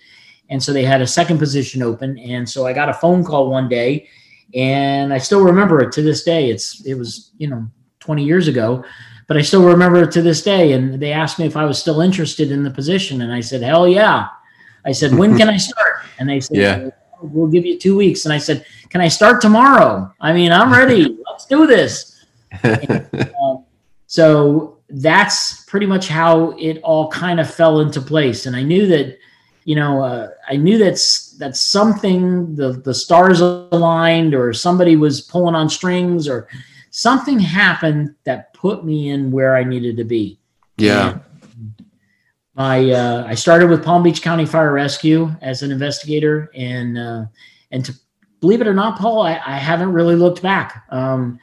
and 0.50 0.62
so 0.62 0.72
they 0.72 0.85
had 0.85 1.00
a 1.00 1.07
second 1.07 1.38
position 1.38 1.83
open. 1.83 2.18
And 2.18 2.48
so 2.48 2.66
I 2.66 2.72
got 2.72 2.88
a 2.88 2.94
phone 2.94 3.24
call 3.24 3.50
one 3.50 3.68
day, 3.68 4.09
and 4.54 5.12
I 5.12 5.18
still 5.18 5.42
remember 5.42 5.81
it 5.81 5.90
to 5.92 6.02
this 6.02 6.22
day. 6.22 6.50
It's 6.50 6.85
it 6.85 6.94
was 6.94 7.33
you 7.38 7.48
know 7.48 7.66
20 8.00 8.24
years 8.24 8.46
ago, 8.46 8.85
but 9.26 9.37
I 9.37 9.42
still 9.42 9.66
remember 9.66 10.02
it 10.02 10.12
to 10.12 10.22
this 10.22 10.42
day. 10.42 10.72
And 10.72 11.00
they 11.00 11.12
asked 11.12 11.38
me 11.38 11.46
if 11.46 11.57
I 11.57 11.64
was 11.64 11.78
still 11.78 12.00
interested 12.00 12.52
in 12.52 12.62
the 12.62 12.70
position, 12.70 13.22
and 13.22 13.33
I 13.33 13.40
said, 13.40 13.62
"Hell 13.62 13.88
yeah!" 13.88 14.28
I 14.85 14.92
said, 14.92 15.14
"When 15.14 15.37
can 15.37 15.48
I 15.48 15.57
start?" 15.57 15.88
And 16.18 16.28
they 16.28 16.40
said, 16.40 16.57
yeah. 16.57 16.90
We'll 17.20 17.48
give 17.48 17.66
you 17.66 17.78
two 17.78 17.96
weeks. 17.96 18.24
And 18.24 18.33
I 18.33 18.38
said, 18.38 18.64
Can 18.90 19.00
I 19.00 19.08
start 19.08 19.40
tomorrow? 19.40 20.12
I 20.21 20.33
mean, 20.33 20.52
I'm 20.52 20.73
ready. 20.73 21.19
Let's 21.31 21.46
do 21.46 21.66
this. 21.66 22.25
And, 22.62 23.08
uh, 23.12 23.56
so 24.06 24.79
that's 24.88 25.64
pretty 25.64 25.85
much 25.85 26.08
how 26.08 26.52
it 26.52 26.81
all 26.83 27.10
kind 27.10 27.40
of 27.40 27.52
fell 27.52 27.81
into 27.81 28.00
place. 28.00 28.46
And 28.46 28.56
I 28.56 28.62
knew 28.62 28.87
that, 28.87 29.19
you 29.64 29.75
know, 29.75 30.02
uh, 30.02 30.31
I 30.48 30.56
knew 30.56 30.79
that's 30.79 31.33
that 31.33 31.56
something 31.56 32.54
the 32.54 32.73
the 32.73 32.94
stars 32.94 33.40
aligned, 33.40 34.35
or 34.35 34.54
somebody 34.54 34.96
was 34.96 35.21
pulling 35.21 35.54
on 35.54 35.69
strings, 35.69 36.27
or 36.27 36.48
something 36.90 37.38
happened 37.38 38.14
that 38.25 38.54
put 38.54 38.85
me 38.85 39.10
in 39.10 39.31
where 39.31 39.56
I 39.56 39.64
needed 39.64 39.98
to 39.98 40.04
be. 40.04 40.38
Yeah. 40.79 41.10
And 41.10 41.21
I 42.59 42.90
uh, 42.90 43.25
I 43.25 43.35
started 43.37 43.71
with 43.71 43.85
Palm 43.85 44.02
Beach 44.02 44.21
County 44.21 44.44
Fire 44.44 44.73
Rescue 44.73 45.31
as 45.40 45.63
an 45.63 45.71
investigator, 45.71 46.50
and 46.54 46.98
uh, 46.98 47.25
and 47.71 47.85
to 47.85 47.94
believe 48.40 48.61
it 48.61 48.67
or 48.67 48.75
not, 48.75 48.98
Paul, 48.98 49.23
I, 49.23 49.40
I 49.46 49.56
haven't 49.56 49.92
really 49.92 50.17
looked 50.17 50.42
back. 50.42 50.85
Um, 50.90 51.38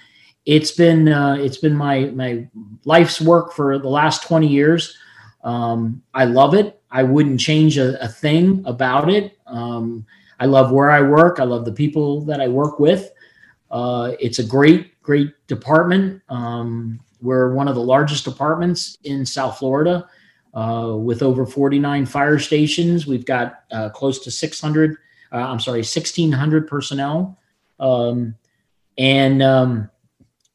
it's 0.45 0.72
been 0.72 1.07
uh, 1.07 1.38
it's 1.39 1.57
been 1.57 1.74
my 1.74 2.07
my 2.07 2.45
life's 2.84 3.22
work 3.22 3.53
for 3.53 3.80
the 3.80 3.88
last 3.88 4.24
twenty 4.24 4.47
years. 4.47 4.97
Um, 5.45 6.03
I 6.13 6.26
love 6.26 6.53
it. 6.53 6.82
I 6.91 7.03
wouldn't 7.03 7.39
change 7.39 7.78
a, 7.78 8.01
a 8.03 8.09
thing 8.09 8.61
about 8.66 9.09
it. 9.09 9.38
Um, 9.47 10.05
I 10.41 10.47
love 10.47 10.72
where 10.72 10.91
I 10.91 11.01
work. 11.01 11.39
I 11.39 11.45
love 11.45 11.63
the 11.63 11.72
people 11.72 12.22
that 12.26 12.41
I 12.41 12.49
work 12.49 12.78
with. 12.78 13.11
Uh, 13.72 14.13
it's 14.20 14.39
a 14.39 14.43
great, 14.43 15.01
great 15.01 15.30
department. 15.47 16.22
Um, 16.28 16.99
we're 17.22 17.53
one 17.53 17.70
of 17.70 17.76
the 17.76 17.82
largest 17.82 18.26
departments 18.26 18.97
in 19.05 19.26
South 19.26 19.59
Florida 19.59 20.09
uh, 20.56 20.95
with 20.97 21.22
over 21.22 21.45
49 21.45 22.06
fire 22.06 22.39
stations. 22.39 23.06
We've 23.06 23.26
got 23.26 23.64
uh, 23.72 23.89
close 23.89 24.20
to 24.20 24.32
600, 24.32 24.97
uh, 25.32 25.36
I'm 25.36 25.60
sorry, 25.60 25.80
1,600 25.80 26.68
personnel. 26.68 27.38
Um, 27.80 28.36
and 28.97 29.43
um, 29.43 29.89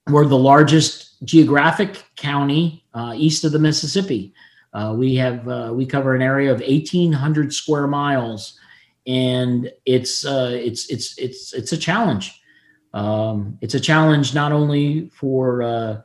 we're 0.09 0.24
the 0.24 0.38
largest 0.38 1.22
geographic 1.24 2.03
county 2.16 2.84
uh, 2.94 3.12
east 3.14 3.44
of 3.44 3.53
the 3.53 3.59
Mississippi. 3.59 4.32
Uh, 4.72 4.94
we 4.96 5.16
have 5.16 5.44
we 5.74 5.84
cover 5.84 6.14
an 6.14 6.22
area 6.22 6.51
of 6.51 6.61
1,800 6.61 7.53
square 7.53 7.86
miles, 7.86 8.59
and 9.07 9.70
it's 9.84 10.24
it's 10.24 10.88
it's 10.88 11.18
it's 11.18 11.53
it's 11.53 11.72
a 11.72 11.76
challenge. 11.76 12.40
Um, 12.94 13.59
it's 13.61 13.74
a 13.74 13.80
challenge 13.80 14.32
not 14.32 14.53
only 14.53 15.09
for 15.09 16.05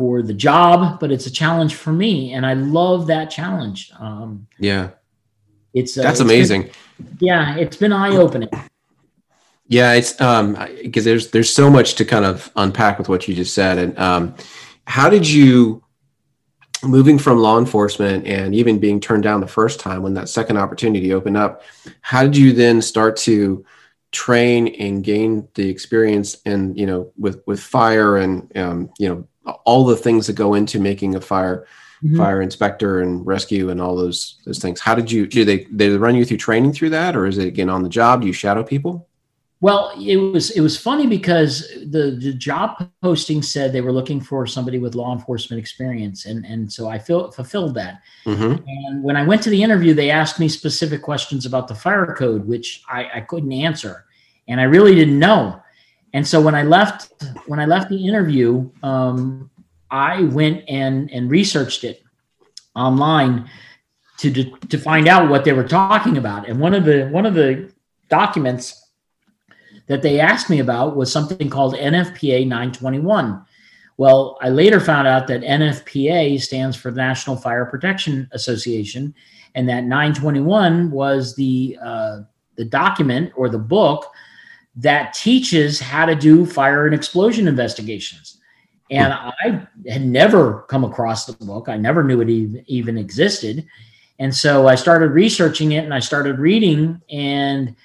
for 0.00 0.22
the 0.22 0.32
job, 0.32 0.98
but 0.98 1.12
it's 1.12 1.26
a 1.26 1.30
challenge 1.30 1.74
for 1.74 1.92
me, 1.92 2.32
and 2.32 2.46
I 2.46 2.54
love 2.54 3.06
that 3.08 3.30
challenge. 3.30 3.92
Um, 4.00 4.46
yeah, 4.58 4.92
it's 5.74 5.98
uh, 5.98 6.00
that's 6.00 6.20
it's 6.20 6.20
amazing. 6.22 6.62
Been, 6.62 7.18
yeah, 7.18 7.56
it's 7.58 7.76
been 7.76 7.92
eye 7.92 8.16
opening. 8.16 8.48
Yeah, 9.66 9.92
it's 9.92 10.18
um 10.18 10.56
because 10.82 11.04
there's 11.04 11.32
there's 11.32 11.54
so 11.54 11.68
much 11.68 11.96
to 11.96 12.06
kind 12.06 12.24
of 12.24 12.50
unpack 12.56 12.98
with 12.98 13.10
what 13.10 13.28
you 13.28 13.34
just 13.34 13.54
said, 13.54 13.76
and 13.76 13.98
um, 13.98 14.34
how 14.86 15.10
did 15.10 15.28
you 15.28 15.84
moving 16.82 17.18
from 17.18 17.36
law 17.36 17.58
enforcement 17.58 18.26
and 18.26 18.54
even 18.54 18.78
being 18.78 19.00
turned 19.00 19.22
down 19.22 19.42
the 19.42 19.46
first 19.46 19.80
time 19.80 20.02
when 20.02 20.14
that 20.14 20.30
second 20.30 20.56
opportunity 20.56 21.12
opened 21.12 21.36
up? 21.36 21.60
How 22.00 22.22
did 22.22 22.38
you 22.38 22.54
then 22.54 22.80
start 22.80 23.18
to 23.18 23.66
train 24.12 24.68
and 24.68 25.04
gain 25.04 25.46
the 25.56 25.68
experience 25.68 26.38
and 26.46 26.78
you 26.78 26.86
know 26.86 27.12
with 27.18 27.42
with 27.46 27.60
fire 27.60 28.16
and 28.16 28.56
um, 28.56 28.90
you 28.98 29.06
know 29.06 29.26
all 29.64 29.84
the 29.84 29.96
things 29.96 30.26
that 30.26 30.34
go 30.34 30.54
into 30.54 30.78
making 30.80 31.14
a 31.14 31.20
fire 31.20 31.66
mm-hmm. 32.02 32.16
fire 32.16 32.42
inspector 32.42 33.00
and 33.00 33.26
rescue 33.26 33.70
and 33.70 33.80
all 33.80 33.96
those 33.96 34.40
those 34.44 34.58
things. 34.58 34.80
How 34.80 34.94
did 34.94 35.10
you 35.10 35.26
do 35.26 35.44
they 35.44 35.64
they 35.70 35.90
run 35.90 36.14
you 36.14 36.24
through 36.24 36.38
training 36.38 36.72
through 36.72 36.90
that 36.90 37.16
or 37.16 37.26
is 37.26 37.38
it 37.38 37.46
again 37.46 37.68
on 37.68 37.82
the 37.82 37.88
job? 37.88 38.22
Do 38.22 38.26
you 38.26 38.32
shadow 38.32 38.62
people? 38.62 39.08
Well 39.62 39.92
it 40.00 40.16
was 40.16 40.50
it 40.52 40.62
was 40.62 40.78
funny 40.78 41.06
because 41.06 41.68
the 41.90 42.18
the 42.18 42.32
job 42.32 42.88
posting 43.02 43.42
said 43.42 43.72
they 43.72 43.82
were 43.82 43.92
looking 43.92 44.20
for 44.20 44.46
somebody 44.46 44.78
with 44.78 44.94
law 44.94 45.12
enforcement 45.12 45.60
experience 45.60 46.24
and 46.24 46.46
and 46.46 46.72
so 46.72 46.88
i 46.88 46.98
feel, 46.98 47.30
fulfilled 47.30 47.74
that. 47.74 48.00
Mm-hmm. 48.24 48.64
and 48.66 49.04
when 49.04 49.16
i 49.16 49.22
went 49.22 49.42
to 49.42 49.50
the 49.50 49.62
interview 49.62 49.92
they 49.92 50.10
asked 50.10 50.40
me 50.40 50.48
specific 50.48 51.02
questions 51.02 51.44
about 51.44 51.68
the 51.68 51.74
fire 51.74 52.14
code 52.14 52.46
which 52.46 52.82
i, 52.88 53.10
I 53.16 53.20
couldn't 53.20 53.52
answer 53.52 54.06
and 54.48 54.60
i 54.60 54.64
really 54.64 54.94
didn't 54.94 55.18
know 55.18 55.60
and 56.12 56.26
so 56.26 56.40
when 56.40 56.54
I 56.54 56.62
left, 56.62 57.12
when 57.46 57.60
I 57.60 57.66
left 57.66 57.88
the 57.88 58.06
interview, 58.06 58.70
um, 58.82 59.50
I 59.90 60.24
went 60.24 60.64
and 60.68 61.10
and 61.10 61.30
researched 61.30 61.84
it 61.84 62.02
online 62.74 63.48
to 64.18 64.44
to 64.44 64.78
find 64.78 65.08
out 65.08 65.30
what 65.30 65.44
they 65.44 65.52
were 65.52 65.66
talking 65.66 66.16
about. 66.16 66.48
And 66.48 66.60
one 66.60 66.74
of 66.74 66.84
the 66.84 67.08
one 67.08 67.26
of 67.26 67.34
the 67.34 67.72
documents 68.08 68.88
that 69.86 70.02
they 70.02 70.20
asked 70.20 70.50
me 70.50 70.60
about 70.60 70.96
was 70.96 71.10
something 71.12 71.48
called 71.48 71.74
NFPA 71.74 72.46
921. 72.46 73.44
Well, 73.96 74.38
I 74.40 74.48
later 74.48 74.80
found 74.80 75.06
out 75.06 75.26
that 75.26 75.42
NFPA 75.42 76.40
stands 76.40 76.76
for 76.76 76.90
National 76.90 77.36
Fire 77.36 77.66
Protection 77.66 78.28
Association, 78.32 79.14
and 79.54 79.68
that 79.68 79.84
921 79.84 80.90
was 80.90 81.34
the 81.34 81.78
uh, 81.82 82.20
the 82.56 82.64
document 82.64 83.32
or 83.36 83.48
the 83.48 83.58
book 83.58 84.06
that 84.80 85.12
teaches 85.12 85.78
how 85.78 86.06
to 86.06 86.14
do 86.14 86.46
fire 86.46 86.86
and 86.86 86.94
explosion 86.94 87.46
investigations. 87.46 88.38
And 88.90 89.12
I 89.12 89.66
had 89.88 90.04
never 90.04 90.62
come 90.62 90.84
across 90.84 91.26
the 91.26 91.44
book. 91.44 91.68
I 91.68 91.76
never 91.76 92.02
knew 92.02 92.20
it 92.20 92.28
even 92.66 92.98
existed. 92.98 93.64
And 94.18 94.34
so 94.34 94.66
I 94.66 94.74
started 94.74 95.12
researching 95.12 95.72
it 95.72 95.84
and 95.84 95.94
I 95.94 96.00
started 96.00 96.38
reading. 96.38 97.00
And 97.08 97.76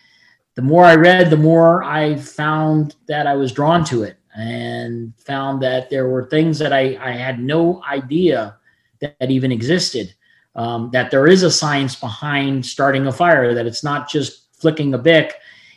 the 0.55 0.63
more 0.63 0.83
I 0.83 0.95
read, 0.95 1.29
the 1.29 1.37
more 1.37 1.83
I 1.83 2.15
found 2.15 2.95
that 3.07 3.27
I 3.27 3.35
was 3.35 3.51
drawn 3.51 3.85
to 3.85 4.03
it 4.03 4.17
and 4.35 5.13
found 5.17 5.61
that 5.61 5.89
there 5.89 6.09
were 6.09 6.25
things 6.25 6.57
that 6.59 6.73
I, 6.73 6.97
I 6.99 7.11
had 7.11 7.39
no 7.39 7.83
idea 7.83 8.57
that, 8.99 9.17
that 9.19 9.31
even 9.31 9.51
existed. 9.51 10.13
Um, 10.55 10.89
that 10.91 11.11
there 11.11 11.27
is 11.27 11.43
a 11.43 11.51
science 11.51 11.95
behind 11.95 12.65
starting 12.65 13.07
a 13.07 13.11
fire, 13.11 13.53
that 13.53 13.65
it's 13.65 13.83
not 13.83 14.09
just 14.09 14.55
flicking 14.57 14.93
a 14.93 14.97
bic 14.97 15.35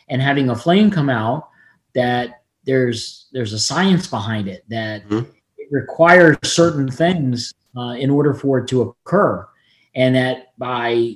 and 0.09 0.21
having 0.21 0.49
a 0.49 0.55
flame 0.55 0.91
come 0.91 1.09
out 1.09 1.49
that 1.95 2.41
there's 2.65 3.27
there's 3.31 3.53
a 3.53 3.59
science 3.59 4.07
behind 4.07 4.47
it 4.47 4.63
that 4.69 5.07
mm-hmm. 5.07 5.29
it 5.57 5.67
requires 5.71 6.37
certain 6.43 6.89
things 6.89 7.53
uh, 7.77 7.91
in 7.91 8.09
order 8.09 8.33
for 8.33 8.59
it 8.59 8.67
to 8.67 8.81
occur. 8.81 9.47
And 9.95 10.15
that 10.15 10.57
by 10.57 11.15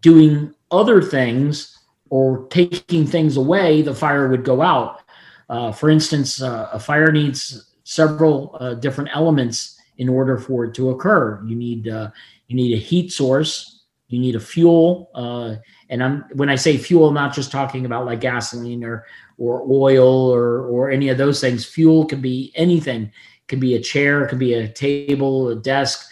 doing 0.00 0.54
other 0.70 1.02
things 1.02 1.78
or 2.10 2.46
taking 2.48 3.06
things 3.06 3.36
away 3.36 3.82
the 3.82 3.94
fire 3.94 4.28
would 4.28 4.44
go 4.44 4.62
out. 4.62 5.02
Uh, 5.48 5.72
for 5.72 5.90
instance 5.90 6.42
uh, 6.42 6.68
a 6.72 6.78
fire 6.78 7.12
needs 7.12 7.72
several 7.84 8.56
uh, 8.60 8.74
different 8.74 9.10
elements 9.12 9.78
in 9.98 10.08
order 10.08 10.38
for 10.38 10.64
it 10.64 10.74
to 10.74 10.90
occur. 10.90 11.42
You 11.46 11.56
need 11.56 11.88
uh, 11.88 12.10
you 12.48 12.56
need 12.56 12.74
a 12.74 12.80
heat 12.80 13.12
source 13.12 13.79
you 14.12 14.20
need 14.20 14.36
a 14.36 14.40
fuel 14.40 15.10
uh, 15.14 15.56
and 15.90 16.02
I'm 16.02 16.24
when 16.34 16.48
I 16.48 16.54
say 16.54 16.78
fuel, 16.78 17.08
I'm 17.08 17.14
not 17.14 17.34
just 17.34 17.50
talking 17.50 17.84
about 17.84 18.06
like 18.06 18.20
gasoline 18.20 18.84
or 18.84 19.04
or 19.36 19.62
oil 19.68 20.30
or 20.30 20.66
or 20.66 20.90
any 20.90 21.08
of 21.08 21.18
those 21.18 21.40
things. 21.40 21.66
Fuel 21.66 22.06
can 22.06 22.20
be 22.20 22.52
anything. 22.54 23.02
It 23.02 23.48
can 23.48 23.60
be 23.60 23.74
a 23.74 23.80
chair, 23.80 24.24
it 24.24 24.28
can 24.28 24.38
be 24.38 24.54
a 24.54 24.68
table, 24.68 25.48
a 25.48 25.56
desk. 25.56 26.08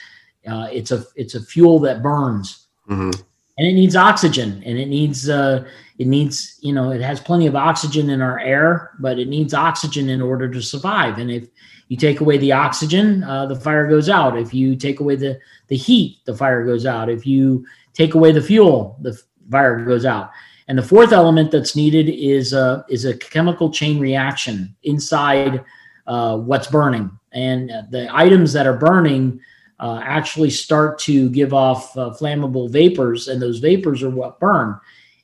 Uh, 0.47 0.69
it's 0.73 0.91
a 0.91 1.05
it's 1.15 1.37
a 1.37 1.43
fuel 1.43 1.79
that 1.79 2.03
burns, 2.03 2.67
mm-hmm. 2.91 3.11
and 3.59 3.67
it 3.67 3.73
needs 3.73 3.95
oxygen, 3.95 4.63
and 4.67 4.79
it 4.79 4.87
needs 4.87 5.29
uh, 5.29 5.65
it 5.99 6.09
needs 6.09 6.59
you 6.61 6.73
know 6.73 6.91
it 6.91 7.01
has 7.01 7.21
plenty 7.21 7.47
of 7.47 7.55
oxygen 7.55 8.11
in 8.11 8.21
our 8.21 8.41
air, 8.41 8.91
but 8.99 9.19
it 9.19 9.29
needs 9.29 9.55
oxygen 9.55 10.09
in 10.09 10.21
order 10.21 10.51
to 10.51 10.61
survive. 10.61 11.19
And 11.19 11.31
if 11.31 11.49
you 11.87 11.97
take 11.97 12.21
away 12.21 12.39
the 12.39 12.53
oxygen, 12.53 13.23
uh, 13.23 13.47
the 13.47 13.57
fire 13.57 13.87
goes 13.87 14.09
out. 14.09 14.37
If 14.37 14.53
you 14.53 14.75
take 14.75 14.99
away 14.99 15.15
the 15.15 15.39
the 15.69 15.77
heat, 15.77 16.19
the 16.25 16.35
fire 16.35 16.65
goes 16.65 16.85
out. 16.85 17.09
If 17.09 17.27
you 17.27 17.65
take 17.99 18.15
away 18.15 18.31
the 18.33 18.41
fuel, 18.41 18.97
the 19.03 19.21
fire 19.51 19.85
goes 19.85 20.07
out. 20.07 20.31
And 20.69 20.79
the 20.79 20.83
fourth 20.83 21.13
element 21.13 21.51
that's 21.51 21.75
needed 21.75 22.09
is 22.09 22.53
a, 22.53 22.85
is 22.89 23.05
a 23.05 23.17
chemical 23.17 23.71
chain 23.71 23.99
reaction 23.99 24.77
inside 24.85 25.65
uh, 26.07 26.37
what's 26.37 26.69
burning. 26.69 27.11
And 27.33 27.71
the 27.91 28.09
items 28.11 28.53
that 28.53 28.67
are 28.67 28.77
burning 28.77 29.41
uh, 29.81 30.01
actually 30.03 30.51
start 30.51 30.99
to 31.01 31.29
give 31.31 31.53
off 31.53 31.97
uh, 31.97 32.11
flammable 32.11 32.71
vapors, 32.71 33.29
and 33.29 33.41
those 33.41 33.59
vapors 33.59 34.03
are 34.03 34.11
what 34.11 34.41
burn. 34.41 34.79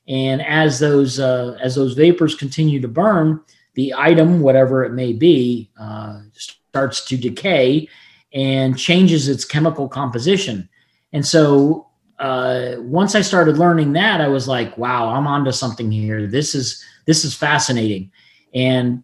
And 0.06 0.42
as 0.42 0.78
those 0.78 1.18
uh, 1.18 1.56
as 1.62 1.74
those 1.74 1.94
vapors 1.94 2.34
continue 2.34 2.80
to 2.80 2.88
burn, 2.88 3.40
the 3.74 3.94
item, 3.96 4.40
whatever 4.40 4.84
it 4.84 4.92
may 4.92 5.12
be, 5.12 5.70
uh, 5.80 6.20
starts 6.34 7.04
to 7.06 7.16
decay 7.16 7.88
and 8.32 8.78
changes 8.78 9.28
its 9.28 9.44
chemical 9.44 9.88
composition. 9.88 10.68
And 11.12 11.26
so 11.26 11.88
uh, 12.18 12.76
once 12.78 13.14
I 13.14 13.20
started 13.20 13.58
learning 13.58 13.92
that, 13.94 14.20
I 14.20 14.28
was 14.28 14.46
like, 14.46 14.76
wow, 14.78 15.08
I'm 15.08 15.26
onto 15.26 15.52
something 15.52 15.90
here. 15.90 16.26
This 16.26 16.54
is 16.54 16.84
this 17.06 17.24
is 17.24 17.34
fascinating. 17.34 18.10
And 18.54 19.02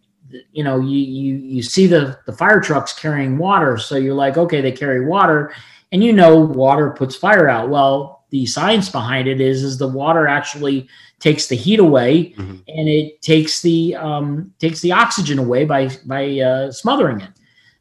you 0.51 0.63
know, 0.63 0.79
you 0.79 0.97
you 0.97 1.35
you 1.35 1.63
see 1.63 1.87
the 1.87 2.17
the 2.25 2.33
fire 2.33 2.61
trucks 2.61 2.93
carrying 2.93 3.37
water, 3.37 3.77
so 3.77 3.97
you're 3.97 4.15
like, 4.15 4.37
okay, 4.37 4.61
they 4.61 4.71
carry 4.71 5.05
water, 5.05 5.53
and 5.91 6.03
you 6.03 6.13
know, 6.13 6.39
water 6.39 6.91
puts 6.91 7.15
fire 7.15 7.49
out. 7.49 7.69
Well, 7.69 8.23
the 8.29 8.45
science 8.45 8.89
behind 8.89 9.27
it 9.27 9.41
is 9.41 9.61
is 9.63 9.77
the 9.77 9.87
water 9.87 10.27
actually 10.27 10.87
takes 11.19 11.47
the 11.47 11.55
heat 11.55 11.79
away, 11.79 12.33
mm-hmm. 12.37 12.57
and 12.67 12.89
it 12.89 13.21
takes 13.21 13.61
the 13.61 13.95
um, 13.95 14.53
takes 14.59 14.79
the 14.79 14.93
oxygen 14.93 15.37
away 15.37 15.65
by 15.65 15.89
by 16.05 16.39
uh, 16.39 16.71
smothering 16.71 17.19
it. 17.19 17.31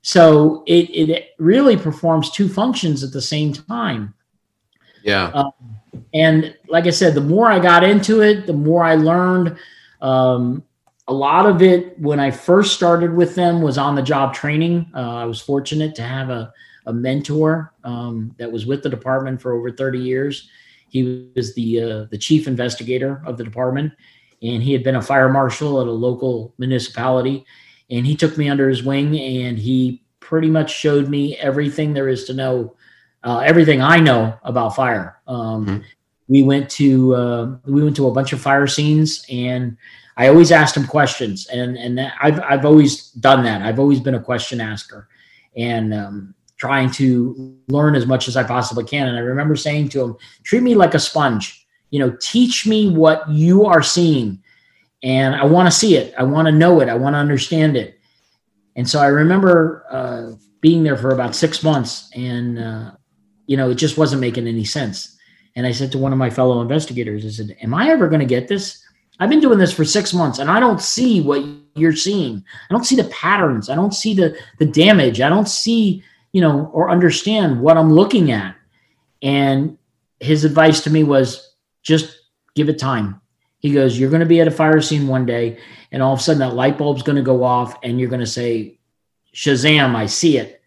So 0.02 0.64
it 0.66 0.90
it 0.90 1.28
really 1.38 1.76
performs 1.76 2.30
two 2.30 2.48
functions 2.48 3.04
at 3.04 3.12
the 3.12 3.22
same 3.22 3.52
time. 3.52 4.12
Yeah. 5.02 5.28
Um, 5.28 5.52
and 6.14 6.56
like 6.68 6.86
I 6.86 6.90
said, 6.90 7.14
the 7.14 7.20
more 7.20 7.50
I 7.50 7.58
got 7.58 7.84
into 7.84 8.22
it, 8.22 8.46
the 8.46 8.52
more 8.52 8.82
I 8.82 8.94
learned. 8.94 9.56
Um, 10.00 10.64
a 11.08 11.12
lot 11.12 11.46
of 11.46 11.60
it 11.62 11.98
when 11.98 12.20
I 12.20 12.30
first 12.30 12.74
started 12.74 13.14
with 13.14 13.34
them 13.34 13.62
was 13.62 13.78
on 13.78 13.94
the 13.94 14.02
job 14.02 14.32
training. 14.32 14.90
Uh, 14.94 15.16
I 15.16 15.24
was 15.24 15.40
fortunate 15.40 15.94
to 15.96 16.02
have 16.02 16.30
a, 16.30 16.52
a 16.86 16.92
mentor 16.92 17.74
um, 17.84 18.34
that 18.38 18.50
was 18.50 18.66
with 18.66 18.82
the 18.82 18.88
department 18.88 19.42
for 19.42 19.52
over 19.52 19.70
30 19.70 19.98
years. 19.98 20.48
He 20.88 21.30
was 21.34 21.54
the 21.54 21.80
uh, 21.80 22.04
the 22.10 22.18
chief 22.18 22.48
investigator 22.48 23.22
of 23.24 23.36
the 23.36 23.44
department, 23.44 23.92
and 24.42 24.62
he 24.62 24.72
had 24.72 24.82
been 24.82 24.96
a 24.96 25.02
fire 25.02 25.28
marshal 25.28 25.80
at 25.80 25.86
a 25.86 25.92
local 25.92 26.54
municipality. 26.58 27.44
And 27.90 28.06
he 28.06 28.16
took 28.16 28.36
me 28.36 28.48
under 28.48 28.68
his 28.68 28.82
wing, 28.82 29.18
and 29.18 29.58
he 29.58 30.02
pretty 30.20 30.48
much 30.48 30.72
showed 30.72 31.08
me 31.08 31.36
everything 31.38 31.92
there 31.92 32.08
is 32.08 32.24
to 32.24 32.34
know 32.34 32.76
uh, 33.22 33.38
everything 33.38 33.82
I 33.82 33.98
know 33.98 34.38
about 34.42 34.74
fire. 34.74 35.20
Um, 35.26 35.66
mm-hmm. 35.66 35.78
we 36.28 36.42
went 36.42 36.70
to 36.70 37.14
uh, 37.14 37.56
we 37.66 37.82
went 37.82 37.96
to 37.96 38.08
a 38.08 38.12
bunch 38.12 38.32
of 38.32 38.40
fire 38.40 38.66
scenes, 38.66 39.24
and 39.30 39.76
I 40.16 40.28
always 40.28 40.52
asked 40.52 40.76
him 40.76 40.86
questions, 40.86 41.46
and 41.48 41.76
and 41.76 42.00
I've 42.20 42.40
I've 42.40 42.64
always 42.64 43.10
done 43.12 43.44
that. 43.44 43.62
I've 43.62 43.78
always 43.78 44.00
been 44.00 44.14
a 44.14 44.22
question 44.22 44.60
asker, 44.60 45.08
and 45.56 45.92
um, 45.92 46.34
trying 46.56 46.90
to 46.92 47.56
learn 47.68 47.94
as 47.94 48.06
much 48.06 48.28
as 48.28 48.36
I 48.36 48.42
possibly 48.42 48.84
can. 48.84 49.08
And 49.08 49.16
I 49.16 49.20
remember 49.20 49.56
saying 49.56 49.90
to 49.90 50.02
him, 50.02 50.16
"Treat 50.42 50.62
me 50.62 50.74
like 50.74 50.94
a 50.94 50.98
sponge. 50.98 51.66
You 51.90 52.00
know, 52.00 52.16
teach 52.20 52.66
me 52.66 52.90
what 52.90 53.28
you 53.28 53.66
are 53.66 53.82
seeing, 53.82 54.42
and 55.02 55.34
I 55.34 55.44
want 55.44 55.66
to 55.66 55.72
see 55.72 55.96
it. 55.96 56.14
I 56.18 56.22
want 56.22 56.46
to 56.46 56.52
know 56.52 56.80
it. 56.80 56.88
I 56.88 56.94
want 56.94 57.14
to 57.14 57.18
understand 57.18 57.76
it." 57.76 57.98
And 58.76 58.88
so 58.88 59.00
I 59.00 59.06
remember 59.06 59.84
uh, 59.90 60.32
being 60.60 60.82
there 60.82 60.96
for 60.96 61.10
about 61.10 61.34
six 61.34 61.62
months, 61.62 62.10
and 62.14 62.58
uh, 62.58 62.90
you 63.50 63.56
know, 63.56 63.70
it 63.70 63.74
just 63.74 63.98
wasn't 63.98 64.20
making 64.20 64.46
any 64.46 64.62
sense. 64.62 65.18
And 65.56 65.66
I 65.66 65.72
said 65.72 65.90
to 65.90 65.98
one 65.98 66.12
of 66.12 66.18
my 66.20 66.30
fellow 66.30 66.60
investigators, 66.60 67.26
I 67.26 67.30
said, 67.30 67.56
Am 67.60 67.74
I 67.74 67.90
ever 67.90 68.06
going 68.06 68.20
to 68.20 68.26
get 68.26 68.46
this? 68.46 68.80
I've 69.18 69.28
been 69.28 69.40
doing 69.40 69.58
this 69.58 69.72
for 69.72 69.84
six 69.84 70.14
months 70.14 70.38
and 70.38 70.48
I 70.48 70.60
don't 70.60 70.80
see 70.80 71.20
what 71.20 71.44
you're 71.74 71.96
seeing. 71.96 72.44
I 72.70 72.72
don't 72.72 72.86
see 72.86 72.94
the 72.94 73.08
patterns. 73.08 73.68
I 73.68 73.74
don't 73.74 73.92
see 73.92 74.14
the, 74.14 74.38
the 74.60 74.66
damage. 74.66 75.20
I 75.20 75.28
don't 75.28 75.48
see, 75.48 76.04
you 76.30 76.40
know, 76.40 76.70
or 76.72 76.90
understand 76.90 77.60
what 77.60 77.76
I'm 77.76 77.92
looking 77.92 78.30
at. 78.30 78.54
And 79.20 79.76
his 80.20 80.44
advice 80.44 80.82
to 80.82 80.90
me 80.90 81.02
was 81.02 81.52
just 81.82 82.20
give 82.54 82.68
it 82.68 82.78
time. 82.78 83.20
He 83.58 83.72
goes, 83.72 83.98
You're 83.98 84.10
going 84.10 84.20
to 84.20 84.26
be 84.26 84.40
at 84.40 84.46
a 84.46 84.52
fire 84.52 84.80
scene 84.80 85.08
one 85.08 85.26
day, 85.26 85.58
and 85.90 86.04
all 86.04 86.12
of 86.12 86.20
a 86.20 86.22
sudden 86.22 86.38
that 86.38 86.54
light 86.54 86.78
bulb's 86.78 87.02
going 87.02 87.16
to 87.16 87.22
go 87.22 87.42
off, 87.42 87.76
and 87.82 87.98
you're 87.98 88.08
going 88.08 88.20
to 88.20 88.26
say, 88.26 88.78
Shazam, 89.34 89.96
I 89.96 90.06
see 90.06 90.38
it. 90.38 90.59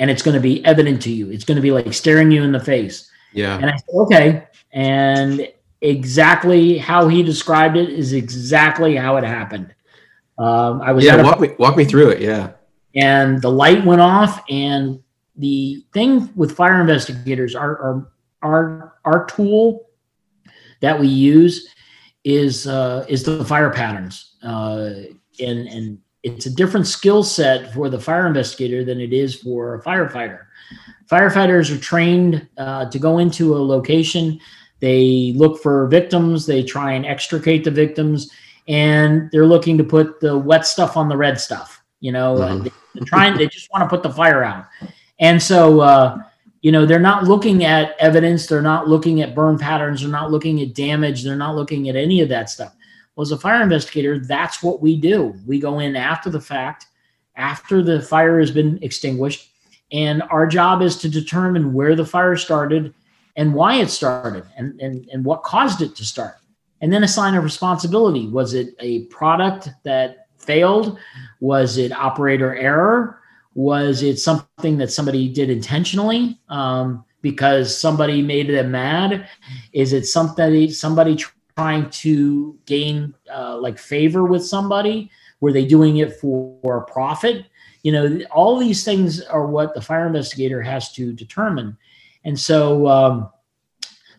And 0.00 0.10
it's 0.10 0.22
going 0.22 0.34
to 0.34 0.40
be 0.40 0.64
evident 0.64 1.00
to 1.02 1.12
you. 1.12 1.30
It's 1.30 1.44
going 1.44 1.56
to 1.56 1.62
be 1.62 1.70
like 1.70 1.92
staring 1.92 2.32
you 2.32 2.42
in 2.42 2.50
the 2.50 2.58
face. 2.58 3.08
Yeah. 3.32 3.56
And 3.56 3.66
I 3.66 3.76
said, 3.76 3.94
okay. 3.94 4.48
And 4.72 5.46
exactly 5.80 6.78
how 6.78 7.06
he 7.06 7.22
described 7.22 7.76
it 7.76 7.88
is 7.90 8.12
exactly 8.12 8.96
how 8.96 9.16
it 9.16 9.24
happened. 9.24 9.74
Um, 10.38 10.80
I 10.80 10.92
was 10.92 11.04
yeah. 11.04 11.22
Walk 11.22 11.38
me 11.38 11.54
walk 11.58 11.76
me 11.76 11.84
through 11.84 12.10
it. 12.10 12.20
Yeah. 12.20 12.52
And 12.94 13.40
the 13.40 13.50
light 13.50 13.84
went 13.84 14.00
off, 14.00 14.42
and 14.48 15.00
the 15.36 15.84
thing 15.92 16.30
with 16.34 16.56
fire 16.56 16.80
investigators, 16.80 17.54
our 17.54 17.78
our 17.78 18.12
our, 18.42 18.94
our 19.04 19.26
tool 19.26 19.86
that 20.80 20.98
we 20.98 21.06
use 21.06 21.72
is 22.24 22.66
uh, 22.66 23.04
is 23.08 23.22
the 23.22 23.44
fire 23.44 23.70
patterns, 23.70 24.34
uh, 24.42 24.92
and 25.38 25.68
and 25.68 25.98
it's 26.22 26.46
a 26.46 26.54
different 26.54 26.86
skill 26.86 27.22
set 27.22 27.72
for 27.72 27.88
the 27.88 27.98
fire 27.98 28.26
investigator 28.26 28.84
than 28.84 29.00
it 29.00 29.12
is 29.12 29.34
for 29.34 29.76
a 29.76 29.82
firefighter. 29.82 30.40
Firefighters 31.10 31.74
are 31.74 31.80
trained 31.80 32.46
uh, 32.58 32.88
to 32.90 32.98
go 32.98 33.18
into 33.18 33.56
a 33.56 33.58
location. 33.58 34.38
They 34.80 35.32
look 35.36 35.62
for 35.62 35.86
victims. 35.88 36.46
They 36.46 36.62
try 36.62 36.92
and 36.92 37.04
extricate 37.04 37.64
the 37.64 37.70
victims, 37.70 38.30
and 38.68 39.30
they're 39.32 39.46
looking 39.46 39.76
to 39.78 39.84
put 39.84 40.20
the 40.20 40.36
wet 40.36 40.66
stuff 40.66 40.96
on 40.96 41.08
the 41.08 41.16
red 41.16 41.40
stuff. 41.40 41.82
You 42.00 42.12
know, 42.12 42.36
mm-hmm. 42.36 42.64
they, 42.64 43.00
are 43.00 43.04
trying. 43.04 43.36
They 43.36 43.46
just 43.46 43.70
want 43.72 43.82
to 43.82 43.88
put 43.88 44.02
the 44.02 44.10
fire 44.10 44.42
out, 44.44 44.66
and 45.18 45.42
so 45.42 45.80
uh, 45.80 46.18
you 46.62 46.72
know 46.72 46.86
they're 46.86 46.98
not 46.98 47.24
looking 47.24 47.64
at 47.64 47.96
evidence. 47.98 48.46
They're 48.46 48.62
not 48.62 48.88
looking 48.88 49.20
at 49.20 49.34
burn 49.34 49.58
patterns. 49.58 50.00
They're 50.00 50.10
not 50.10 50.30
looking 50.30 50.62
at 50.62 50.74
damage. 50.74 51.24
They're 51.24 51.36
not 51.36 51.56
looking 51.56 51.88
at 51.88 51.96
any 51.96 52.20
of 52.20 52.28
that 52.28 52.48
stuff. 52.48 52.74
As 53.20 53.32
a 53.32 53.38
fire 53.38 53.62
investigator, 53.62 54.18
that's 54.18 54.62
what 54.62 54.80
we 54.80 54.96
do. 54.96 55.34
We 55.46 55.58
go 55.60 55.78
in 55.78 55.96
after 55.96 56.30
the 56.30 56.40
fact, 56.40 56.86
after 57.36 57.82
the 57.82 58.00
fire 58.02 58.40
has 58.40 58.50
been 58.50 58.78
extinguished 58.82 59.50
and 59.92 60.22
our 60.30 60.46
job 60.46 60.82
is 60.82 60.96
to 60.98 61.08
determine 61.08 61.72
where 61.72 61.96
the 61.96 62.04
fire 62.04 62.36
started 62.36 62.94
and 63.36 63.54
why 63.54 63.76
it 63.76 63.90
started 63.90 64.44
and, 64.56 64.80
and, 64.80 65.08
and 65.10 65.24
what 65.24 65.42
caused 65.42 65.82
it 65.82 65.96
to 65.96 66.04
start. 66.04 66.36
And 66.80 66.92
then 66.92 67.04
assign 67.04 67.34
a 67.34 67.40
responsibility. 67.40 68.28
Was 68.28 68.54
it 68.54 68.74
a 68.80 69.04
product 69.06 69.68
that 69.84 70.28
failed? 70.38 70.98
Was 71.40 71.76
it 71.76 71.92
operator 71.92 72.54
error? 72.54 73.20
Was 73.54 74.02
it 74.02 74.18
something 74.18 74.78
that 74.78 74.90
somebody 74.90 75.28
did 75.28 75.50
intentionally 75.50 76.40
um, 76.48 77.04
because 77.20 77.76
somebody 77.76 78.22
made 78.22 78.48
them 78.48 78.70
mad? 78.70 79.28
Is 79.72 79.92
it 79.92 80.06
something 80.06 80.70
somebody 80.70 81.18
trying 81.56 81.90
to 81.90 82.58
gain 82.66 83.14
uh, 83.32 83.58
like 83.58 83.78
favor 83.78 84.24
with 84.24 84.44
somebody? 84.44 85.10
Were 85.40 85.52
they 85.52 85.64
doing 85.64 85.98
it 85.98 86.16
for 86.16 86.84
profit? 86.90 87.46
you 87.82 87.92
know 87.92 88.20
all 88.30 88.58
these 88.58 88.84
things 88.84 89.22
are 89.22 89.46
what 89.46 89.74
the 89.74 89.80
fire 89.80 90.06
investigator 90.06 90.60
has 90.62 90.92
to 90.92 91.12
determine 91.12 91.76
and 92.24 92.38
so 92.38 92.86
um, 92.86 93.30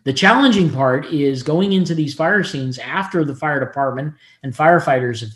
the 0.04 0.12
challenging 0.12 0.70
part 0.70 1.06
is 1.06 1.42
going 1.42 1.72
into 1.72 1.94
these 1.94 2.14
fire 2.14 2.42
scenes 2.42 2.78
after 2.78 3.24
the 3.24 3.34
fire 3.34 3.60
department 3.60 4.12
and 4.42 4.52
firefighters 4.52 5.20
have, 5.20 5.30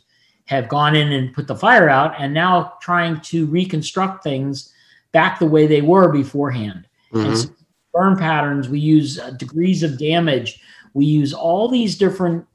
have 0.46 0.68
gone 0.68 0.96
in 0.96 1.12
and 1.12 1.32
put 1.32 1.46
the 1.46 1.54
fire 1.54 1.88
out 1.88 2.14
and 2.18 2.34
now 2.34 2.74
trying 2.80 3.20
to 3.20 3.46
reconstruct 3.46 4.24
things 4.24 4.72
back 5.12 5.38
the 5.38 5.46
way 5.46 5.66
they 5.66 5.82
were 5.82 6.10
beforehand 6.10 6.86
mm-hmm. 7.12 7.26
and 7.26 7.38
so 7.38 7.48
burn 7.92 8.16
patterns 8.16 8.68
we 8.68 8.78
use 8.78 9.18
uh, 9.18 9.30
degrees 9.32 9.82
of 9.82 9.98
damage 9.98 10.60
we 10.96 11.04
use 11.04 11.34
all 11.34 11.68
these 11.68 11.98
different 11.98 12.46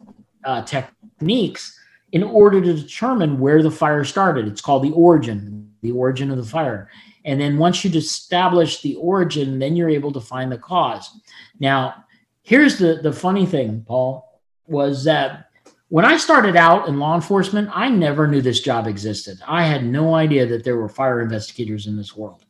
uh, 0.44 0.64
techniques 0.64 1.80
in 2.12 2.24
order 2.24 2.60
to 2.60 2.74
determine 2.74 3.40
where 3.40 3.62
the 3.62 3.70
fire 3.70 4.04
started. 4.04 4.48
It's 4.48 4.62
called 4.62 4.82
the 4.82 4.94
origin, 4.94 5.72
the 5.84 5.92
origin 5.92 6.32
of 6.32 6.38
the 6.38 6.44
fire. 6.44 6.90
And 7.24 7.40
then 7.40 7.60
once 7.60 7.86
you 7.86 7.92
establish 7.92 8.82
the 8.82 8.96
origin, 8.96 9.60
then 9.60 9.76
you're 9.76 9.92
able 9.92 10.12
to 10.14 10.20
find 10.20 10.52
the 10.52 10.58
cause. 10.58 11.08
Now, 11.60 12.04
here's 12.42 12.80
the, 12.80 13.00
the 13.04 13.14
funny 13.14 13.46
thing, 13.46 13.86
Paul, 13.88 14.42
was 14.66 15.04
that 15.04 15.52
when 15.90 16.04
I 16.04 16.18
started 16.18 16.56
out 16.56 16.88
in 16.88 16.98
law 16.98 17.14
enforcement, 17.14 17.70
I 17.72 17.90
never 17.90 18.28
knew 18.28 18.42
this 18.42 18.62
job 18.62 18.88
existed. 18.88 19.38
I 19.48 19.66
had 19.66 19.86
no 19.86 20.16
idea 20.16 20.48
that 20.48 20.64
there 20.64 20.78
were 20.78 20.90
fire 20.90 21.22
investigators 21.22 21.86
in 21.86 21.96
this 21.96 22.18
world. 22.18 22.44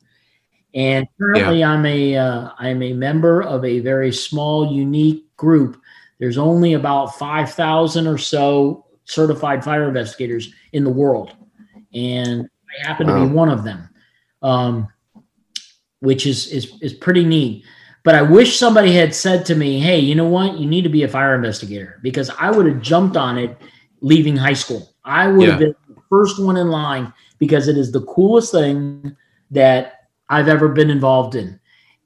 And 0.74 1.06
currently, 1.20 1.58
yeah. 1.58 1.70
I'm 1.70 1.84
a 1.84 2.14
am 2.16 2.80
uh, 2.80 2.84
a 2.84 2.92
member 2.94 3.42
of 3.42 3.62
a 3.62 3.80
very 3.80 4.10
small, 4.10 4.72
unique 4.72 5.36
group. 5.36 5.81
There's 6.22 6.38
only 6.38 6.74
about 6.74 7.18
five 7.18 7.52
thousand 7.52 8.06
or 8.06 8.16
so 8.16 8.86
certified 9.06 9.64
fire 9.64 9.88
investigators 9.88 10.54
in 10.72 10.84
the 10.84 10.90
world, 10.90 11.34
and 11.92 12.48
I 12.70 12.86
happen 12.86 13.08
wow. 13.08 13.18
to 13.18 13.26
be 13.26 13.34
one 13.34 13.48
of 13.48 13.64
them, 13.64 13.88
um, 14.40 14.86
which 15.98 16.24
is 16.24 16.46
is 16.46 16.74
is 16.80 16.92
pretty 16.92 17.24
neat. 17.24 17.64
But 18.04 18.14
I 18.14 18.22
wish 18.22 18.56
somebody 18.56 18.92
had 18.92 19.12
said 19.16 19.44
to 19.46 19.56
me, 19.56 19.80
"Hey, 19.80 19.98
you 19.98 20.14
know 20.14 20.28
what? 20.28 20.60
You 20.60 20.68
need 20.68 20.82
to 20.82 20.88
be 20.88 21.02
a 21.02 21.08
fire 21.08 21.34
investigator," 21.34 21.98
because 22.04 22.30
I 22.38 22.52
would 22.52 22.66
have 22.66 22.80
jumped 22.80 23.16
on 23.16 23.36
it 23.36 23.60
leaving 24.00 24.36
high 24.36 24.52
school. 24.52 24.94
I 25.04 25.26
would 25.26 25.42
yeah. 25.42 25.50
have 25.50 25.58
been 25.58 25.74
the 25.88 26.02
first 26.08 26.40
one 26.40 26.56
in 26.56 26.68
line 26.68 27.12
because 27.40 27.66
it 27.66 27.76
is 27.76 27.90
the 27.90 28.02
coolest 28.02 28.52
thing 28.52 29.16
that 29.50 30.04
I've 30.28 30.46
ever 30.46 30.68
been 30.68 30.88
involved 30.88 31.34
in. 31.34 31.58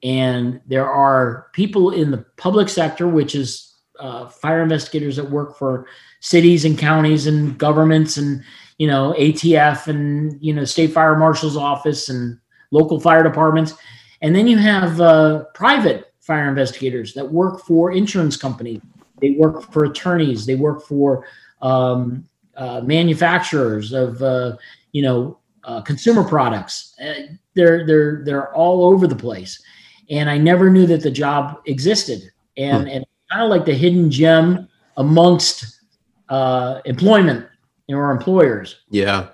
And 0.03 0.62
there 0.67 0.91
are 0.91 1.49
people 1.53 1.91
in 1.91 2.11
the 2.11 2.25
public 2.39 2.71
sector, 2.71 3.07
which 3.07 3.35
is 3.35 3.66
uh, 3.99 4.29
fire 4.29 4.63
investigators 4.63 5.17
that 5.17 5.31
work 5.31 5.57
for 5.57 5.87
cities 6.21 6.65
and 6.65 6.79
counties 6.79 7.27
and 7.27 7.59
governments 7.59 8.17
and 8.17 8.43
you 8.79 8.87
know 8.87 9.15
ATF 9.19 9.87
and 9.87 10.39
you 10.43 10.53
know 10.53 10.65
state 10.65 10.93
fire 10.93 11.17
marshal's 11.17 11.57
office 11.57 12.09
and 12.09 12.39
local 12.71 13.01
fire 13.01 13.23
departments, 13.23 13.75
and 14.23 14.35
then 14.35 14.47
you 14.47 14.59
have 14.59 15.01
uh, 15.01 15.45
private 15.55 16.13
fire 16.21 16.49
investigators 16.49 17.15
that 17.15 17.31
work 17.31 17.63
for 17.63 17.93
insurance 17.93 18.37
companies. 18.37 18.81
They 19.21 19.31
work 19.31 19.73
for 19.73 19.85
attorneys. 19.85 20.45
They 20.45 20.57
work 20.57 20.83
for 20.83 21.25
um, 21.63 22.29
uh, 22.57 22.81
manufacturers 22.83 23.93
of 23.93 24.23
uh, 24.23 24.57
you 24.93 25.03
know 25.03 25.39
uh, 25.65 25.81
consumer 25.83 26.25
products. 26.25 26.95
Uh, 27.01 27.35
they're 27.55 27.87
they're 27.87 28.23
they're 28.25 28.55
all 28.55 28.85
over 28.85 29.07
the 29.07 29.17
place, 29.17 29.63
and 30.11 30.29
I 30.29 30.39
never 30.39 30.71
knew 30.71 30.87
that 30.87 31.03
the 31.03 31.11
job 31.11 31.63
existed. 31.67 32.23
And 32.57 32.85
hmm. 32.85 32.89
and 32.89 33.06
kind 33.31 33.43
of 33.43 33.51
like 33.51 33.64
the 33.64 33.74
hidden 33.74 34.11
gem 34.11 34.68
amongst 34.97 35.81
uh, 36.29 36.81
employment 36.85 37.47
or 37.89 38.11
employers. 38.11 38.81
Yeah. 38.91 39.29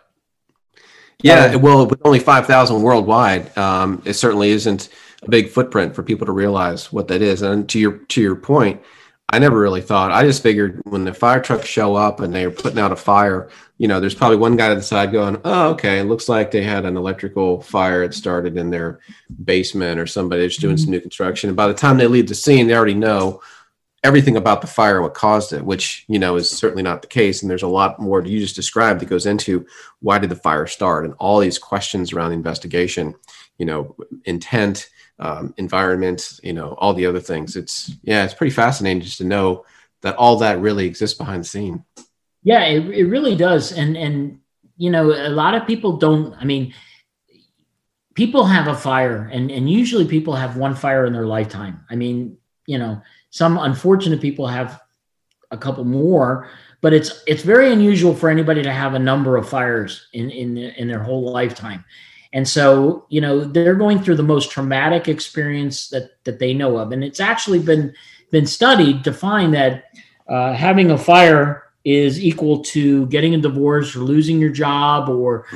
Yeah. 1.22 1.54
well, 1.54 1.86
with 1.86 2.00
only 2.04 2.18
5,000 2.18 2.82
worldwide, 2.82 3.56
um, 3.56 4.02
it 4.04 4.14
certainly 4.14 4.50
isn't 4.50 4.88
a 5.22 5.30
big 5.30 5.48
footprint 5.48 5.94
for 5.94 6.02
people 6.02 6.26
to 6.26 6.32
realize 6.32 6.92
what 6.92 7.08
that 7.08 7.22
is. 7.22 7.42
And 7.42 7.68
to 7.68 7.78
your, 7.78 7.98
to 7.98 8.20
your 8.20 8.34
point, 8.34 8.82
I 9.32 9.38
never 9.38 9.58
really 9.58 9.80
thought. 9.80 10.10
I 10.10 10.24
just 10.24 10.42
figured 10.42 10.82
when 10.84 11.04
the 11.04 11.14
fire 11.14 11.40
trucks 11.40 11.66
show 11.66 11.94
up 11.94 12.20
and 12.20 12.34
they're 12.34 12.50
putting 12.50 12.78
out 12.78 12.92
a 12.92 12.96
fire, 12.96 13.48
you 13.78 13.88
know, 13.88 13.98
there's 13.98 14.14
probably 14.14 14.36
one 14.36 14.56
guy 14.56 14.68
to 14.68 14.74
the 14.74 14.82
side 14.82 15.10
going, 15.10 15.40
"Oh, 15.44 15.70
okay, 15.70 16.00
it 16.00 16.04
looks 16.04 16.28
like 16.28 16.50
they 16.50 16.62
had 16.62 16.84
an 16.84 16.98
electrical 16.98 17.62
fire. 17.62 18.02
It 18.02 18.12
started 18.12 18.58
in 18.58 18.68
their 18.68 19.00
basement 19.44 19.98
or 19.98 20.06
somebody 20.06 20.46
just 20.46 20.60
doing 20.60 20.76
mm-hmm. 20.76 20.84
some 20.84 20.90
new 20.90 21.00
construction." 21.00 21.48
And 21.48 21.56
by 21.56 21.66
the 21.66 21.74
time 21.74 21.96
they 21.96 22.06
leave 22.06 22.28
the 22.28 22.34
scene, 22.34 22.66
they 22.66 22.74
already 22.74 22.94
know 22.94 23.40
everything 24.04 24.36
about 24.36 24.60
the 24.60 24.66
fire 24.66 25.00
what 25.00 25.14
caused 25.14 25.52
it 25.52 25.64
which 25.64 26.04
you 26.08 26.18
know 26.18 26.36
is 26.36 26.50
certainly 26.50 26.82
not 26.82 27.02
the 27.02 27.08
case 27.08 27.42
and 27.42 27.50
there's 27.50 27.62
a 27.62 27.68
lot 27.68 28.00
more 28.00 28.24
you 28.24 28.40
just 28.40 28.56
described 28.56 29.00
that 29.00 29.06
goes 29.06 29.26
into 29.26 29.64
why 30.00 30.18
did 30.18 30.30
the 30.30 30.36
fire 30.36 30.66
start 30.66 31.04
and 31.04 31.14
all 31.18 31.38
these 31.38 31.58
questions 31.58 32.12
around 32.12 32.30
the 32.30 32.36
investigation 32.36 33.14
you 33.58 33.66
know 33.66 33.94
intent 34.24 34.88
um, 35.22 35.54
environment, 35.56 36.40
you 36.42 36.52
know, 36.52 36.74
all 36.78 36.94
the 36.94 37.06
other 37.06 37.20
things. 37.20 37.56
It's 37.56 37.92
yeah, 38.02 38.24
it's 38.24 38.34
pretty 38.34 38.52
fascinating 38.52 39.02
just 39.02 39.18
to 39.18 39.24
know 39.24 39.64
that 40.02 40.16
all 40.16 40.36
that 40.38 40.58
really 40.58 40.84
exists 40.86 41.16
behind 41.16 41.44
the 41.44 41.48
scene. 41.48 41.84
Yeah, 42.42 42.64
it, 42.64 42.88
it 42.90 43.04
really 43.04 43.36
does. 43.36 43.72
And 43.72 43.96
and 43.96 44.40
you 44.76 44.90
know, 44.90 45.12
a 45.12 45.30
lot 45.30 45.54
of 45.54 45.66
people 45.66 45.96
don't. 45.96 46.34
I 46.34 46.44
mean, 46.44 46.74
people 48.14 48.44
have 48.44 48.66
a 48.66 48.74
fire, 48.74 49.30
and 49.32 49.50
and 49.50 49.70
usually 49.70 50.06
people 50.06 50.34
have 50.34 50.56
one 50.56 50.74
fire 50.74 51.06
in 51.06 51.12
their 51.12 51.26
lifetime. 51.26 51.84
I 51.88 51.94
mean, 51.94 52.38
you 52.66 52.78
know, 52.78 53.00
some 53.32 53.56
unfortunate 53.58 54.20
people 54.20 54.46
have 54.46 54.82
a 55.50 55.56
couple 55.56 55.84
more, 55.84 56.48
but 56.82 56.92
it's 56.92 57.24
it's 57.26 57.42
very 57.42 57.72
unusual 57.72 58.14
for 58.14 58.28
anybody 58.28 58.62
to 58.62 58.72
have 58.72 58.92
a 58.94 58.98
number 58.98 59.36
of 59.38 59.48
fires 59.48 60.06
in 60.12 60.30
in 60.30 60.58
in 60.58 60.86
their 60.86 61.02
whole 61.02 61.32
lifetime. 61.32 61.82
And 62.34 62.46
so, 62.46 63.06
you 63.08 63.20
know, 63.20 63.44
they're 63.44 63.74
going 63.74 64.02
through 64.02 64.16
the 64.16 64.22
most 64.22 64.50
traumatic 64.50 65.08
experience 65.08 65.88
that 65.88 66.22
that 66.24 66.38
they 66.38 66.52
know 66.52 66.76
of, 66.76 66.92
and 66.92 67.02
it's 67.02 67.20
actually 67.20 67.58
been 67.58 67.94
been 68.30 68.46
studied 68.46 69.02
to 69.04 69.12
find 69.14 69.54
that 69.54 69.84
uh, 70.28 70.52
having 70.52 70.90
a 70.90 70.98
fire 70.98 71.64
is 71.84 72.22
equal 72.22 72.62
to 72.64 73.06
getting 73.06 73.34
a 73.34 73.38
divorce 73.38 73.96
or 73.96 74.00
losing 74.00 74.38
your 74.38 74.52
job 74.52 75.08
or 75.08 75.46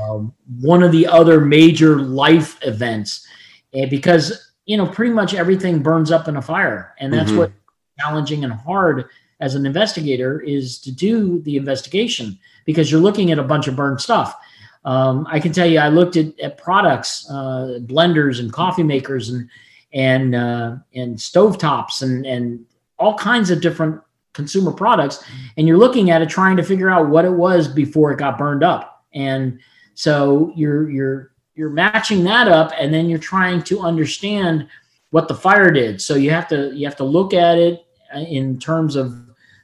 um, 0.00 0.32
one 0.60 0.82
of 0.82 0.92
the 0.92 1.06
other 1.06 1.40
major 1.40 1.96
life 1.96 2.58
events, 2.62 3.26
and 3.72 3.88
because 3.88 4.51
you 4.64 4.76
know 4.76 4.86
pretty 4.86 5.12
much 5.12 5.34
everything 5.34 5.82
burns 5.82 6.10
up 6.10 6.28
in 6.28 6.36
a 6.36 6.42
fire, 6.42 6.94
and 6.98 7.12
that's 7.12 7.30
mm-hmm. 7.30 7.38
what 7.38 7.52
challenging 7.98 8.44
and 8.44 8.52
hard 8.52 9.06
as 9.40 9.54
an 9.54 9.66
investigator 9.66 10.40
is 10.40 10.78
to 10.78 10.92
do 10.92 11.40
the 11.42 11.56
investigation 11.56 12.38
because 12.64 12.90
you're 12.90 13.00
looking 13.00 13.32
at 13.32 13.38
a 13.38 13.42
bunch 13.42 13.66
of 13.66 13.74
burned 13.74 14.00
stuff. 14.00 14.36
Um, 14.84 15.26
I 15.28 15.40
can 15.40 15.52
tell 15.52 15.66
you, 15.66 15.78
I 15.78 15.88
looked 15.88 16.16
at, 16.16 16.38
at 16.40 16.58
products, 16.58 17.28
uh, 17.28 17.78
blenders 17.82 18.40
and 18.40 18.52
coffee 18.52 18.82
makers 18.82 19.28
and 19.30 19.48
and 19.92 20.34
uh, 20.34 20.76
and 20.94 21.16
stovetops 21.16 22.02
and 22.02 22.24
and 22.24 22.64
all 22.98 23.18
kinds 23.18 23.50
of 23.50 23.60
different 23.60 24.00
consumer 24.32 24.72
products, 24.72 25.22
and 25.56 25.68
you're 25.68 25.78
looking 25.78 26.10
at 26.10 26.22
it 26.22 26.28
trying 26.28 26.56
to 26.56 26.62
figure 26.62 26.90
out 26.90 27.08
what 27.08 27.24
it 27.24 27.32
was 27.32 27.68
before 27.68 28.12
it 28.12 28.18
got 28.18 28.38
burned 28.38 28.64
up. 28.64 29.04
And 29.12 29.60
so 29.94 30.52
you're 30.56 30.88
you're 30.90 31.31
you're 31.54 31.70
matching 31.70 32.24
that 32.24 32.48
up, 32.48 32.72
and 32.78 32.92
then 32.92 33.08
you're 33.08 33.18
trying 33.18 33.62
to 33.64 33.80
understand 33.80 34.66
what 35.10 35.28
the 35.28 35.34
fire 35.34 35.70
did. 35.70 36.00
So 36.00 36.14
you 36.14 36.30
have 36.30 36.48
to 36.48 36.72
you 36.74 36.86
have 36.86 36.96
to 36.96 37.04
look 37.04 37.34
at 37.34 37.58
it 37.58 37.86
in 38.14 38.58
terms 38.58 38.96
of 38.96 39.14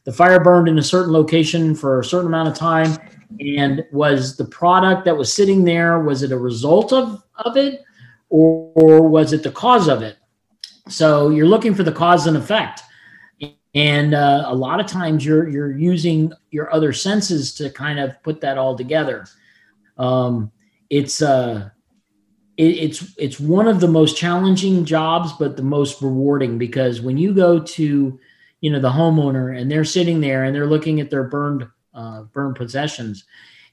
the 0.04 0.12
fire 0.12 0.40
burned 0.40 0.68
in 0.68 0.78
a 0.78 0.82
certain 0.82 1.12
location 1.12 1.74
for 1.74 2.00
a 2.00 2.04
certain 2.04 2.28
amount 2.28 2.48
of 2.48 2.54
time 2.54 2.96
and 3.40 3.84
was 3.92 4.36
the 4.36 4.44
product 4.44 5.04
that 5.04 5.16
was 5.16 5.32
sitting 5.32 5.64
there 5.64 6.00
was 6.00 6.22
it 6.22 6.32
a 6.32 6.38
result 6.38 6.92
of 6.92 7.22
of 7.44 7.56
it 7.56 7.82
or, 8.30 8.72
or 8.74 9.08
was 9.08 9.32
it 9.32 9.42
the 9.42 9.50
cause 9.50 9.88
of 9.88 10.02
it? 10.02 10.16
So 10.88 11.30
you're 11.30 11.46
looking 11.46 11.74
for 11.74 11.82
the 11.82 11.92
cause 11.92 12.26
and 12.26 12.36
effect. 12.36 12.82
And 13.74 14.14
uh, 14.14 14.44
a 14.46 14.54
lot 14.54 14.80
of 14.80 14.86
times 14.86 15.24
you're 15.24 15.48
you're 15.48 15.76
using 15.76 16.32
your 16.50 16.72
other 16.74 16.92
senses 16.92 17.54
to 17.54 17.70
kind 17.70 17.98
of 17.98 18.20
put 18.22 18.40
that 18.40 18.58
all 18.58 18.76
together. 18.76 19.26
Um, 19.98 20.50
it's 20.90 21.20
uh 21.22 21.70
it, 22.58 22.62
it's 22.62 23.14
it's 23.16 23.40
one 23.40 23.68
of 23.68 23.80
the 23.80 23.88
most 23.88 24.16
challenging 24.16 24.84
jobs 24.84 25.32
but 25.38 25.56
the 25.56 25.62
most 25.62 26.02
rewarding 26.02 26.58
because 26.58 27.00
when 27.00 27.16
you 27.16 27.32
go 27.32 27.58
to 27.58 28.20
you 28.60 28.70
know 28.70 28.80
the 28.80 28.90
homeowner 28.90 29.58
and 29.58 29.70
they're 29.70 29.84
sitting 29.84 30.20
there 30.20 30.44
and 30.44 30.54
they're 30.54 30.66
looking 30.66 31.00
at 31.00 31.08
their 31.08 31.24
burned 31.24 31.66
uh, 31.94 32.22
burned 32.22 32.56
possessions 32.56 33.24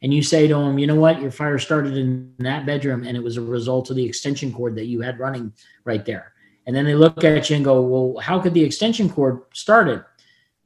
and 0.01 0.13
you 0.13 0.21
say 0.21 0.47
to 0.47 0.53
them 0.53 0.77
you 0.77 0.87
know 0.87 0.95
what? 0.95 1.21
Your 1.21 1.31
fire 1.31 1.59
started 1.59 1.97
in 1.97 2.31
that 2.39 2.65
bedroom 2.65 3.03
and 3.03 3.17
it 3.17 3.23
was 3.23 3.37
a 3.37 3.41
result 3.41 3.89
of 3.89 3.95
the 3.95 4.05
extension 4.05 4.53
cord 4.53 4.75
that 4.75 4.85
you 4.85 5.01
had 5.01 5.19
running 5.19 5.51
right 5.83 6.05
there. 6.05 6.33
And 6.67 6.75
then 6.75 6.85
they 6.85 6.95
look 6.95 7.23
at 7.23 7.49
you 7.49 7.55
and 7.55 7.65
go 7.65 7.81
well 7.81 8.21
how 8.21 8.39
could 8.39 8.53
the 8.53 8.63
extension 8.63 9.09
cord 9.09 9.41
start 9.53 9.87
it? 9.87 10.03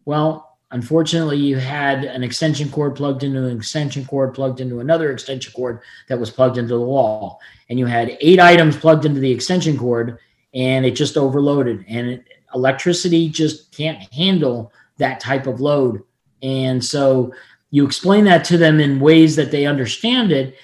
Well 0.06 0.49
unfortunately 0.72 1.38
you 1.38 1.58
had 1.58 2.04
an 2.04 2.24
extension 2.24 2.70
cord 2.70 2.96
plugged 2.96 3.24
into 3.24 3.46
an 3.46 3.58
extension 3.58 4.06
cord 4.06 4.34
plugged 4.34 4.60
into 4.60 4.80
another 4.80 5.12
extension 5.12 5.52
cord 5.54 5.82
that 6.08 6.20
was 6.20 6.30
plugged 6.30 6.58
into 6.58 6.76
the 6.76 6.82
wall 6.82 7.40
and 7.70 7.80
you 7.80 7.86
had 7.86 8.18
eight 8.22 8.40
items 8.40 8.78
plugged 8.78 9.06
into 9.06 9.20
the 9.20 9.32
extension 9.32 9.78
cord 9.78 10.20
and 10.54 10.86
it 10.86 10.92
just 10.92 11.18
overloaded 11.18 11.86
and 11.88 12.08
it, 12.08 12.26
electricity 12.56 13.30
just 13.30 13.72
can't 13.72 14.12
handle 14.14 14.72
that 14.98 15.20
type 15.20 15.48
of 15.48 15.62
load. 15.62 16.04
And 16.42 16.84
so 16.84 17.34
you 17.72 17.86
explain 17.86 18.24
that 18.26 18.44
to 18.46 18.58
them 18.58 18.80
in 18.80 19.00
ways 19.00 19.36
that 19.36 19.52
they 19.52 19.66
understand 19.66 20.32
it, 20.32 20.56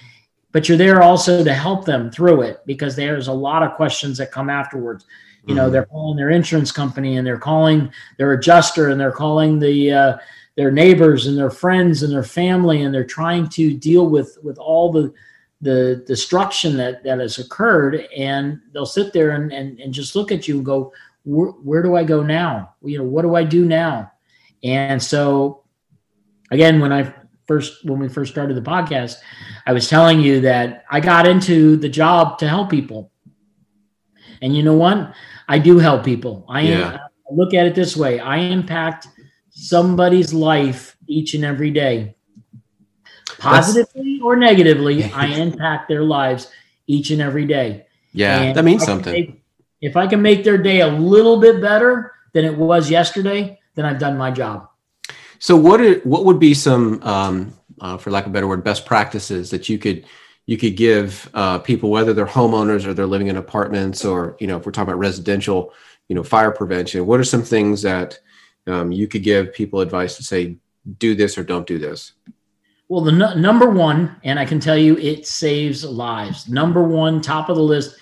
but 0.52 0.68
you're 0.68 0.78
there 0.78 1.04
also 1.04 1.44
to 1.44 1.54
help 1.54 1.86
them 1.86 2.12
through 2.12 2.42
it 2.42 2.62
because 2.66 2.96
there's 2.96 3.28
a 3.28 3.34
lot 3.34 3.64
of 3.64 3.76
questions 3.76 4.18
that 4.18 4.32
come 4.32 4.50
afterwards. 4.50 5.06
You 5.48 5.56
know, 5.56 5.64
mm-hmm. 5.64 5.74
they're 5.74 5.86
calling 5.86 6.18
their 6.18 6.32
insurance 6.32 6.72
company 6.72 7.18
and 7.18 7.26
they're 7.26 7.38
calling 7.38 7.92
their 8.18 8.34
adjuster 8.34 8.90
and 8.90 9.00
they're 9.00 9.12
calling 9.12 9.60
the 9.60 9.92
uh, 9.92 10.18
their 10.56 10.72
neighbors 10.72 11.28
and 11.28 11.38
their 11.38 11.52
friends 11.52 12.04
and 12.04 12.12
their 12.12 12.24
family 12.24 12.82
and 12.84 12.94
they're 12.94 13.04
trying 13.04 13.48
to 13.50 13.74
deal 13.74 14.08
with 14.08 14.38
with 14.44 14.58
all 14.58 14.92
the 14.92 15.14
the 15.62 16.04
destruction 16.08 16.76
that 16.78 17.04
that 17.04 17.20
has 17.20 17.38
occurred 17.38 18.08
and 18.16 18.60
they'll 18.74 18.86
sit 18.86 19.14
there 19.14 19.32
and, 19.32 19.52
and, 19.52 19.80
and 19.80 19.94
just 19.94 20.16
look 20.16 20.32
at 20.32 20.48
you 20.48 20.58
and 20.58 20.66
go 20.66 20.92
where, 21.26 21.50
where 21.50 21.84
do 21.84 21.96
I 21.96 22.04
go 22.04 22.24
now? 22.24 22.76
You 22.84 23.00
know, 23.00 23.04
what 23.04 23.24
do 23.24 23.36
I 23.36 23.44
do 23.44 23.66
now? 23.66 24.12
And 24.64 25.02
so, 25.02 25.64
again, 26.52 26.80
when 26.80 26.94
I 26.94 27.14
first 27.46 27.84
when 27.86 28.00
we 28.00 28.08
first 28.08 28.32
started 28.32 28.56
the 28.56 28.62
podcast, 28.62 29.18
I 29.66 29.74
was 29.74 29.90
telling 29.90 30.22
you 30.22 30.42
that 30.42 30.86
I 30.90 31.00
got 31.00 31.28
into 31.28 31.76
the 31.76 31.90
job 31.90 32.40
to 32.40 32.48
help 32.48 32.70
people. 32.70 33.12
And 34.42 34.56
you 34.56 34.64
know 34.64 34.76
what? 34.76 35.14
I 35.48 35.60
do 35.60 35.80
help 35.80 36.04
people. 36.04 36.46
I, 36.50 36.62
yeah. 36.62 36.98
I 37.30 37.34
look 37.34 37.54
at 37.54 37.66
it 37.66 37.76
this 37.76 37.96
way: 37.96 38.20
I 38.20 38.38
impact 38.38 39.08
somebody's 39.50 40.34
life 40.34 40.98
each 41.08 41.34
and 41.34 41.46
every 41.46 41.72
day, 41.72 42.16
positively 43.38 44.16
That's... 44.16 44.24
or 44.24 44.36
negatively. 44.36 45.04
I 45.04 45.28
impact 45.28 45.88
their 45.88 46.04
lives 46.04 46.52
each 46.88 47.12
and 47.12 47.22
every 47.22 47.46
day. 47.46 47.86
Yeah, 48.14 48.42
and 48.42 48.56
that 48.56 48.64
means 48.64 48.84
something 48.84 49.42
if 49.86 49.96
I 49.96 50.08
can 50.08 50.22
make 50.22 50.44
their 50.44 50.58
day 50.58 50.82
a 50.82 50.88
little 50.88 51.40
bit 51.40 51.62
better 51.62 52.14
than 52.34 52.44
it 52.44 52.58
was 52.58 52.90
yesterday, 52.90 53.60
then 53.76 53.86
I've 53.86 54.00
done 54.00 54.18
my 54.18 54.32
job. 54.32 54.68
So 55.38 55.56
what 55.56 55.80
are, 55.80 56.00
what 56.00 56.26
would 56.26 56.40
be 56.40 56.56
some, 56.56 57.02
um, 57.04 57.54
uh, 57.80 57.98
for 57.98 58.10
lack 58.10 58.26
of 58.26 58.32
a 58.32 58.34
better 58.34 58.48
word, 58.48 58.64
best 58.64 58.86
practices 58.86 59.52
that 59.52 59.70
you 59.70 59.78
could 59.78 60.06
you 60.46 60.58
could 60.58 60.78
give 60.78 61.30
uh, 61.34 61.60
people, 61.60 61.90
whether 61.90 62.14
they're 62.14 62.26
homeowners 62.26 62.86
or 62.86 62.94
they're 62.94 63.06
living 63.06 63.28
in 63.28 63.38
apartments, 63.38 64.06
or 64.06 64.38
you 64.40 64.48
know, 64.48 64.58
if 64.58 64.66
we're 64.66 64.72
talking 64.72 64.90
about 64.90 65.00
residential, 65.00 65.74
you 66.08 66.16
know, 66.16 66.24
fire 66.24 66.52
prevention. 66.52 67.06
What 67.06 67.20
are 67.20 67.24
some 67.24 67.44
things 67.44 67.82
that 67.82 68.20
um, 68.68 68.92
you 68.92 69.08
could 69.08 69.24
give 69.24 69.54
people 69.54 69.82
advice 69.82 70.18
to 70.18 70.24
say, 70.24 70.58
do 71.00 71.16
this 71.16 71.38
or 71.38 71.44
don't 71.44 71.66
do 71.66 71.80
this? 71.80 72.14
Well, 72.88 73.02
the 73.02 73.12
n- 73.12 73.42
number 73.42 73.70
one, 73.70 74.16
and 74.24 74.40
I 74.40 74.46
can 74.46 74.60
tell 74.60 74.78
you, 74.78 74.98
it 74.98 75.26
saves 75.26 75.84
lives. 75.84 76.48
Number 76.48 76.84
one, 76.84 77.22
top 77.22 77.50
of 77.50 77.56
the 77.56 77.64
list, 77.64 77.98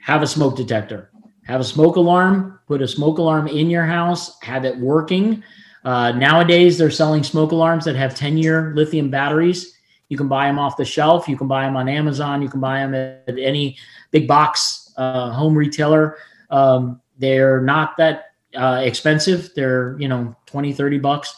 have 0.00 0.22
a 0.22 0.26
smoke 0.26 0.56
detector 0.56 1.10
have 1.50 1.60
a 1.60 1.64
smoke 1.64 1.96
alarm, 1.96 2.60
put 2.68 2.80
a 2.80 2.86
smoke 2.86 3.18
alarm 3.18 3.48
in 3.48 3.68
your 3.68 3.84
house, 3.84 4.38
have 4.42 4.64
it 4.64 4.76
working. 4.78 5.42
Uh, 5.84 6.12
nowadays, 6.12 6.78
they're 6.78 6.90
selling 6.90 7.24
smoke 7.24 7.50
alarms 7.50 7.84
that 7.84 7.96
have 7.96 8.14
10 8.14 8.38
year 8.38 8.72
lithium 8.76 9.10
batteries. 9.10 9.76
You 10.10 10.18
can 10.18 10.28
buy 10.28 10.46
them 10.46 10.58
off 10.58 10.76
the 10.76 10.84
shelf. 10.84 11.26
You 11.28 11.38
can 11.38 11.48
buy 11.48 11.64
them 11.64 11.76
on 11.76 11.88
Amazon. 11.88 12.42
You 12.42 12.50
can 12.50 12.60
buy 12.60 12.80
them 12.80 12.94
at, 12.94 13.38
any 13.38 13.78
big 14.10 14.28
box 14.28 14.92
uh, 14.98 15.30
home 15.30 15.56
retailer. 15.56 16.18
Um, 16.50 17.00
they're 17.18 17.62
not 17.62 17.96
that 17.96 18.32
uh, 18.54 18.82
expensive. 18.84 19.50
They're, 19.54 19.96
you 19.98 20.08
know, 20.08 20.36
20, 20.46 20.74
30 20.74 20.98
bucks, 20.98 21.34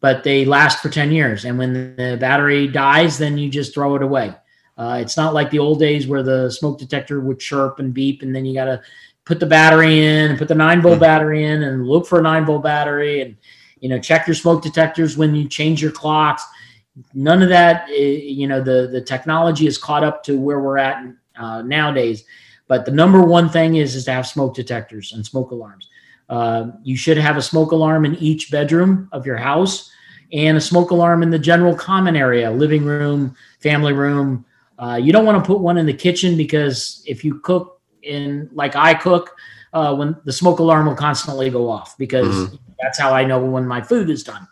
but 0.00 0.24
they 0.24 0.46
last 0.46 0.80
for 0.80 0.88
10 0.88 1.12
years. 1.12 1.44
And 1.44 1.58
when 1.58 1.96
the 1.96 2.16
battery 2.18 2.68
dies, 2.68 3.18
then 3.18 3.36
you 3.36 3.50
just 3.50 3.74
throw 3.74 3.96
it 3.96 4.02
away. 4.02 4.34
Uh, 4.78 4.98
it's 5.02 5.18
not 5.18 5.34
like 5.34 5.50
the 5.50 5.58
old 5.58 5.78
days 5.78 6.06
where 6.06 6.22
the 6.22 6.50
smoke 6.50 6.78
detector 6.78 7.20
would 7.20 7.38
chirp 7.38 7.78
and 7.78 7.92
beep, 7.92 8.22
and 8.22 8.34
then 8.34 8.46
you 8.46 8.54
got 8.54 8.64
to 8.64 8.80
put 9.24 9.38
the 9.38 9.46
battery 9.46 10.04
in 10.04 10.30
and 10.30 10.38
put 10.38 10.48
the 10.48 10.54
nine 10.54 10.80
volt 10.80 10.94
mm-hmm. 10.94 11.02
battery 11.02 11.44
in 11.44 11.62
and 11.62 11.86
look 11.86 12.06
for 12.06 12.18
a 12.18 12.22
nine 12.22 12.44
volt 12.44 12.62
battery 12.62 13.20
and 13.20 13.36
you 13.80 13.88
know 13.88 13.98
check 13.98 14.26
your 14.26 14.34
smoke 14.34 14.62
detectors 14.62 15.16
when 15.16 15.34
you 15.34 15.48
change 15.48 15.80
your 15.80 15.92
clocks 15.92 16.44
none 17.14 17.42
of 17.42 17.48
that 17.48 17.88
eh, 17.90 18.20
you 18.22 18.46
know 18.46 18.62
the 18.62 18.88
the 18.92 19.00
technology 19.00 19.66
is 19.66 19.78
caught 19.78 20.04
up 20.04 20.22
to 20.22 20.38
where 20.38 20.60
we're 20.60 20.78
at 20.78 21.04
uh, 21.36 21.62
nowadays 21.62 22.24
but 22.68 22.84
the 22.84 22.90
number 22.90 23.22
one 23.22 23.48
thing 23.48 23.76
is 23.76 23.94
is 23.94 24.04
to 24.04 24.12
have 24.12 24.26
smoke 24.26 24.54
detectors 24.54 25.12
and 25.12 25.24
smoke 25.24 25.50
alarms 25.50 25.88
uh, 26.28 26.70
you 26.82 26.96
should 26.96 27.16
have 27.16 27.36
a 27.36 27.42
smoke 27.42 27.72
alarm 27.72 28.04
in 28.04 28.14
each 28.16 28.50
bedroom 28.50 29.08
of 29.12 29.26
your 29.26 29.36
house 29.36 29.90
and 30.32 30.56
a 30.56 30.60
smoke 30.60 30.90
alarm 30.90 31.22
in 31.22 31.30
the 31.30 31.38
general 31.38 31.74
common 31.74 32.16
area 32.16 32.50
living 32.50 32.84
room 32.84 33.34
family 33.60 33.92
room 33.92 34.44
uh, 34.78 34.96
you 34.96 35.12
don't 35.12 35.24
want 35.24 35.42
to 35.42 35.46
put 35.46 35.60
one 35.60 35.78
in 35.78 35.86
the 35.86 35.92
kitchen 35.94 36.36
because 36.36 37.02
if 37.06 37.24
you 37.24 37.38
cook 37.40 37.80
in 38.02 38.48
like 38.52 38.76
I 38.76 38.94
cook, 38.94 39.36
uh, 39.72 39.94
when 39.94 40.16
the 40.24 40.32
smoke 40.32 40.58
alarm 40.58 40.86
will 40.86 40.96
constantly 40.96 41.48
go 41.50 41.68
off 41.68 41.96
because 41.96 42.34
mm-hmm. 42.34 42.56
that's 42.80 42.98
how 42.98 43.14
I 43.14 43.24
know 43.24 43.42
when 43.44 43.66
my 43.66 43.80
food 43.80 44.10
is 44.10 44.22
done. 44.22 44.46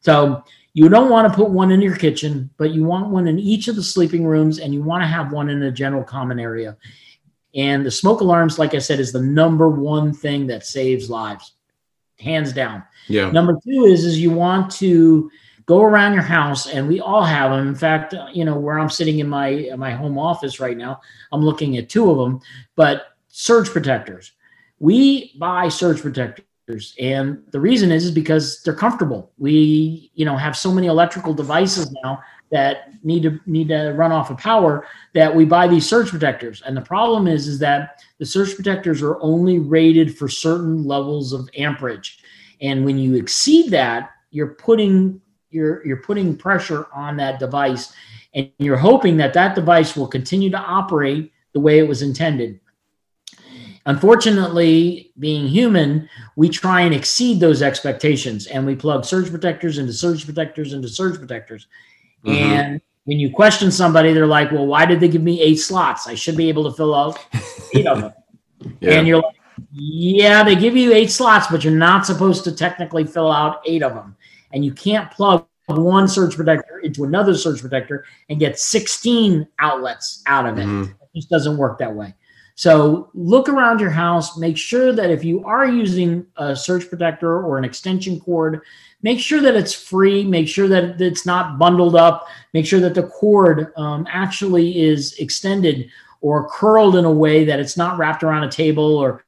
So 0.00 0.44
you 0.76 0.90
don't 0.90 1.08
want 1.08 1.26
to 1.26 1.34
put 1.34 1.48
one 1.48 1.72
in 1.72 1.80
your 1.80 1.96
kitchen, 1.96 2.50
but 2.58 2.72
you 2.72 2.84
want 2.84 3.08
one 3.08 3.26
in 3.28 3.38
each 3.38 3.66
of 3.66 3.76
the 3.76 3.82
sleeping 3.82 4.26
rooms, 4.26 4.58
and 4.58 4.74
you 4.74 4.82
want 4.82 5.02
to 5.02 5.06
have 5.06 5.32
one 5.32 5.48
in 5.48 5.62
a 5.62 5.72
general 5.72 6.04
common 6.04 6.38
area. 6.38 6.76
And 7.54 7.86
the 7.86 7.90
smoke 7.90 8.20
alarms, 8.20 8.58
like 8.58 8.74
I 8.74 8.78
said, 8.78 9.00
is 9.00 9.10
the 9.10 9.22
number 9.22 9.70
one 9.70 10.12
thing 10.12 10.48
that 10.48 10.66
saves 10.66 11.08
lives, 11.08 11.54
hands 12.20 12.52
down. 12.52 12.82
Yeah. 13.08 13.30
Number 13.30 13.54
two 13.54 13.86
is 13.86 14.04
is 14.04 14.20
you 14.20 14.30
want 14.30 14.70
to 14.72 15.30
go 15.64 15.80
around 15.80 16.12
your 16.12 16.22
house, 16.22 16.66
and 16.66 16.86
we 16.86 17.00
all 17.00 17.24
have 17.24 17.52
them. 17.52 17.68
In 17.68 17.74
fact, 17.74 18.14
you 18.34 18.44
know 18.44 18.58
where 18.58 18.78
I'm 18.78 18.90
sitting 18.90 19.20
in 19.20 19.30
my 19.30 19.48
in 19.48 19.80
my 19.80 19.92
home 19.92 20.18
office 20.18 20.60
right 20.60 20.76
now, 20.76 21.00
I'm 21.32 21.40
looking 21.40 21.78
at 21.78 21.88
two 21.88 22.10
of 22.10 22.18
them. 22.18 22.42
But 22.74 23.16
surge 23.28 23.70
protectors, 23.70 24.32
we 24.78 25.32
buy 25.38 25.70
surge 25.70 26.02
protectors, 26.02 26.44
and 26.98 27.42
the 27.52 27.60
reason 27.60 27.92
is 27.92 28.04
is 28.04 28.10
because 28.10 28.62
they're 28.62 28.74
comfortable. 28.74 29.30
We 29.38 30.10
you 30.14 30.24
know 30.24 30.36
have 30.36 30.56
so 30.56 30.72
many 30.72 30.88
electrical 30.88 31.32
devices 31.32 31.94
now 32.02 32.22
that 32.50 32.88
need 33.04 33.22
to 33.22 33.40
need 33.46 33.68
to 33.68 33.92
run 33.92 34.12
off 34.12 34.30
of 34.30 34.38
power 34.38 34.86
that 35.14 35.34
we 35.34 35.44
buy 35.44 35.68
these 35.68 35.88
surge 35.88 36.10
protectors. 36.10 36.62
And 36.66 36.76
the 36.76 36.82
problem 36.82 37.28
is 37.28 37.46
is 37.46 37.58
that 37.60 38.02
the 38.18 38.26
surge 38.26 38.54
protectors 38.54 39.02
are 39.02 39.20
only 39.20 39.58
rated 39.58 40.16
for 40.16 40.28
certain 40.28 40.84
levels 40.84 41.32
of 41.32 41.48
amperage. 41.56 42.18
And 42.60 42.84
when 42.84 42.98
you 42.98 43.14
exceed 43.14 43.70
that 43.70 44.10
you're 44.30 44.54
putting 44.54 45.20
you're 45.50 45.86
you're 45.86 46.02
putting 46.02 46.36
pressure 46.36 46.86
on 46.92 47.16
that 47.18 47.38
device 47.38 47.92
and 48.34 48.50
you're 48.58 48.76
hoping 48.76 49.16
that 49.18 49.34
that 49.34 49.54
device 49.54 49.96
will 49.96 50.08
continue 50.08 50.50
to 50.50 50.58
operate 50.58 51.32
the 51.52 51.60
way 51.60 51.78
it 51.78 51.88
was 51.88 52.02
intended 52.02 52.60
unfortunately 53.86 55.12
being 55.18 55.46
human 55.46 56.08
we 56.36 56.48
try 56.48 56.82
and 56.82 56.94
exceed 56.94 57.40
those 57.40 57.62
expectations 57.62 58.46
and 58.46 58.66
we 58.66 58.74
plug 58.74 59.04
surge 59.04 59.30
protectors 59.30 59.78
into 59.78 59.92
surge 59.92 60.24
protectors 60.24 60.72
into 60.72 60.88
surge 60.88 61.18
protectors 61.18 61.66
mm-hmm. 62.24 62.36
and 62.36 62.80
when 63.04 63.18
you 63.18 63.32
question 63.32 63.70
somebody 63.70 64.12
they're 64.12 64.26
like 64.26 64.50
well 64.52 64.66
why 64.66 64.84
did 64.84 65.00
they 65.00 65.08
give 65.08 65.22
me 65.22 65.40
eight 65.40 65.56
slots 65.56 66.06
i 66.06 66.14
should 66.14 66.36
be 66.36 66.48
able 66.48 66.68
to 66.68 66.76
fill 66.76 66.94
out 66.94 67.18
eight 67.74 67.86
of 67.86 68.00
them 68.00 68.12
yeah. 68.80 68.92
and 68.92 69.08
you're 69.08 69.22
like 69.22 69.36
yeah 69.72 70.42
they 70.42 70.54
give 70.54 70.76
you 70.76 70.92
eight 70.92 71.10
slots 71.10 71.46
but 71.46 71.64
you're 71.64 71.72
not 71.72 72.04
supposed 72.04 72.44
to 72.44 72.52
technically 72.52 73.04
fill 73.04 73.30
out 73.30 73.62
eight 73.64 73.82
of 73.82 73.94
them 73.94 74.16
and 74.52 74.64
you 74.64 74.72
can't 74.72 75.10
plug 75.10 75.46
one 75.68 76.06
surge 76.06 76.36
protector 76.36 76.78
into 76.78 77.04
another 77.04 77.34
surge 77.34 77.60
protector 77.60 78.04
and 78.28 78.38
get 78.38 78.58
16 78.58 79.46
outlets 79.58 80.22
out 80.26 80.46
of 80.46 80.58
it. 80.58 80.66
Mm-hmm. 80.66 80.92
It 80.92 81.14
just 81.14 81.28
doesn't 81.28 81.56
work 81.56 81.78
that 81.78 81.92
way. 81.92 82.14
So 82.56 83.10
look 83.12 83.50
around 83.50 83.80
your 83.80 83.90
house, 83.90 84.38
make 84.38 84.56
sure 84.56 84.90
that 84.94 85.10
if 85.10 85.22
you 85.22 85.44
are 85.44 85.66
using 85.66 86.26
a 86.36 86.56
surge 86.56 86.88
protector 86.88 87.42
or 87.42 87.58
an 87.58 87.64
extension 87.64 88.18
cord, 88.18 88.62
make 89.02 89.20
sure 89.20 89.42
that 89.42 89.54
it's 89.54 89.74
free, 89.74 90.24
make 90.24 90.48
sure 90.48 90.66
that 90.66 90.98
it's 90.98 91.26
not 91.26 91.58
bundled 91.58 91.94
up, 91.94 92.26
make 92.54 92.64
sure 92.64 92.80
that 92.80 92.94
the 92.94 93.02
cord 93.02 93.74
um, 93.76 94.06
actually 94.10 94.80
is 94.80 95.12
extended 95.18 95.90
or 96.22 96.48
curled 96.48 96.96
in 96.96 97.04
a 97.04 97.12
way 97.12 97.44
that 97.44 97.60
it's 97.60 97.76
not 97.76 97.98
wrapped 97.98 98.22
around 98.22 98.44
a 98.44 98.50
table 98.50 98.96
or 98.96 99.22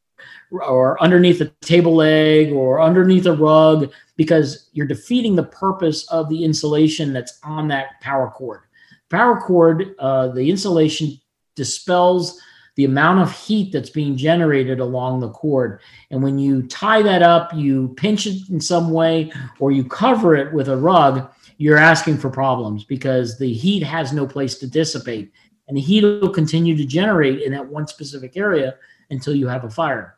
or 0.51 1.01
underneath 1.03 1.43
a 1.43 1.53
table 1.61 1.95
leg 1.95 2.51
or 2.53 2.81
underneath 2.81 3.26
a 3.26 3.33
rug 3.37 3.93
because 4.16 4.70
you're 4.72 4.87
defeating 4.87 5.37
the 5.37 5.43
purpose 5.43 6.09
of 6.09 6.31
the 6.31 6.43
insulation 6.43 7.12
that's 7.12 7.39
on 7.45 7.68
that 7.68 8.01
power 8.01 8.31
cord. 8.31 8.62
Power 9.11 9.39
cord, 9.39 9.95
uh, 9.99 10.29
the 10.29 10.49
insulation 10.49 11.20
dispels 11.55 12.41
the 12.79 12.85
amount 12.85 13.18
of 13.18 13.33
heat 13.33 13.72
that's 13.72 13.91
being 13.91 14.16
generated 14.16 14.79
along 14.79 15.18
the 15.18 15.31
cord. 15.31 15.81
And 16.12 16.22
when 16.22 16.39
you 16.39 16.62
tie 16.62 17.03
that 17.03 17.24
up, 17.24 17.53
you 17.53 17.93
pinch 17.97 18.24
it 18.24 18.49
in 18.51 18.61
some 18.61 18.93
way, 18.93 19.33
or 19.59 19.72
you 19.72 19.83
cover 19.83 20.37
it 20.37 20.53
with 20.55 20.68
a 20.68 20.76
rug, 20.76 21.29
you're 21.57 21.76
asking 21.76 22.18
for 22.18 22.31
problems 22.31 22.85
because 22.85 23.37
the 23.37 23.53
heat 23.53 23.83
has 23.83 24.12
no 24.12 24.29
place 24.29 24.59
to 24.59 24.68
dissipate. 24.68 25.33
And 25.66 25.76
the 25.76 25.81
heat 25.81 26.05
will 26.05 26.31
continue 26.31 26.76
to 26.76 26.85
generate 26.85 27.43
in 27.43 27.51
that 27.51 27.66
one 27.66 27.89
specific 27.89 28.37
area 28.37 28.76
until 29.11 29.35
you 29.35 29.49
have 29.49 29.64
a 29.64 29.70
fire. 29.70 30.14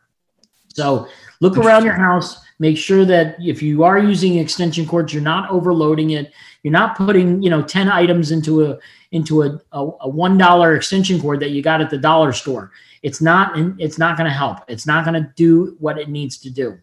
So 0.68 1.08
look 1.40 1.56
around 1.56 1.86
your 1.86 1.94
house. 1.94 2.44
Make 2.58 2.76
sure 2.76 3.06
that 3.06 3.36
if 3.40 3.62
you 3.62 3.84
are 3.84 3.98
using 3.98 4.36
extension 4.36 4.84
cords, 4.84 5.14
you're 5.14 5.22
not 5.22 5.50
overloading 5.50 6.10
it. 6.10 6.30
You're 6.62 6.72
not 6.72 6.96
putting, 6.96 7.42
you 7.42 7.50
know, 7.50 7.62
10 7.62 7.88
items 7.88 8.30
into 8.30 8.64
a 8.64 8.78
into 9.12 9.42
a, 9.42 9.60
a, 9.72 9.90
a 10.02 10.08
one 10.08 10.36
dollar 10.38 10.76
extension 10.76 11.20
cord 11.20 11.40
that 11.40 11.50
you 11.50 11.62
got 11.62 11.80
at 11.80 11.90
the 11.90 11.98
dollar 11.98 12.32
store. 12.32 12.72
It's 13.02 13.20
not 13.20 13.52
it's 13.78 13.98
not 13.98 14.16
going 14.16 14.28
to 14.28 14.36
help. 14.36 14.58
It's 14.68 14.86
not 14.86 15.04
going 15.04 15.22
to 15.22 15.32
do 15.36 15.76
what 15.78 15.98
it 15.98 16.08
needs 16.08 16.38
to 16.38 16.50
do. 16.50 16.78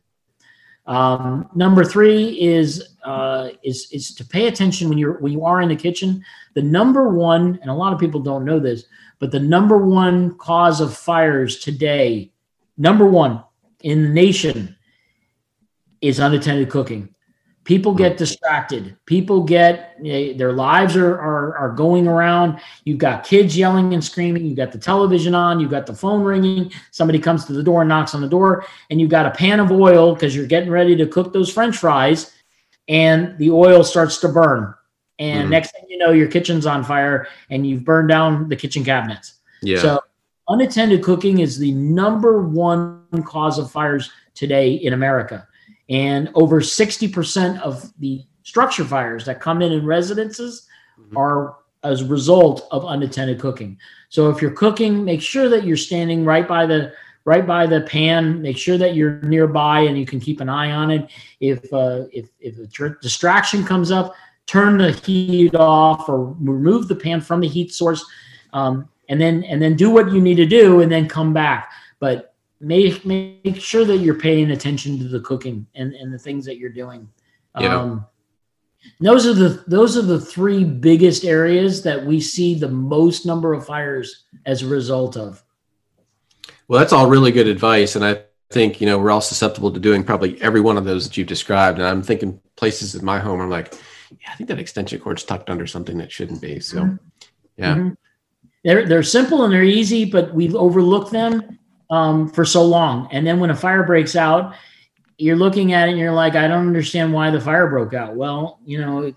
Um, 0.88 1.50
number 1.54 1.84
three 1.84 2.40
is 2.42 2.96
uh, 3.04 3.50
is 3.62 3.92
is 3.92 4.16
to 4.16 4.26
pay 4.26 4.48
attention 4.48 4.88
when 4.90 4.98
you're 4.98 5.20
when 5.20 5.34
you 5.34 5.44
are 5.44 5.62
in 5.62 5.70
the 5.70 5.76
kitchen. 5.76 6.24
The 6.54 6.62
number 6.62 7.10
one, 7.10 7.60
and 7.62 7.70
a 7.70 7.74
lot 7.74 7.94
of 7.94 8.00
people 8.00 8.22
don't 8.22 8.46
know 8.46 8.60
this, 8.60 8.86
but 9.20 9.32
the 9.32 9.40
number 9.40 9.78
one 9.78 10.38
cause 10.38 10.80
of 10.80 10.96
fires 10.96 11.60
today, 11.60 12.32
number 12.78 13.06
one, 13.06 13.44
in 13.82 14.04
the 14.04 14.10
nation 14.10 14.76
is 16.02 16.20
unattended 16.20 16.70
cooking. 16.70 17.14
People 17.68 17.94
get 17.94 18.16
distracted. 18.16 18.96
People 19.06 19.44
get 19.44 19.98
their 20.02 20.54
lives 20.54 20.96
are, 20.96 21.20
are 21.20 21.58
are 21.58 21.70
going 21.70 22.08
around. 22.08 22.62
You've 22.86 22.98
got 22.98 23.26
kids 23.26 23.58
yelling 23.58 23.94
and 23.94 24.02
screaming. 24.02 24.46
You've 24.46 24.56
got 24.56 24.72
the 24.72 24.78
television 24.78 25.36
on. 25.36 25.60
You've 25.60 25.72
got 25.72 25.86
the 25.86 25.94
phone 25.94 26.24
ringing. 26.24 26.72
Somebody 26.92 27.20
comes 27.20 27.44
to 27.44 27.52
the 27.52 27.62
door 27.62 27.82
and 27.82 27.90
knocks 27.90 28.16
on 28.16 28.22
the 28.22 28.30
door, 28.30 28.66
and 28.90 29.02
you've 29.02 29.10
got 29.10 29.26
a 29.26 29.32
pan 29.32 29.60
of 29.60 29.70
oil 29.70 30.14
because 30.14 30.34
you're 30.34 30.46
getting 30.46 30.70
ready 30.70 30.96
to 30.96 31.06
cook 31.08 31.34
those 31.34 31.52
French 31.52 31.76
fries, 31.76 32.32
and 32.88 33.38
the 33.38 33.52
oil 33.52 33.84
starts 33.84 34.20
to 34.20 34.30
burn. 34.30 34.74
And 35.20 35.48
mm. 35.48 35.52
next 35.52 35.72
thing 35.72 35.84
you 35.90 35.98
know, 35.98 36.12
your 36.12 36.30
kitchen's 36.30 36.66
on 36.66 36.86
fire, 36.86 37.28
and 37.50 37.68
you've 37.68 37.84
burned 37.84 38.08
down 38.08 38.48
the 38.48 38.56
kitchen 38.56 38.86
cabinets. 38.86 39.40
Yeah. 39.62 39.82
So 39.82 40.02
unattended 40.48 41.04
cooking 41.04 41.40
is 41.40 41.60
the 41.60 41.74
number 41.74 42.48
one 42.48 43.04
cause 43.26 43.60
of 43.60 43.70
fires 43.70 44.10
today 44.36 44.72
in 44.72 44.94
America. 44.94 45.47
And 45.90 46.30
over 46.36 46.62
60% 46.62 47.62
of 47.62 47.92
the 48.00 48.26
structure 48.44 48.84
fires 48.84 49.26
that 49.26 49.42
come 49.42 49.62
in 49.62 49.72
in 49.72 49.86
residences 49.86 50.68
mm-hmm. 51.00 51.18
are 51.18 51.58
as 51.84 52.02
a 52.02 52.06
result 52.06 52.68
of 52.72 52.86
unattended 52.86 53.40
cooking. 53.40 53.78
So 54.10 54.30
if 54.30 54.42
you're 54.42 54.52
cooking, 54.52 55.04
make 55.04 55.22
sure 55.22 55.48
that 55.50 55.64
you're 55.64 55.78
standing 55.78 56.26
right 56.26 56.48
by 56.48 56.66
the 56.66 56.94
right 57.26 57.46
by 57.46 57.68
the 57.68 57.82
pan. 57.82 58.42
Make 58.42 58.58
sure 58.58 58.78
that 58.78 58.96
you're 58.96 59.22
nearby 59.22 59.82
and 59.82 59.98
you 59.98 60.06
can 60.06 60.20
keep 60.20 60.40
an 60.40 60.50
eye 60.50 60.72
on 60.72 60.92
it. 60.92 61.10
If 61.40 61.72
uh, 61.72 62.06
if 62.12 62.30
if 62.40 62.58
a 62.58 62.68
tr- 62.68 63.00
distraction 63.02 63.64
comes 63.64 63.92
up, 63.92 64.16
turn 64.46 64.78
the 64.78 64.92
heat 64.92 65.56
off 65.56 66.10
or 66.10 66.34
remove 66.40 66.88
the 66.88 66.96
pan 66.96 67.22
from 67.22 67.42
the 67.42 67.48
heat 67.48 67.74
source. 67.74 68.06
Um, 68.54 68.90
and 69.10 69.22
then 69.22 69.44
and 69.44 69.62
then 69.62 69.76
do 69.76 69.90
what 69.90 70.12
you 70.12 70.20
need 70.20 70.36
to 70.36 70.46
do 70.46 70.82
and 70.82 70.92
then 70.92 71.08
come 71.08 71.34
back 71.34 71.72
but 72.00 72.36
make 72.60 73.06
make 73.06 73.60
sure 73.62 73.86
that 73.86 73.98
you're 73.98 74.20
paying 74.20 74.52
attention 74.52 74.98
to 74.98 75.06
the 75.06 75.20
cooking 75.20 75.68
and 75.76 75.94
and 75.94 76.14
the 76.14 76.18
things 76.18 76.46
that 76.46 76.58
you're 76.58 76.70
doing 76.70 77.08
yeah. 77.60 77.76
um 77.76 78.06
those 79.00 79.28
are 79.28 79.34
the 79.34 79.64
those 79.68 79.96
are 79.96 80.02
the 80.02 80.20
three 80.20 80.64
biggest 80.64 81.24
areas 81.24 81.84
that 81.84 82.04
we 82.04 82.20
see 82.20 82.56
the 82.56 82.68
most 82.68 83.26
number 83.26 83.54
of 83.54 83.66
fires 83.66 84.26
as 84.46 84.64
a 84.64 84.68
result 84.68 85.16
of 85.16 85.44
well 86.68 86.80
that's 86.80 86.94
all 86.94 87.08
really 87.08 87.32
good 87.32 87.48
advice 87.48 87.96
and 87.96 88.04
i 88.04 88.20
think 88.50 88.82
you 88.82 88.88
know 88.88 88.98
we're 88.98 89.12
all 89.12 89.22
susceptible 89.22 89.72
to 89.72 89.80
doing 89.80 90.04
probably 90.04 90.42
every 90.42 90.62
one 90.62 90.78
of 90.78 90.86
those 90.86 91.08
that 91.08 91.18
you've 91.18 91.28
described 91.28 91.78
and 91.78 91.88
i'm 91.88 92.02
thinking 92.02 92.40
places 92.56 92.96
in 92.96 93.06
my 93.06 93.20
home 93.20 93.40
i'm 93.40 93.50
like 93.50 93.74
yeah 94.12 94.32
i 94.32 94.36
think 94.36 94.48
that 94.48 94.60
extension 94.60 95.00
cord's 95.00 95.24
tucked 95.24 95.50
under 95.50 95.68
something 95.68 95.98
that 95.98 96.12
shouldn't 96.12 96.42
be 96.42 96.60
so 96.60 96.82
mm-hmm. 96.82 96.96
yeah 97.58 97.76
mm-hmm. 97.76 97.90
They're 98.64 98.86
they're 98.86 99.04
simple 99.04 99.46
and 99.46 99.54
they're 99.54 99.64
easy, 99.64 100.04
but 100.04 100.34
we've 100.34 100.54
overlooked 100.54 101.10
them 101.10 101.57
um, 101.90 102.30
for 102.30 102.46
so 102.46 102.64
long. 102.64 103.08
And 103.12 103.26
then 103.26 103.40
when 103.40 103.50
a 103.50 103.56
fire 103.56 103.84
breaks 103.84 104.16
out, 104.16 104.54
you're 105.18 105.36
looking 105.36 105.74
at 105.74 105.88
it 105.88 105.92
and 105.92 106.00
you're 106.00 106.12
like, 106.12 106.36
I 106.36 106.48
don't 106.48 106.68
understand 106.68 107.14
why 107.14 107.32
the 107.32 107.42
fire 107.42 107.68
broke 107.68 107.94
out. 107.94 108.16
Well, 108.16 108.60
you 108.66 108.80
know, 108.80 109.02
it, 109.02 109.16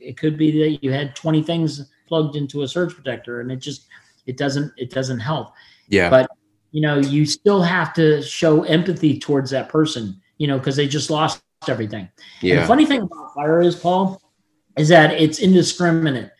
it 0.00 0.16
could 0.16 0.38
be 0.38 0.50
that 0.62 0.84
you 0.84 0.92
had 0.92 1.14
20 1.16 1.42
things 1.42 1.90
plugged 2.06 2.36
into 2.36 2.62
a 2.62 2.68
surge 2.68 2.94
protector, 2.94 3.40
and 3.40 3.50
it 3.50 3.56
just 3.56 3.86
it 4.26 4.36
doesn't 4.36 4.72
it 4.76 4.90
doesn't 4.90 5.20
help. 5.20 5.52
Yeah. 5.88 6.10
But 6.10 6.30
you 6.70 6.80
know, 6.80 6.98
you 6.98 7.24
still 7.24 7.62
have 7.62 7.92
to 7.94 8.22
show 8.22 8.64
empathy 8.64 9.18
towards 9.18 9.50
that 9.50 9.68
person, 9.68 10.20
you 10.38 10.46
know, 10.46 10.58
because 10.58 10.76
they 10.76 10.88
just 10.88 11.10
lost 11.10 11.42
everything. 11.68 12.08
Yeah. 12.40 12.54
And 12.54 12.62
the 12.62 12.66
funny 12.66 12.84
thing 12.84 13.02
about 13.02 13.34
fire 13.34 13.60
is, 13.60 13.76
Paul, 13.76 14.20
is 14.76 14.88
that 14.88 15.12
it's 15.12 15.38
indiscriminate 15.38 16.30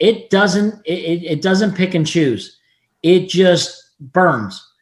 it 0.00 0.30
doesn't 0.30 0.74
it, 0.84 1.22
it 1.24 1.42
doesn't 1.42 1.74
pick 1.74 1.94
and 1.94 2.06
choose 2.06 2.58
it 3.02 3.28
just 3.28 3.92
burns 4.00 4.72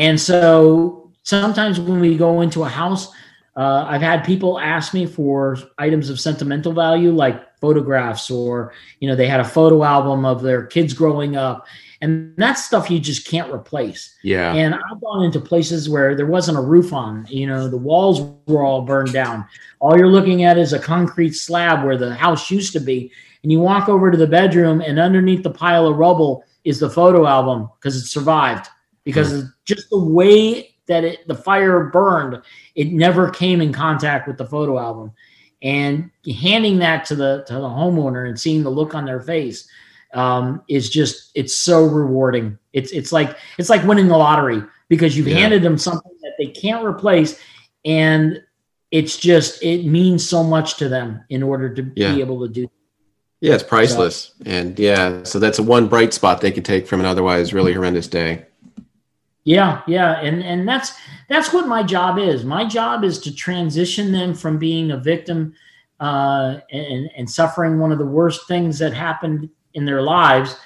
and 0.00 0.20
so 0.20 1.10
sometimes 1.22 1.78
when 1.78 2.00
we 2.00 2.16
go 2.16 2.40
into 2.40 2.64
a 2.64 2.68
house 2.68 3.12
uh, 3.56 3.84
i've 3.88 4.02
had 4.02 4.24
people 4.24 4.58
ask 4.58 4.94
me 4.94 5.06
for 5.06 5.56
items 5.78 6.10
of 6.10 6.18
sentimental 6.18 6.72
value 6.72 7.12
like 7.12 7.50
photographs 7.60 8.30
or 8.30 8.72
you 9.00 9.08
know 9.08 9.14
they 9.14 9.26
had 9.26 9.40
a 9.40 9.44
photo 9.44 9.84
album 9.84 10.24
of 10.24 10.42
their 10.42 10.64
kids 10.66 10.94
growing 10.94 11.36
up. 11.36 11.66
And 12.02 12.34
that's 12.38 12.64
stuff 12.64 12.90
you 12.90 12.98
just 12.98 13.28
can't 13.28 13.52
replace. 13.52 14.16
Yeah. 14.22 14.54
And 14.54 14.74
i've 14.74 15.00
gone 15.00 15.24
into 15.24 15.38
places 15.38 15.88
where 15.88 16.14
there 16.14 16.26
wasn't 16.26 16.58
a 16.58 16.62
roof 16.62 16.92
on 16.92 17.26
you 17.28 17.46
know 17.46 17.68
the 17.68 17.76
walls 17.76 18.22
were 18.46 18.64
all 18.64 18.82
burned 18.82 19.12
down. 19.12 19.44
All 19.80 19.96
you're 19.96 20.08
looking 20.08 20.44
at 20.44 20.58
is 20.58 20.72
a 20.72 20.78
concrete 20.78 21.32
slab 21.32 21.84
where 21.84 21.98
the 21.98 22.14
house 22.14 22.50
used 22.50 22.72
to 22.72 22.80
be. 22.80 23.12
And 23.42 23.50
you 23.50 23.60
walk 23.60 23.88
over 23.88 24.10
to 24.10 24.18
the 24.18 24.26
bedroom 24.26 24.80
and 24.80 24.98
underneath 24.98 25.42
the 25.42 25.50
pile 25.50 25.86
of 25.86 25.96
rubble 25.96 26.44
is 26.64 26.78
the 26.78 26.90
photo 26.90 27.26
album 27.26 27.70
because 27.78 27.96
it 27.96 28.06
survived 28.06 28.68
because 29.04 29.32
mm-hmm. 29.32 29.48
just 29.64 29.90
the 29.90 29.98
way 29.98 30.74
that 30.86 31.04
it, 31.04 31.26
the 31.28 31.34
fire 31.34 31.84
burned, 31.84 32.42
it 32.74 32.92
never 32.92 33.30
came 33.30 33.60
in 33.60 33.72
contact 33.72 34.26
with 34.26 34.36
the 34.36 34.46
photo 34.46 34.78
album. 34.78 35.12
And 35.62 36.10
handing 36.40 36.78
that 36.78 37.04
to 37.06 37.14
the 37.14 37.44
to 37.46 37.54
the 37.54 37.60
homeowner 37.60 38.26
and 38.26 38.40
seeing 38.40 38.62
the 38.62 38.70
look 38.70 38.94
on 38.94 39.04
their 39.04 39.20
face 39.20 39.68
um, 40.14 40.62
is 40.68 40.90
just 40.90 41.30
it's 41.34 41.54
so 41.54 41.84
rewarding. 41.84 42.58
It's 42.72 42.92
it's 42.92 43.12
like 43.12 43.36
it's 43.58 43.68
like 43.68 43.84
winning 43.84 44.08
the 44.08 44.16
lottery 44.16 44.62
because 44.88 45.16
you've 45.16 45.28
yeah. 45.28 45.36
handed 45.36 45.62
them 45.62 45.78
something 45.78 46.12
that 46.22 46.32
they 46.38 46.46
can't 46.46 46.84
replace, 46.84 47.38
and 47.84 48.42
it's 48.90 49.16
just 49.16 49.62
it 49.62 49.84
means 49.84 50.28
so 50.28 50.42
much 50.42 50.76
to 50.78 50.88
them 50.88 51.24
in 51.28 51.42
order 51.42 51.72
to 51.74 51.92
yeah. 51.94 52.14
be 52.14 52.20
able 52.20 52.40
to 52.40 52.48
do. 52.48 52.70
Yeah, 53.40 53.54
it's 53.54 53.62
priceless, 53.62 54.34
so, 54.38 54.50
and 54.50 54.78
yeah, 54.78 55.22
so 55.22 55.38
that's 55.38 55.58
a 55.58 55.62
one 55.62 55.88
bright 55.88 56.12
spot 56.12 56.40
they 56.40 56.52
could 56.52 56.64
take 56.64 56.86
from 56.86 57.00
an 57.00 57.06
otherwise 57.06 57.54
really 57.54 57.72
horrendous 57.72 58.06
day. 58.06 58.46
Yeah, 59.44 59.82
yeah, 59.86 60.20
and 60.20 60.42
and 60.42 60.68
that's 60.68 60.92
that's 61.28 61.52
what 61.52 61.66
my 61.66 61.82
job 61.82 62.18
is. 62.18 62.44
My 62.44 62.64
job 62.66 63.04
is 63.04 63.18
to 63.20 63.34
transition 63.34 64.12
them 64.12 64.34
from 64.34 64.58
being 64.58 64.90
a 64.90 64.98
victim 64.98 65.54
uh, 65.98 66.58
and 66.70 67.10
and 67.16 67.30
suffering 67.30 67.78
one 67.78 67.90
of 67.90 67.98
the 67.98 68.06
worst 68.06 68.46
things 68.46 68.78
that 68.80 68.92
happened 68.92 69.48
in 69.74 69.86
their 69.86 70.02
lives 70.02 70.56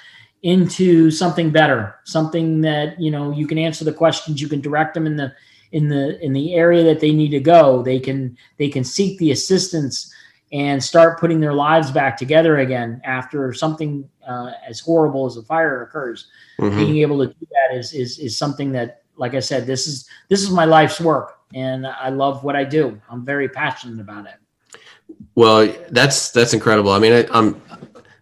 into 0.43 1.09
something 1.09 1.51
better, 1.51 1.95
something 2.03 2.61
that 2.61 2.99
you 2.99 3.11
know 3.11 3.31
you 3.31 3.47
can 3.47 3.57
answer 3.57 3.85
the 3.85 3.93
questions, 3.93 4.41
you 4.41 4.49
can 4.49 4.59
direct 4.59 4.93
them 4.93 5.07
in 5.07 5.15
the 5.15 5.33
in 5.71 5.87
the 5.87 6.21
in 6.23 6.33
the 6.33 6.53
area 6.53 6.83
that 6.83 6.99
they 6.99 7.11
need 7.13 7.29
to 7.29 7.39
go. 7.39 7.81
They 7.81 7.99
can 7.99 8.37
they 8.57 8.67
can 8.67 8.83
seek 8.83 9.17
the 9.19 9.31
assistance 9.31 10.13
and 10.51 10.83
start 10.83 11.19
putting 11.19 11.39
their 11.39 11.53
lives 11.53 11.91
back 11.91 12.17
together 12.17 12.59
again 12.59 13.01
after 13.03 13.53
something 13.53 14.07
uh, 14.27 14.51
as 14.67 14.79
horrible 14.79 15.25
as 15.25 15.37
a 15.37 15.43
fire 15.43 15.81
occurs. 15.83 16.27
Mm-hmm. 16.59 16.77
Being 16.77 16.97
able 16.97 17.25
to 17.25 17.33
do 17.33 17.47
that 17.51 17.77
is, 17.77 17.93
is 17.93 18.19
is 18.19 18.37
something 18.37 18.71
that, 18.73 19.01
like 19.17 19.33
I 19.33 19.39
said, 19.39 19.65
this 19.65 19.87
is 19.87 20.07
this 20.29 20.41
is 20.41 20.51
my 20.51 20.65
life's 20.65 20.99
work, 20.99 21.39
and 21.53 21.85
I 21.85 22.09
love 22.09 22.43
what 22.43 22.55
I 22.55 22.63
do. 22.63 22.99
I'm 23.09 23.25
very 23.25 23.49
passionate 23.49 23.99
about 23.99 24.25
it. 24.25 24.35
Well, 25.35 25.73
that's 25.89 26.31
that's 26.31 26.53
incredible. 26.53 26.91
I 26.91 26.99
mean, 26.99 27.13
I, 27.13 27.27
I'm 27.31 27.61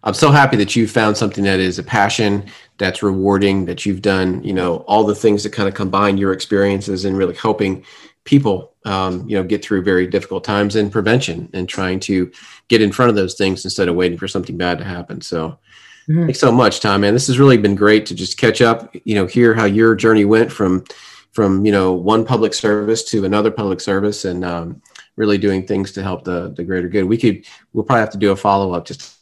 I'm 0.04 0.14
so 0.14 0.32
happy 0.32 0.58
that 0.58 0.76
you 0.76 0.88
found 0.88 1.16
something 1.16 1.44
that 1.44 1.60
is 1.60 1.80
a 1.80 1.84
passion 1.84 2.46
that's 2.78 3.04
rewarding. 3.04 3.66
That 3.66 3.86
you've 3.86 4.02
done, 4.02 4.44
you 4.44 4.54
know, 4.54 4.78
all 4.88 5.04
the 5.04 5.16
things 5.16 5.44
that 5.44 5.54
kind 5.54 5.70
of 5.70 5.76
combine 5.76 6.18
your 6.18 6.34
experiences 6.34 7.06
and 7.06 7.18
really 7.18 7.36
helping 7.36 7.86
people 8.26 8.74
um, 8.86 9.28
you 9.28 9.36
know 9.36 9.44
get 9.44 9.64
through 9.64 9.84
very 9.84 10.08
difficult 10.08 10.44
times 10.44 10.76
in 10.76 10.90
prevention 10.90 11.50
and 11.54 11.68
trying 11.68 12.00
to 12.02 12.32
get 12.68 12.82
in 12.82 12.92
front 12.92 13.10
of 13.10 13.16
those 13.16 13.36
things 13.36 13.64
instead 13.66 13.88
of 13.88 13.96
waiting 13.96 14.18
for 14.18 14.28
something 14.28 14.58
bad 14.58 14.78
to 14.78 14.84
happen 14.84 15.22
so 15.22 15.58
mm-hmm. 16.08 16.26
thanks 16.26 16.40
so 16.40 16.52
much 16.52 16.80
tom 16.80 17.02
man. 17.02 17.14
This 17.14 17.28
has 17.28 17.40
really 17.40 17.58
been 17.58 17.76
great 17.76 18.06
to 18.08 18.16
just 18.16 18.38
catch 18.38 18.62
up 18.62 18.96
you 19.04 19.16
know 19.16 19.26
hear 19.26 19.54
how 19.54 19.66
your 19.66 19.96
journey 19.96 20.26
went 20.26 20.52
from 20.52 20.84
from 21.32 21.66
you 21.66 21.72
know 21.72 21.94
one 21.94 22.26
public 22.26 22.54
service 22.54 23.04
to 23.12 23.26
another 23.26 23.52
public 23.52 23.82
service 23.82 24.26
and 24.26 24.46
um, 24.46 24.82
really 25.16 25.38
doing 25.38 25.66
things 25.66 25.92
to 25.94 26.04
help 26.04 26.24
the 26.24 26.54
the 26.56 26.64
greater 26.64 26.88
good. 26.88 27.06
We 27.06 27.18
could 27.18 27.46
we'll 27.74 27.84
probably 27.84 28.02
have 28.02 28.12
to 28.12 28.18
do 28.18 28.32
a 28.32 28.36
follow-up 28.36 28.86
just 28.86 29.18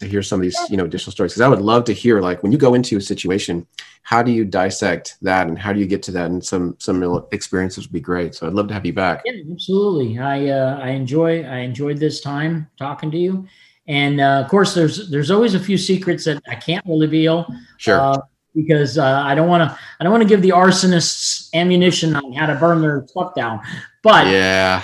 to 0.00 0.06
hear 0.06 0.22
some 0.22 0.40
of 0.40 0.42
these 0.42 0.58
you 0.70 0.76
know 0.76 0.84
additional 0.84 1.12
stories 1.12 1.32
because 1.32 1.42
i 1.42 1.48
would 1.48 1.60
love 1.60 1.84
to 1.84 1.92
hear 1.92 2.22
like 2.22 2.42
when 2.42 2.50
you 2.52 2.56
go 2.56 2.72
into 2.72 2.96
a 2.96 3.00
situation 3.02 3.66
how 4.02 4.22
do 4.22 4.32
you 4.32 4.44
dissect 4.44 5.16
that 5.22 5.46
and 5.46 5.58
how 5.58 5.72
do 5.72 5.78
you 5.78 5.86
get 5.86 6.02
to 6.04 6.12
that? 6.12 6.30
And 6.30 6.44
some 6.44 6.76
some 6.78 7.02
experiences 7.32 7.86
would 7.86 7.92
be 7.92 8.00
great. 8.00 8.34
So 8.34 8.46
i'd 8.46 8.54
love 8.54 8.68
to 8.68 8.74
have 8.74 8.86
you 8.86 8.92
back. 8.92 9.22
Yeah 9.24 9.34
absolutely. 9.52 10.18
I 10.18 10.48
uh, 10.48 10.80
i 10.82 10.90
enjoy 10.90 11.42
i 11.44 11.58
enjoyed 11.58 11.98
this 11.98 12.20
time 12.20 12.68
talking 12.78 13.10
to 13.10 13.18
you 13.18 13.46
and 13.88 14.20
uh, 14.20 14.42
of 14.44 14.48
course 14.48 14.74
there's 14.74 15.10
there's 15.10 15.30
always 15.30 15.54
a 15.54 15.60
few 15.60 15.78
secrets 15.78 16.24
that 16.24 16.42
i 16.48 16.54
can't 16.54 16.84
really 16.86 17.06
reveal 17.06 17.46
sure 17.78 18.00
uh, 18.00 18.20
because 18.54 18.98
uh, 18.98 19.22
I 19.24 19.34
don't 19.34 19.48
want 19.48 19.68
to. 19.68 19.78
I 19.98 20.04
don't 20.04 20.12
want 20.12 20.22
to 20.22 20.28
give 20.28 20.42
the 20.42 20.50
arsonists 20.50 21.52
ammunition 21.54 22.16
on 22.16 22.32
how 22.32 22.46
to 22.46 22.54
burn 22.54 22.80
their 22.80 23.06
stuff 23.06 23.34
down. 23.34 23.60
But 24.02 24.26
yeah, 24.26 24.82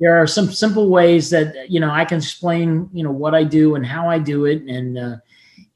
there 0.00 0.16
are 0.16 0.26
some 0.26 0.50
simple 0.50 0.88
ways 0.88 1.30
that 1.30 1.70
you 1.70 1.80
know 1.80 1.90
I 1.90 2.04
can 2.04 2.18
explain 2.18 2.88
you 2.92 3.02
know 3.02 3.12
what 3.12 3.34
I 3.34 3.44
do 3.44 3.74
and 3.74 3.84
how 3.84 4.08
I 4.08 4.18
do 4.18 4.44
it 4.44 4.62
and 4.62 4.98
uh, 4.98 5.16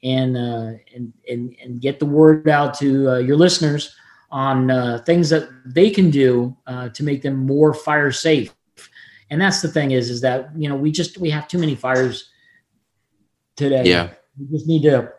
and, 0.03 0.37
uh, 0.37 0.71
and 0.95 1.13
and 1.29 1.55
and 1.61 1.81
get 1.81 1.99
the 1.99 2.05
word 2.05 2.49
out 2.49 2.73
to 2.75 3.09
uh, 3.09 3.17
your 3.17 3.37
listeners 3.37 3.95
on 4.31 4.71
uh, 4.71 5.03
things 5.05 5.29
that 5.29 5.47
they 5.65 5.89
can 5.89 6.09
do 6.09 6.55
uh, 6.65 6.89
to 6.89 7.03
make 7.03 7.21
them 7.21 7.45
more 7.45 7.73
fire 7.73 8.11
safe. 8.11 8.53
And 9.29 9.39
that's 9.39 9.61
the 9.61 9.67
thing 9.67 9.91
is 9.91 10.09
is 10.09 10.21
that 10.21 10.49
you 10.55 10.69
know 10.69 10.75
we 10.75 10.91
just 10.91 11.17
we 11.17 11.29
have 11.29 11.47
too 11.47 11.57
many 11.57 11.75
fires 11.75 12.29
today. 13.55 13.83
Yeah, 13.85 14.09
we 14.39 14.47
just 14.57 14.67
need 14.67 14.83
to 14.83 15.11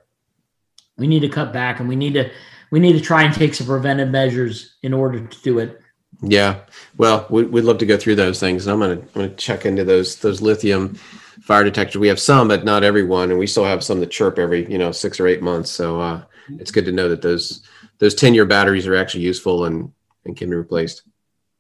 we 0.97 1.07
need 1.07 1.21
to 1.21 1.29
cut 1.29 1.53
back 1.53 1.81
and 1.81 1.89
we 1.89 1.97
need 1.97 2.15
to 2.15 2.31
we 2.71 2.81
need 2.81 2.95
to 2.95 3.01
try 3.01 3.23
and 3.23 3.35
take 3.35 3.55
some 3.55 3.67
preventive 3.67 4.11
measures 4.11 4.77
in 4.83 4.93
order 4.93 5.27
to 5.27 5.43
do 5.43 5.59
it. 5.59 5.81
Yeah, 6.23 6.61
well, 6.97 7.27
we, 7.29 7.45
would 7.45 7.65
love 7.65 7.79
to 7.79 7.87
go 7.87 7.97
through 7.97 8.17
those 8.17 8.41
things. 8.41 8.67
And 8.67 8.73
I'm 8.73 8.81
gonna 8.81 9.01
I'm 9.01 9.23
gonna 9.23 9.35
check 9.37 9.67
into 9.67 9.85
those 9.85 10.17
those 10.17 10.41
lithium 10.41 10.95
fire 11.43 11.65
detectors. 11.65 12.01
We 12.01 12.09
have 12.09 12.21
some, 12.21 12.49
but 12.49 12.65
not 12.65 12.85
everyone, 12.85 13.31
and 13.31 13.39
we 13.39 13.47
still 13.47 13.65
have 13.65 13.85
some 13.85 14.01
that 14.01 14.11
chirp 14.11 14.39
every 14.39 14.71
you 14.71 14.79
know 14.79 14.93
six 14.93 15.21
or 15.21 15.27
eight 15.27 15.43
months. 15.43 15.71
So 15.71 16.01
uh, 16.01 16.23
it's 16.59 16.71
good 16.71 16.85
to 16.87 16.93
know 16.93 17.09
that 17.09 17.23
those 17.23 17.67
those 17.99 18.15
ten 18.15 18.35
year 18.35 18.45
batteries 18.45 18.87
are 18.87 18.97
actually 18.97 19.25
useful 19.25 19.65
and 19.65 19.93
and 20.25 20.37
can 20.37 20.49
be 20.49 20.57
replaced. 20.57 21.03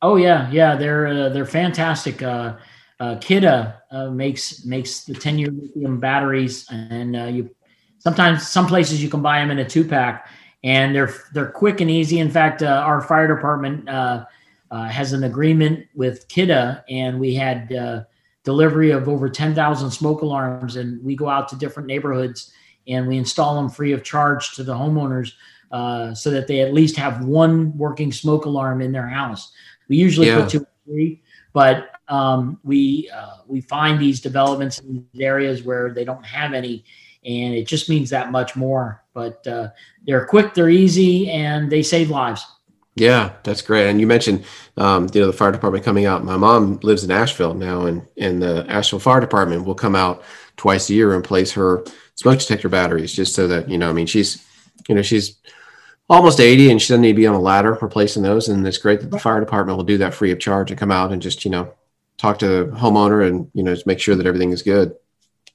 Oh 0.03 0.17
yeah, 0.17 0.51
yeah, 0.51 0.77
they're 0.77 1.07
uh, 1.07 1.29
they're 1.31 1.47
fantastic. 1.47 2.23
Uh, 2.23 2.57
uh, 3.01 3.17
Kidde 3.17 3.75
uh, 3.91 4.11
makes 4.11 4.65
makes 4.65 5.05
the 5.05 5.15
ten 5.15 5.39
year 5.39 5.51
lithium 5.51 6.01
batteries, 6.01 6.67
and 6.71 7.17
uh, 7.17 7.25
you 7.25 7.51
sometimes 7.99 8.47
some 8.47 8.67
places 8.67 9.03
you 9.03 9.09
can 9.09 9.23
buy 9.23 9.39
them 9.39 9.51
in 9.51 9.59
a 9.59 9.69
two 9.69 9.85
pack, 9.85 10.29
and 10.63 10.95
they're 10.95 11.15
they're 11.33 11.51
quick 11.51 11.81
and 11.81 11.91
easy. 11.91 12.19
In 12.19 12.31
fact, 12.31 12.63
uh, 12.63 12.67
our 12.67 13.01
fire 13.01 13.27
department 13.35 13.89
uh, 13.89 14.25
uh, 14.71 14.85
has 14.89 15.13
an 15.13 15.25
agreement 15.25 15.87
with 15.95 16.29
Kidde, 16.29 16.83
and 16.89 17.19
we 17.19 17.35
had 17.35 17.73
uh, 17.73 18.05
delivery 18.45 18.91
of 18.91 19.09
over 19.09 19.29
10,000 19.29 19.91
smoke 19.91 20.23
alarms, 20.23 20.77
and 20.77 21.03
we 21.05 21.17
go 21.17 21.29
out 21.29 21.49
to 21.49 21.57
different 21.57 21.87
neighborhoods 21.87 22.53
and 22.87 23.07
we 23.07 23.17
install 23.17 23.57
them 23.57 23.69
free 23.69 23.93
of 23.93 24.05
charge 24.05 24.55
to 24.55 24.63
the 24.63 24.75
homeowners 24.75 25.33
uh, 25.73 26.15
so 26.15 26.31
that 26.31 26.47
they 26.47 26.61
at 26.61 26.75
least 26.75 26.97
have 26.97 27.25
one 27.25 27.77
working 27.77 28.13
smoke 28.13 28.45
alarm 28.45 28.81
in 28.81 28.93
their 28.93 29.09
house. 29.09 29.53
We 29.89 29.97
usually 29.97 30.29
yeah. 30.29 30.43
put 30.43 30.51
two 30.51 30.61
or 30.61 30.69
three, 30.85 31.23
but 31.55 31.93
um, 32.09 32.61
we 32.65 33.09
uh, 33.15 33.37
we 33.47 33.63
find 33.63 33.99
these 33.99 34.21
developments 34.21 34.81
in 34.81 35.07
areas 35.19 35.63
where 35.63 35.95
they 35.95 36.05
don't 36.05 36.27
have 36.27 36.53
any, 36.53 36.85
and 37.25 37.55
it 37.55 37.67
just 37.67 37.89
means 37.89 38.11
that 38.11 38.31
much 38.31 38.57
more. 38.57 39.03
But 39.15 39.47
uh, 39.47 39.69
they're 40.07 40.27
quick, 40.27 40.53
they're 40.53 40.69
easy, 40.69 41.31
and 41.31 41.73
they 41.73 41.83
save 41.83 42.11
lives. 42.11 42.45
Yeah, 42.97 43.33
that's 43.43 43.63
great. 43.63 43.89
And 43.89 44.01
you 44.01 44.07
mentioned, 44.07 44.45
um, 44.77 45.09
you 45.15 45.21
know, 45.21 45.29
the 45.29 45.33
fire 45.33 45.51
department 45.51 45.85
coming 45.85 46.07
out. 46.07 46.25
My 46.25 46.37
mom 46.37 46.79
lives 46.83 47.03
in 47.03 47.11
Asheville 47.11 47.55
now, 47.55 47.87
and 47.87 48.07
and 48.19 48.43
the 48.43 48.67
Asheville 48.69 49.01
Fire 49.01 49.21
Department 49.21 49.65
will 49.65 49.75
come 49.75 49.97
out 49.97 50.23
twice 50.57 50.91
a 50.91 50.95
year 50.95 51.15
and 51.15 51.25
place 51.25 51.53
her 51.53 51.85
smoke 52.17 52.41
detector 52.41 52.69
batteries, 52.69 53.13
just 53.13 53.35
so 53.35 53.49
that 53.49 53.71
you 53.71 53.79
know. 53.79 53.89
I 53.89 53.93
mean, 53.93 54.07
she's, 54.07 54.45
you 54.89 54.95
know, 54.95 55.03
she's 55.03 55.37
almost 56.09 56.41
80 56.41 56.71
and 56.71 56.83
she 56.83 56.89
doesn't 56.89 57.03
need 57.03 57.13
to 57.13 57.17
be 57.17 57.27
on 57.27 57.35
a 57.35 57.41
ladder 57.41 57.79
replacing 57.81 58.23
those. 58.23 58.49
And 58.49 58.67
it's 58.67 58.79
great 58.79 59.01
that 59.01 59.11
the 59.11 59.19
fire 59.19 59.41
department 59.41 59.77
will 59.77 59.85
do 59.85 59.99
that 59.99 60.15
free 60.15 60.33
of 60.33 60.39
charge 60.39 60.71
and 60.71 60.79
come 60.79 60.93
out 60.93 61.13
and 61.13 61.23
just, 61.23 61.45
you 61.45 61.51
know, 61.51 61.73
talk 62.17 62.39
to 62.39 62.49
the 62.49 62.65
homeowner 62.77 63.27
and, 63.27 63.51
you 63.55 63.63
know, 63.63 63.75
just 63.75 63.87
make 63.87 64.01
sure 64.01 64.15
that 64.15 64.27
everything 64.27 64.51
is 64.51 64.63
good. 64.63 64.95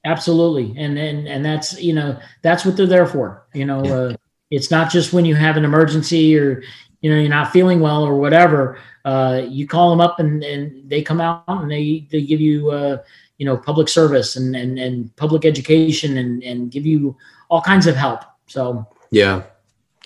Absolutely. 0.04 0.74
And, 0.78 0.98
and, 0.98 1.28
and 1.28 1.44
that's, 1.44 1.80
you 1.80 1.92
know, 1.92 2.18
that's 2.42 2.64
what 2.64 2.76
they're 2.76 2.86
there 2.86 3.06
for. 3.06 3.46
You 3.54 3.66
know, 3.66 3.84
yeah. 3.84 3.92
uh, 3.92 4.16
it's 4.50 4.70
not 4.70 4.90
just 4.90 5.12
when 5.12 5.24
you 5.24 5.34
have 5.34 5.56
an 5.56 5.64
emergency 5.64 6.36
or 6.38 6.62
you 7.00 7.10
know 7.10 7.18
you're 7.18 7.30
not 7.30 7.52
feeling 7.52 7.80
well 7.80 8.02
or 8.02 8.16
whatever 8.16 8.78
uh, 9.04 9.42
you 9.48 9.66
call 9.66 9.90
them 9.90 10.00
up 10.00 10.20
and, 10.20 10.42
and 10.44 10.88
they 10.88 11.02
come 11.02 11.20
out 11.20 11.44
and 11.48 11.70
they 11.70 12.06
they 12.10 12.22
give 12.22 12.40
you 12.40 12.70
uh, 12.70 12.98
you 13.38 13.46
know 13.46 13.56
public 13.56 13.88
service 13.88 14.36
and, 14.36 14.54
and 14.54 14.78
and 14.78 15.14
public 15.16 15.44
education 15.44 16.18
and 16.18 16.42
and 16.42 16.70
give 16.70 16.84
you 16.84 17.16
all 17.48 17.62
kinds 17.62 17.86
of 17.86 17.96
help 17.96 18.22
so 18.46 18.86
yeah 19.10 19.42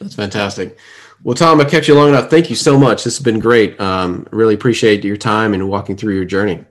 that's 0.01 0.15
fantastic 0.15 0.79
well 1.23 1.35
tom 1.35 1.61
i 1.61 1.65
kept 1.65 1.89
you 1.89 1.95
long 1.95 2.09
enough 2.09 2.31
thank 2.31 2.51
you 2.51 2.57
so 2.57 2.79
much 2.79 3.05
this 3.05 3.17
has 3.17 3.25
been 3.25 3.39
great 3.39 3.79
um, 3.81 4.27
really 4.31 4.55
appreciate 4.55 5.05
your 5.05 5.17
time 5.17 5.55
and 5.55 5.69
walking 5.69 5.97
through 5.97 6.15
your 6.15 6.25
journey 6.25 6.65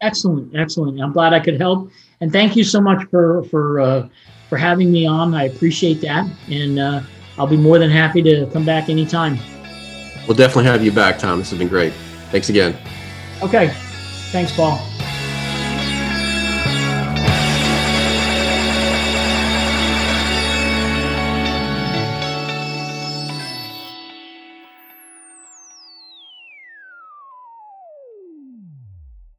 excellent 0.00 0.54
excellent 0.56 1.00
i'm 1.00 1.12
glad 1.12 1.32
i 1.32 1.40
could 1.40 1.60
help 1.60 1.90
and 2.20 2.32
thank 2.32 2.56
you 2.56 2.64
so 2.64 2.80
much 2.80 3.02
for 3.10 3.42
for 3.44 3.80
uh, 3.80 4.08
for 4.48 4.56
having 4.56 4.92
me 4.92 5.06
on 5.06 5.34
i 5.34 5.44
appreciate 5.44 6.00
that 6.00 6.28
and 6.48 6.78
uh, 6.78 7.00
i'll 7.38 7.46
be 7.46 7.56
more 7.56 7.78
than 7.78 7.90
happy 7.90 8.22
to 8.22 8.46
come 8.52 8.64
back 8.64 8.88
anytime 8.88 9.38
We'll 10.28 10.36
definitely 10.36 10.66
have 10.66 10.84
you 10.84 10.92
back, 10.92 11.18
Tom. 11.18 11.38
This 11.38 11.48
has 11.50 11.58
been 11.58 11.68
great. 11.68 11.94
Thanks 12.30 12.50
again. 12.50 12.76
Okay. 13.42 13.68
Thanks, 14.30 14.54
Paul. 14.54 14.78